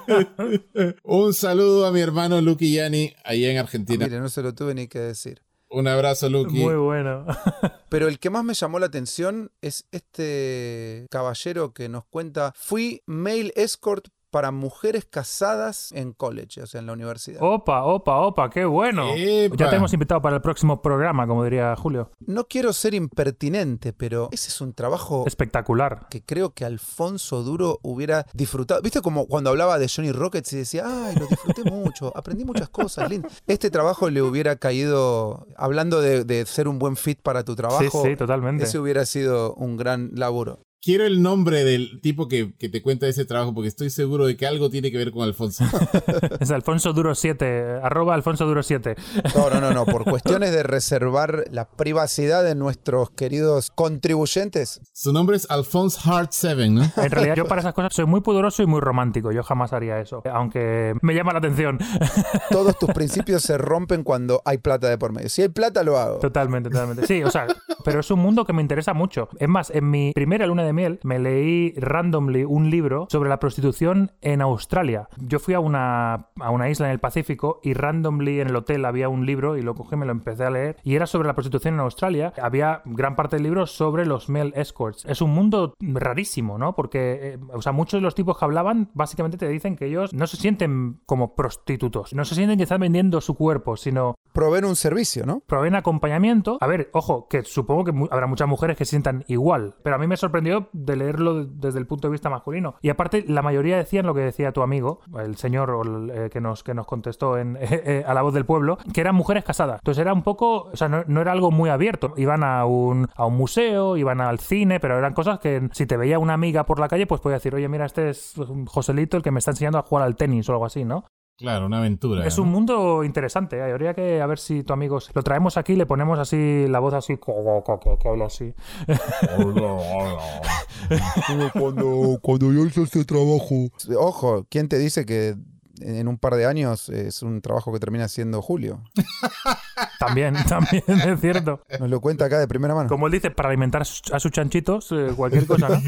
Un 1.04 1.34
saludo 1.34 1.88
a 1.88 1.91
mi 1.91 2.00
hermano 2.00 2.39
Lucky 2.39 2.72
Yani, 2.74 3.13
allá 3.26 3.52
en 3.52 3.58
Argentina. 3.58 4.06
Mire, 4.06 4.22
no 4.22 4.30
se 4.30 4.41
lo 4.41 4.56
tuve 4.56 4.74
ni 4.74 4.88
que 4.88 5.00
decir. 5.00 5.41
Un 5.70 5.88
abrazo, 5.88 6.30
Lucky. 6.30 6.64
Muy 6.64 6.76
bueno. 6.76 7.26
Pero 7.90 8.08
el 8.08 8.20
que 8.20 8.30
más 8.30 8.44
me 8.44 8.54
llamó 8.54 8.80
la 8.80 8.86
atención 8.86 9.52
es 9.62 9.88
este 9.92 11.08
caballero 11.10 11.74
que 11.74 11.90
nos 11.90 12.06
cuenta, 12.06 12.54
fui 12.56 13.02
mail 13.06 13.52
escort 13.56 14.08
para 14.38 14.52
mujeres 14.52 15.04
casadas 15.10 15.91
en 15.93 16.13
college, 16.13 16.62
o 16.62 16.67
sea, 16.67 16.80
en 16.80 16.86
la 16.86 16.93
universidad. 16.93 17.41
Opa, 17.41 17.84
opa, 17.86 18.17
opa, 18.17 18.52
qué 18.52 18.65
bueno. 18.65 19.15
Epa. 19.15 19.56
Ya 19.58 19.67
te 19.71 19.78
hemos 19.78 19.91
invitado 19.93 20.21
para 20.21 20.36
el 20.36 20.43
próximo 20.43 20.80
programa, 20.80 21.26
como 21.26 21.43
diría 21.43 21.76
Julio. 21.76 22.12
No 22.19 22.45
quiero 22.47 22.71
ser 22.71 22.93
impertinente, 22.93 23.93
pero 23.93 24.30
ese 24.32 24.50
es 24.50 24.62
un 24.62 24.73
trabajo 24.73 25.23
Espectacular. 25.26 26.06
que 26.12 26.21
creo 26.23 26.52
que 26.54 26.65
Alfonso 26.65 27.41
Duro 27.41 27.80
hubiera 27.82 28.28
disfrutado. 28.36 28.80
¿Viste 28.84 29.02
como 29.02 29.26
cuando 29.26 29.50
hablaba 29.50 29.80
de 29.80 29.89
Johnny 29.89 30.12
Rockets 30.12 30.54
y 30.54 30.58
decía, 30.58 30.84
ay, 30.86 31.15
lo 31.15 31.26
disfruté 31.26 31.63
mucho, 31.63 32.15
aprendí 32.15 32.45
muchas 32.45 32.69
cosas, 32.69 33.10
lindo? 33.10 33.28
Este 33.47 33.71
trabajo 33.71 34.12
le 34.12 34.21
hubiera 34.21 34.58
caído, 34.58 35.47
hablando 35.56 36.00
de, 36.00 36.26
de 36.26 36.45
ser 36.45 36.67
un 36.67 36.78
buen 36.78 36.95
fit 36.95 37.19
para 37.23 37.43
tu 37.43 37.56
trabajo, 37.56 38.04
sí, 38.04 38.10
sí, 38.12 38.15
totalmente. 38.15 38.65
ese 38.65 38.78
hubiera 38.78 39.04
sido 39.08 39.56
un 39.56 39.78
gran 39.78 40.12
laburo. 40.13 40.60
Quiero 40.82 41.06
el 41.06 41.22
nombre 41.22 41.63
del 41.63 42.00
tipo 42.02 42.28
que, 42.28 42.54
que 42.58 42.70
te 42.70 42.82
cuenta 42.82 43.08
ese 43.08 43.26
trabajo 43.26 43.54
porque 43.54 43.68
estoy 43.68 43.90
seguro 43.90 44.26
de 44.28 44.38
que 44.38 44.46
algo 44.46 44.70
tiene 44.70 44.92
que 44.92 44.98
ver 44.98 45.12
con 45.12 45.24
Alfonso. 45.24 45.63
Es 46.40 46.52
Alfonso 46.52 46.94
Duro 46.94 47.16
7, 47.16 47.80
arroba 47.82 48.13
Alfonso 48.13 48.46
Duro 48.46 48.62
7. 48.62 48.96
No, 49.36 49.50
no, 49.50 49.60
no, 49.60 49.72
no, 49.72 49.86
por 49.86 50.04
cuestiones 50.10 50.52
de 50.52 50.63
reservar 50.63 51.46
la 51.52 51.70
privacidad 51.70 52.44
de 52.44 52.56
nuestros 52.56 53.10
queridos 53.12 53.72
contribuyentes. 53.72 54.82
Su 54.94 55.12
nombre 55.13 55.38
es 55.38 55.50
Alphonse 55.50 56.00
Hart 56.06 56.30
7, 56.32 56.70
¿no? 56.70 56.84
En 56.84 57.12
realidad, 57.12 57.36
yo 57.36 57.48
para 57.48 57.62
esas 57.62 57.74
cosas 57.74 57.94
soy 57.94 58.06
muy 58.06 58.22
pudoroso 58.22 58.62
y 58.62 58.68
muy 58.68 58.80
romántico. 58.80 59.32
Yo 59.32 59.44
jamás 59.44 59.74
haría 59.74 60.00
eso. 60.00 60.22
Aunque 60.32 60.94
me 61.02 61.16
llama 61.16 61.34
la 61.34 61.40
atención. 61.40 61.80
Todos 62.52 62.78
tus 62.78 62.92
principios 62.92 63.42
se 63.42 63.58
rompen 63.58 64.04
cuando 64.04 64.42
hay 64.46 64.60
plata 64.60 64.90
de 64.90 64.98
por 64.98 65.12
medio. 65.12 65.30
Si 65.30 65.42
hay 65.42 65.50
plata, 65.50 65.84
lo 65.84 65.98
hago. 65.98 66.20
Totalmente, 66.20 66.70
totalmente. 66.70 67.08
Sí, 67.08 67.24
o 67.24 67.32
sea, 67.32 67.48
pero 67.84 68.00
es 68.00 68.12
un 68.12 68.20
mundo 68.20 68.46
que 68.46 68.54
me 68.54 68.62
interesa 68.62 68.94
mucho. 68.94 69.30
Es 69.40 69.50
más, 69.50 69.70
en 69.72 69.90
mi 69.90 70.12
primera 70.13 70.46
luna 70.46 70.63
de 70.63 70.74
miel 70.78 71.00
me 71.04 71.20
leí 71.20 71.74
randomly 71.78 72.44
un 72.46 72.70
libro 72.70 73.08
sobre 73.10 73.30
la 73.30 73.40
prostitución 73.40 74.12
en 74.22 74.42
Australia. 74.42 75.10
Yo 75.18 75.40
fui 75.40 75.54
a 75.54 75.60
una, 75.60 76.30
a 76.40 76.50
una 76.52 76.70
isla 76.70 76.86
en 76.88 76.94
el 76.94 77.00
Pacífico 77.00 77.60
y 77.63 77.74
randomly 77.74 78.40
en 78.40 78.48
el 78.48 78.56
hotel 78.56 78.86
había 78.86 79.10
un 79.10 79.26
libro 79.26 79.58
y 79.58 79.62
lo 79.62 79.76
cogí, 79.76 79.96
me 79.96 80.06
lo 80.06 80.12
empecé 80.12 80.46
a 80.46 80.50
leer 80.50 80.78
y 80.84 80.96
era 80.96 81.06
sobre 81.06 81.28
la 81.28 81.34
prostitución 81.36 81.74
en 81.74 81.80
Australia. 81.82 82.34
Había 82.42 82.82
gran 82.86 83.16
parte 83.16 83.36
del 83.36 83.44
libro 83.44 83.66
sobre 83.68 84.06
los 84.06 84.30
male 84.30 84.54
escorts. 84.56 85.04
Es 85.06 85.22
un 85.22 85.32
mundo 85.32 85.74
rarísimo, 85.80 86.58
¿no? 86.58 86.74
Porque, 86.76 87.34
eh, 87.34 87.38
o 87.54 87.62
sea, 87.62 87.72
muchos 87.72 88.00
de 88.00 88.04
los 88.04 88.16
tipos 88.16 88.38
que 88.38 88.46
hablaban 88.46 88.90
básicamente 88.94 89.38
te 89.38 89.48
dicen 89.50 89.76
que 89.76 89.86
ellos 89.88 90.13
no 90.13 90.28
se 90.28 90.38
sienten 90.38 91.00
como 91.06 91.36
prostitutos, 91.36 92.13
no 92.13 92.24
se 92.26 92.36
sienten 92.36 92.58
que 92.58 92.63
están 92.63 92.82
vendiendo 92.82 93.20
su 93.22 93.36
cuerpo, 93.36 93.76
sino 93.78 94.16
Proveen 94.34 94.66
un 94.66 94.76
servicio, 94.76 95.26
¿no? 95.26 95.42
proveen 95.48 95.74
acompañamiento. 95.76 96.58
A 96.62 96.68
ver, 96.68 96.90
ojo, 96.94 97.28
que 97.28 97.44
supongo 97.44 97.86
que 97.86 97.92
mu- 97.92 98.08
habrá 98.12 98.28
muchas 98.28 98.48
mujeres 98.48 98.78
que 98.78 98.86
se 98.86 98.92
sientan 98.92 99.24
igual, 99.28 99.76
pero 99.84 99.96
a 99.96 100.00
mí 100.00 100.06
me 100.08 100.16
sorprendió 100.18 100.57
de 100.74 100.96
leerlo 100.96 101.46
desde 101.46 101.80
el 101.80 101.88
punto 101.88 102.08
de 102.08 102.12
vista 102.12 102.30
masculino. 102.30 102.76
Y 102.82 102.89
aparte, 102.89 103.26
la 103.28 103.41
mayoría 103.41 103.78
decían 103.78 104.06
lo 104.06 104.13
que 104.13 104.22
decía 104.22 104.52
tu 104.52 104.62
amigo, 104.62 105.00
el 105.20 105.36
señor 105.38 106.12
eh, 106.13 106.30
que, 106.32 106.41
nos, 106.41 106.63
que 106.63 106.74
nos 106.74 106.86
contestó 106.86 107.38
en, 107.38 107.58
eh, 107.62 108.04
a 108.06 108.13
la 108.13 108.22
voz 108.22 108.34
del 108.34 108.46
pueblo, 108.46 108.78
que 108.93 109.02
eran 109.02 109.15
mujeres 109.15 109.43
casadas. 109.43 109.80
Entonces 109.82 110.02
era 110.02 110.13
un 110.13 110.24
poco, 110.24 110.70
o 110.72 110.76
sea, 110.76 110.88
no, 110.88 111.04
no 111.08 111.22
era 111.22 111.32
algo 111.32 111.52
muy 111.52 111.70
abierto. 111.70 112.13
Iban 112.17 112.43
a 112.43 112.65
un, 112.65 113.08
a 113.15 113.26
un 113.26 113.38
museo, 113.38 113.98
iban 113.98 114.22
al 114.22 114.39
cine, 114.39 114.80
pero 114.80 114.98
eran 114.98 115.13
cosas 115.13 115.39
que 115.39 115.70
si 115.72 115.86
te 115.86 115.98
veía 115.98 116.20
una 116.20 116.34
amiga 116.34 116.65
por 116.65 116.80
la 116.80 116.88
calle, 116.88 117.08
pues 117.08 117.22
podía 117.22 117.38
decir, 117.38 117.56
oye, 117.56 117.67
mira, 117.67 117.86
este 117.86 118.10
es 118.10 118.36
Joselito 118.67 119.17
el 119.17 119.24
que 119.24 119.32
me 119.32 119.39
está 119.39 119.52
enseñando 119.52 119.80
a 119.80 119.84
jugar 119.84 120.06
al 120.06 120.15
tenis 120.15 120.48
o 120.50 120.54
algo 120.54 120.65
así, 120.65 120.86
¿no? 120.86 121.06
Claro, 121.38 121.67
una 121.67 121.78
aventura. 121.78 122.26
Es 122.26 122.38
¿no? 122.38 122.43
un 122.43 122.50
mundo 122.50 123.04
interesante. 123.04 123.58
¿eh? 123.58 123.71
Habría 123.71 123.93
que 123.93 124.21
a 124.21 124.26
ver 124.26 124.39
si 124.39 124.63
tu 124.63 124.73
amigo 124.73 125.00
lo 125.13 125.21
traemos 125.21 125.58
aquí, 125.58 125.76
le 125.76 125.86
ponemos 125.86 126.17
así 126.17 126.65
la 126.67 126.80
voz 126.80 126.95
así 126.95 127.17
que 127.17 128.08
habla 128.08 128.26
así. 128.26 128.54
Cuando, 131.54 132.19
cuando 132.21 132.54
yo 132.54 132.65
hice 132.65 132.84
este 132.84 133.04
trabajo. 133.04 133.69
Ojo, 134.00 134.45
¿quién 134.50 134.69
te 134.69 134.78
dice 134.78 135.06
que 135.06 135.36
en 135.82 136.08
un 136.08 136.18
par 136.18 136.36
de 136.36 136.46
años 136.46 136.90
es 136.90 137.22
un 137.22 137.42
trabajo 137.42 137.72
que 137.74 137.80
termina 137.80 138.08
siendo 138.08 138.42
Julio? 138.42 138.82
También, 140.00 140.36
también 140.48 140.84
es 140.88 141.20
cierto. 141.22 141.62
Nos 141.80 141.90
lo 141.90 142.00
cuenta 142.00 142.26
acá 142.26 142.40
de 142.40 142.48
primera 142.48 142.76
mano. 142.76 142.88
Como 142.88 143.08
él 143.08 143.13
dice, 143.13 143.32
para 143.32 143.50
alimentar 143.50 143.82
a 143.82 143.86
sus, 143.86 144.02
a 144.12 144.20
chanchitos, 144.20 144.92
eh, 144.92 145.12
cualquier 145.16 145.48
cosa, 145.48 145.68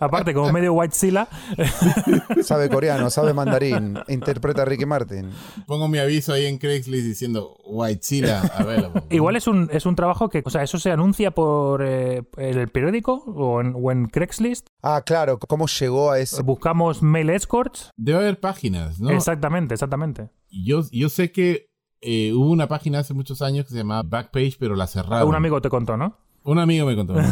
Aparte, 0.00 0.32
como 0.34 0.50
medio 0.52 0.72
white 0.72 0.94
sila, 0.94 1.28
Sabe 2.42 2.68
coreano, 2.68 3.10
sabe 3.10 3.32
mandarín, 3.34 3.98
interpreta 4.08 4.62
a 4.62 4.64
Ricky 4.64 4.86
Martin. 4.86 5.30
Pongo 5.66 5.88
mi 5.88 5.98
aviso 5.98 6.32
ahí 6.32 6.46
en 6.46 6.58
Craigslist 6.58 7.06
diciendo 7.06 7.56
Whitechila 7.66 8.40
available. 8.56 9.02
igual 9.10 9.36
es 9.36 9.46
un, 9.46 9.68
es 9.72 9.86
un 9.86 9.94
trabajo 9.94 10.28
que, 10.28 10.42
o 10.44 10.50
sea, 10.50 10.62
eso 10.62 10.78
se 10.78 10.90
anuncia 10.90 11.30
por 11.30 11.82
eh, 11.84 12.22
en 12.36 12.58
el 12.58 12.68
periódico 12.68 13.14
o 13.26 13.60
en, 13.60 13.74
o 13.76 13.92
en 13.92 14.06
Craigslist. 14.06 14.68
Ah, 14.82 15.02
claro, 15.04 15.38
¿cómo 15.38 15.66
llegó 15.66 16.10
a 16.10 16.18
ese? 16.18 16.42
Buscamos 16.42 17.02
mail 17.02 17.30
escorts. 17.30 17.90
Debe 17.96 18.25
haber 18.26 18.40
páginas, 18.40 19.00
¿no? 19.00 19.10
Exactamente, 19.10 19.74
exactamente. 19.74 20.30
Yo, 20.50 20.82
yo 20.90 21.08
sé 21.08 21.32
que 21.32 21.70
eh, 22.00 22.32
hubo 22.32 22.50
una 22.50 22.68
página 22.68 23.00
hace 23.00 23.14
muchos 23.14 23.42
años 23.42 23.64
que 23.64 23.72
se 23.72 23.78
llamaba 23.78 24.02
Backpage, 24.02 24.56
pero 24.58 24.76
la 24.76 24.86
cerraron. 24.86 25.28
Un 25.28 25.34
amigo 25.34 25.60
te 25.60 25.68
contó, 25.68 25.96
¿no? 25.96 26.18
Un 26.46 26.60
amigo 26.60 26.86
me 26.86 26.94
contó. 26.94 27.14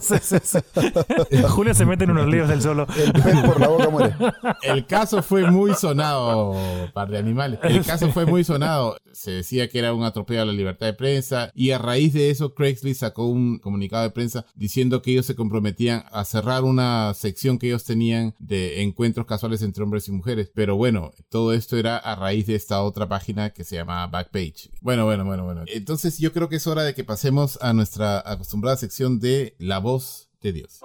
Sí, 0.00 0.14
sí, 0.20 0.36
sí. 0.42 0.58
Julio 1.48 1.72
se 1.72 1.86
mete 1.86 2.02
en 2.02 2.10
unos 2.10 2.26
líos 2.26 2.48
del 2.48 2.60
solo. 2.60 2.84
El 2.96 3.12
pez 3.12 3.40
por 3.42 3.60
la 3.60 3.68
boca 3.68 3.90
muere. 3.90 4.14
El 4.62 4.86
caso 4.86 5.22
fue 5.22 5.48
muy 5.48 5.72
sonado, 5.74 6.56
par 6.92 7.10
de 7.10 7.18
animales. 7.18 7.60
El 7.62 7.84
caso 7.84 8.10
fue 8.10 8.26
muy 8.26 8.42
sonado. 8.42 8.96
Se 9.12 9.30
decía 9.30 9.68
que 9.68 9.78
era 9.78 9.94
un 9.94 10.02
atropello 10.02 10.42
a 10.42 10.46
la 10.46 10.52
libertad 10.52 10.86
de 10.86 10.94
prensa 10.94 11.52
y 11.54 11.70
a 11.70 11.78
raíz 11.78 12.12
de 12.12 12.30
eso 12.30 12.54
Craigslist 12.54 13.00
sacó 13.00 13.28
un 13.28 13.58
comunicado 13.58 14.02
de 14.02 14.10
prensa 14.10 14.46
diciendo 14.56 15.00
que 15.00 15.12
ellos 15.12 15.26
se 15.26 15.36
comprometían 15.36 16.04
a 16.10 16.24
cerrar 16.24 16.64
una 16.64 17.14
sección 17.14 17.58
que 17.58 17.68
ellos 17.68 17.84
tenían 17.84 18.34
de 18.40 18.82
encuentros 18.82 19.26
casuales 19.26 19.62
entre 19.62 19.84
hombres 19.84 20.08
y 20.08 20.12
mujeres. 20.12 20.50
Pero 20.52 20.76
bueno, 20.76 21.12
todo 21.28 21.52
esto 21.52 21.76
era 21.76 21.98
a 21.98 22.16
raíz 22.16 22.46
de 22.46 22.56
esta 22.56 22.82
otra 22.82 23.08
página 23.08 23.50
que 23.50 23.62
se 23.62 23.76
llama 23.76 24.08
Backpage. 24.08 24.70
Bueno, 24.80 25.04
bueno, 25.04 25.24
bueno, 25.24 25.44
bueno. 25.44 25.62
Entonces 25.68 26.18
yo 26.18 26.32
creo 26.32 26.48
que 26.48 26.56
es 26.56 26.66
hora 26.66 26.82
de 26.82 26.94
que 26.94 27.04
pasemos 27.04 27.58
a 27.62 27.72
nuestra 27.72 28.18
acostumbrada 28.44 28.76
sección 28.76 29.20
de 29.20 29.56
La 29.58 29.78
voz 29.78 30.28
de 30.42 30.52
Dios. 30.52 30.82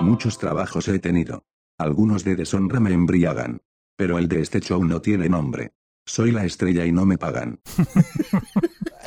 Muchos 0.00 0.38
trabajos 0.38 0.88
he 0.88 0.98
tenido. 0.98 1.44
Algunos 1.76 2.24
de 2.24 2.34
deshonra 2.34 2.80
me 2.80 2.94
embriagan. 2.94 3.60
Pero 3.94 4.16
el 4.16 4.26
de 4.26 4.40
este 4.40 4.60
show 4.60 4.82
no 4.82 5.02
tiene 5.02 5.28
nombre. 5.28 5.74
Soy 6.06 6.32
la 6.32 6.46
estrella 6.46 6.86
y 6.86 6.92
no 6.92 7.04
me 7.04 7.18
pagan. 7.18 7.60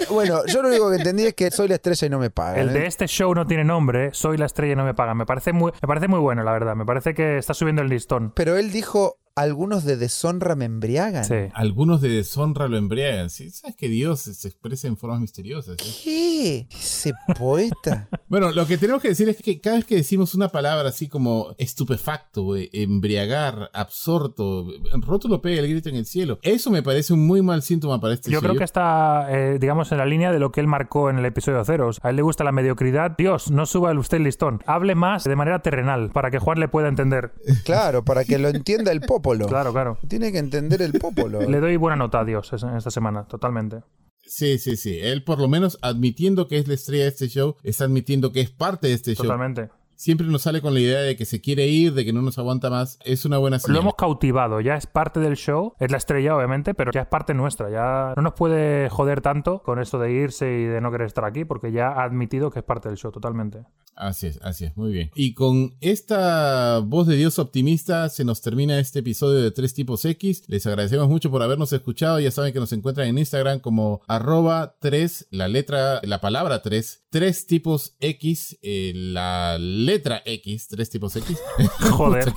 Bueno, 0.10 0.46
yo 0.46 0.62
lo 0.62 0.68
único 0.68 0.90
que 0.90 0.98
entendí 0.98 1.24
es 1.24 1.34
que 1.34 1.50
soy 1.50 1.70
la 1.70 1.76
estrella 1.76 2.08
y 2.08 2.10
no 2.10 2.20
me 2.20 2.30
pagan. 2.30 2.60
El 2.60 2.74
de 2.74 2.84
¿eh? 2.84 2.88
este 2.88 3.08
show 3.08 3.34
no 3.34 3.48
tiene 3.48 3.64
nombre, 3.64 4.14
soy 4.14 4.38
la 4.38 4.46
estrella 4.46 4.74
y 4.74 4.76
no 4.76 4.84
me 4.84 4.94
pagan. 4.94 5.18
Me 5.18 5.26
parece 5.26 5.54
muy, 5.54 5.72
me 5.82 5.88
parece 5.88 6.10
muy 6.10 6.20
bueno, 6.20 6.44
la 6.44 6.52
verdad. 6.52 6.76
Me 6.76 6.86
parece 6.86 7.14
que 7.14 7.38
está 7.38 7.54
subiendo 7.54 7.82
el 7.82 7.88
listón. 7.90 8.32
Pero 8.36 8.58
él 8.58 8.72
dijo, 8.72 9.18
algunos 9.38 9.84
de 9.84 9.98
deshonra 9.98 10.56
me 10.56 10.64
embriagan. 10.66 11.26
Sí. 11.26 11.36
Algunos 11.54 12.00
de 12.00 12.08
deshonra 12.08 12.70
lo 12.70 12.78
embriagan. 12.78 13.30
¿sí? 13.30 13.50
¿Sabes 13.52 13.76
que 13.76 13.90
Dios 13.90 14.22
se 14.22 14.48
expresa 14.48 14.88
en 14.88 14.96
formas 14.96 15.20
misteriosas? 15.20 15.76
¿sí? 15.82 16.02
¿Qué? 16.04 16.68
Ese 16.76 17.14
poeta. 17.38 18.08
Bueno, 18.28 18.52
lo 18.52 18.66
que 18.66 18.78
tenemos 18.78 19.02
que 19.04 19.10
decir 19.10 19.30
es 19.30 19.38
que 19.38 19.62
cada 19.62 19.78
vez 19.78 19.86
que 19.86 19.96
decimos 19.96 20.34
una 20.34 20.50
palabra 20.50 20.90
así 20.90 21.08
como 21.08 21.54
estupefacto, 21.60 22.58
eh, 22.58 22.70
embriagar, 22.74 23.70
absorto, 23.72 24.68
rótulo 24.94 25.42
pega 25.42 25.62
el 25.62 25.70
grito 25.70 25.90
en 25.90 25.96
el 25.96 26.06
cielo, 26.06 26.40
eso 26.42 26.72
me 26.72 26.82
parece 26.82 27.14
un 27.14 27.26
muy 27.26 27.42
mal 27.44 27.62
síntoma 27.62 28.02
para 28.02 28.16
este 28.16 28.32
Yo 28.32 28.40
show. 28.40 28.50
creo 28.50 28.58
que 28.58 28.64
está, 28.64 29.28
eh, 29.30 29.58
digamos, 29.60 29.92
en 29.92 30.00
la 30.00 30.06
línea 30.06 30.32
de 30.32 30.40
lo 30.40 30.52
que 30.52 30.60
él 30.60 30.68
marcó 30.68 31.10
en 31.12 31.20
el 31.20 31.26
episodio 31.26 31.64
cero. 31.64 31.92
A 32.02 32.10
él 32.10 32.16
le 32.16 32.24
gusta 32.24 32.44
la 32.44 32.52
mediocridad. 32.52 33.12
Dios, 33.16 33.52
no 33.52 33.66
suba 33.68 33.94
usted 33.98 34.18
el 34.18 34.24
listón. 34.24 34.62
Hable 34.66 34.96
más 34.96 35.24
de 35.24 35.36
manera 35.36 35.60
terrenal 35.62 36.10
para 36.12 36.32
que 36.32 36.40
Juan 36.40 36.60
le 36.60 36.68
pueda 36.68 36.88
entender. 36.90 37.34
Claro, 37.64 38.04
para 38.04 38.26
que 38.26 38.40
lo 38.40 38.50
entienda 38.50 38.92
el 38.92 39.02
popolo. 39.26 39.48
Claro, 39.48 39.74
claro. 39.74 39.98
Tiene 40.08 40.32
que 40.32 40.38
entender 40.40 40.82
el 40.82 40.94
popolo. 40.94 41.42
Le 41.50 41.60
doy 41.60 41.76
buena 41.78 41.96
nota 41.96 42.20
a 42.22 42.26
Dios 42.26 42.54
es- 42.54 42.64
esta 42.64 42.92
semana, 42.92 43.26
totalmente. 43.28 43.82
Sí, 44.28 44.58
sí, 44.58 44.76
sí. 44.76 45.00
Él 45.02 45.24
por 45.24 45.40
lo 45.40 45.48
menos 45.48 45.78
admitiendo 45.82 46.48
que 46.48 46.58
es 46.58 46.68
la 46.68 46.74
estrella 46.74 47.04
de 47.04 47.10
este 47.10 47.28
show, 47.28 47.56
está 47.64 47.84
admitiendo 47.84 48.32
que 48.32 48.42
es 48.42 48.50
parte 48.50 48.88
de 48.88 48.94
este 48.94 49.14
show. 49.16 49.24
Totalmente. 49.26 49.70
siempre 49.98 50.28
nos 50.28 50.42
sale 50.42 50.62
con 50.62 50.74
la 50.74 50.82
idea 50.82 51.00
de 51.00 51.16
que 51.16 51.24
se 51.24 51.40
quiere 51.40 51.68
ir, 51.68 51.94
de 51.94 52.04
que 52.04 52.12
no 52.12 52.22
nos 52.22 52.38
aguanta 52.38 52.70
más. 52.70 53.00
Es 53.06 53.24
una 53.24 53.38
buena 53.38 53.60
señal. 53.60 53.76
Lo 53.76 53.82
hemos 53.82 53.96
cautivado, 53.96 54.60
ya 54.60 54.76
es 54.76 54.88
parte 54.88 55.22
del 55.22 55.36
show, 55.38 55.74
es 55.80 55.90
la 55.90 55.96
estrella 55.98 56.36
obviamente, 56.36 56.74
pero 56.74 56.92
ya 56.92 57.02
es 57.02 57.08
parte 57.08 57.34
nuestra, 57.34 57.70
ya 57.70 58.14
no 58.18 58.22
nos 58.22 58.34
puede 58.34 58.90
joder 58.90 59.22
tanto 59.22 59.62
con 59.64 59.80
esto 59.80 59.98
de 60.00 60.12
irse 60.12 60.52
y 60.52 60.66
de 60.66 60.82
no 60.82 60.92
querer 60.92 61.08
estar 61.08 61.24
aquí, 61.24 61.46
porque 61.46 61.72
ya 61.72 61.88
ha 61.94 62.04
admitido 62.04 62.52
que 62.52 62.60
es 62.60 62.66
parte 62.66 62.90
del 62.90 62.98
show 62.98 63.12
totalmente. 63.12 63.64
Así 63.96 64.28
es, 64.28 64.40
así 64.42 64.66
es, 64.66 64.76
muy 64.76 64.92
bien. 64.92 65.12
Y 65.16 65.34
con 65.34 65.76
esta 65.80 66.80
voz 66.80 67.08
de 67.08 67.16
Dios 67.16 67.40
optimista 67.40 68.10
se 68.10 68.26
nos 68.26 68.42
termina 68.42 68.78
este 68.80 69.00
episodio 69.00 69.42
de 69.42 69.52
Tres 69.52 69.74
Tipos 69.74 70.04
X. 70.04 70.44
Les 70.48 70.66
agradecemos 70.68 71.08
mucho 71.08 71.32
por 71.32 71.42
habernos 71.42 71.72
escuchado. 71.72 72.20
Ya 72.20 72.32
saben 72.32 72.52
que 72.52 72.60
nos 72.60 72.74
encuentran 72.74 73.08
en 73.08 73.18
Instagram 73.18 73.60
como 73.60 74.02
arroba 74.08 74.76
3, 74.80 75.28
la 75.32 75.48
letra, 75.48 76.02
la 76.04 76.20
palabra 76.20 76.62
3, 76.62 77.06
3 77.10 77.48
tipos 77.48 77.96
X, 78.00 78.58
eh, 78.62 78.92
la 78.96 79.58
letra 79.60 80.22
X, 80.26 80.68
3 80.68 80.90
tipos 80.90 81.16
X. 81.16 81.40
Joder. 81.92 82.34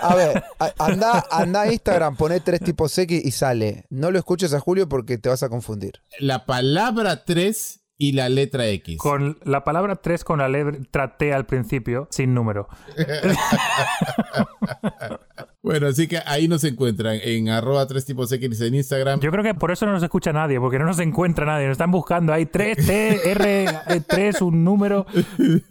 A 0.00 0.14
ver, 0.14 0.42
anda, 0.78 1.24
anda 1.30 1.62
a 1.62 1.72
Instagram, 1.72 2.16
poné 2.16 2.40
tres 2.40 2.60
tipos 2.60 2.96
X 2.98 3.24
y 3.24 3.30
sale. 3.30 3.86
No 3.90 4.10
lo 4.10 4.18
escuches 4.18 4.52
a 4.54 4.60
Julio 4.60 4.88
porque 4.88 5.18
te 5.18 5.28
vas 5.28 5.42
a 5.42 5.48
confundir. 5.48 6.00
la 6.18 6.44
palabra 6.44 7.24
3 7.24 7.81
y 7.98 8.12
la 8.12 8.28
letra 8.28 8.66
X. 8.68 8.98
Con 8.98 9.38
la 9.44 9.64
palabra 9.64 9.96
3 9.96 10.24
con 10.24 10.38
la 10.38 10.48
letra 10.48 11.16
T 11.16 11.32
al 11.32 11.46
principio, 11.46 12.08
sin 12.10 12.34
número. 12.34 12.68
Bueno, 15.62 15.86
así 15.86 16.08
que 16.08 16.18
ahí 16.26 16.48
nos 16.48 16.64
encuentran 16.64 17.18
en 17.22 17.48
arroba 17.48 17.86
3 17.86 18.04
tipos 18.04 18.32
X 18.32 18.60
en 18.62 18.74
Instagram. 18.74 19.20
Yo 19.20 19.30
creo 19.30 19.44
que 19.44 19.54
por 19.54 19.70
eso 19.70 19.86
no 19.86 19.92
nos 19.92 20.02
escucha 20.02 20.32
nadie, 20.32 20.58
porque 20.58 20.78
no 20.78 20.84
nos 20.84 20.98
encuentra 20.98 21.46
nadie. 21.46 21.66
Nos 21.66 21.74
están 21.74 21.92
buscando 21.92 22.32
ahí 22.32 22.46
3, 22.46 22.84
T, 22.84 23.30
R, 23.30 23.66
3, 24.06 24.42
un 24.42 24.64
número. 24.64 25.06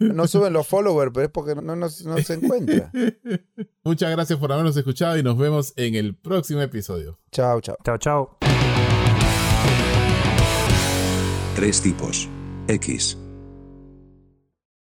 No 0.00 0.26
suben 0.26 0.52
los 0.52 0.66
followers, 0.66 1.10
pero 1.12 1.26
es 1.26 1.32
porque 1.32 1.54
no, 1.54 1.62
no, 1.62 1.76
no 1.76 1.88
se 1.88 2.34
encuentra. 2.34 2.90
Muchas 3.84 4.10
gracias 4.10 4.38
por 4.38 4.52
habernos 4.52 4.76
escuchado 4.76 5.18
y 5.18 5.22
nos 5.22 5.36
vemos 5.36 5.74
en 5.76 5.94
el 5.94 6.16
próximo 6.16 6.62
episodio. 6.62 7.18
Chao, 7.30 7.60
chao. 7.60 7.76
Chao, 7.84 7.98
chao. 7.98 8.38
Tres 11.54 11.82
tipos. 11.82 12.28
X. 12.66 13.21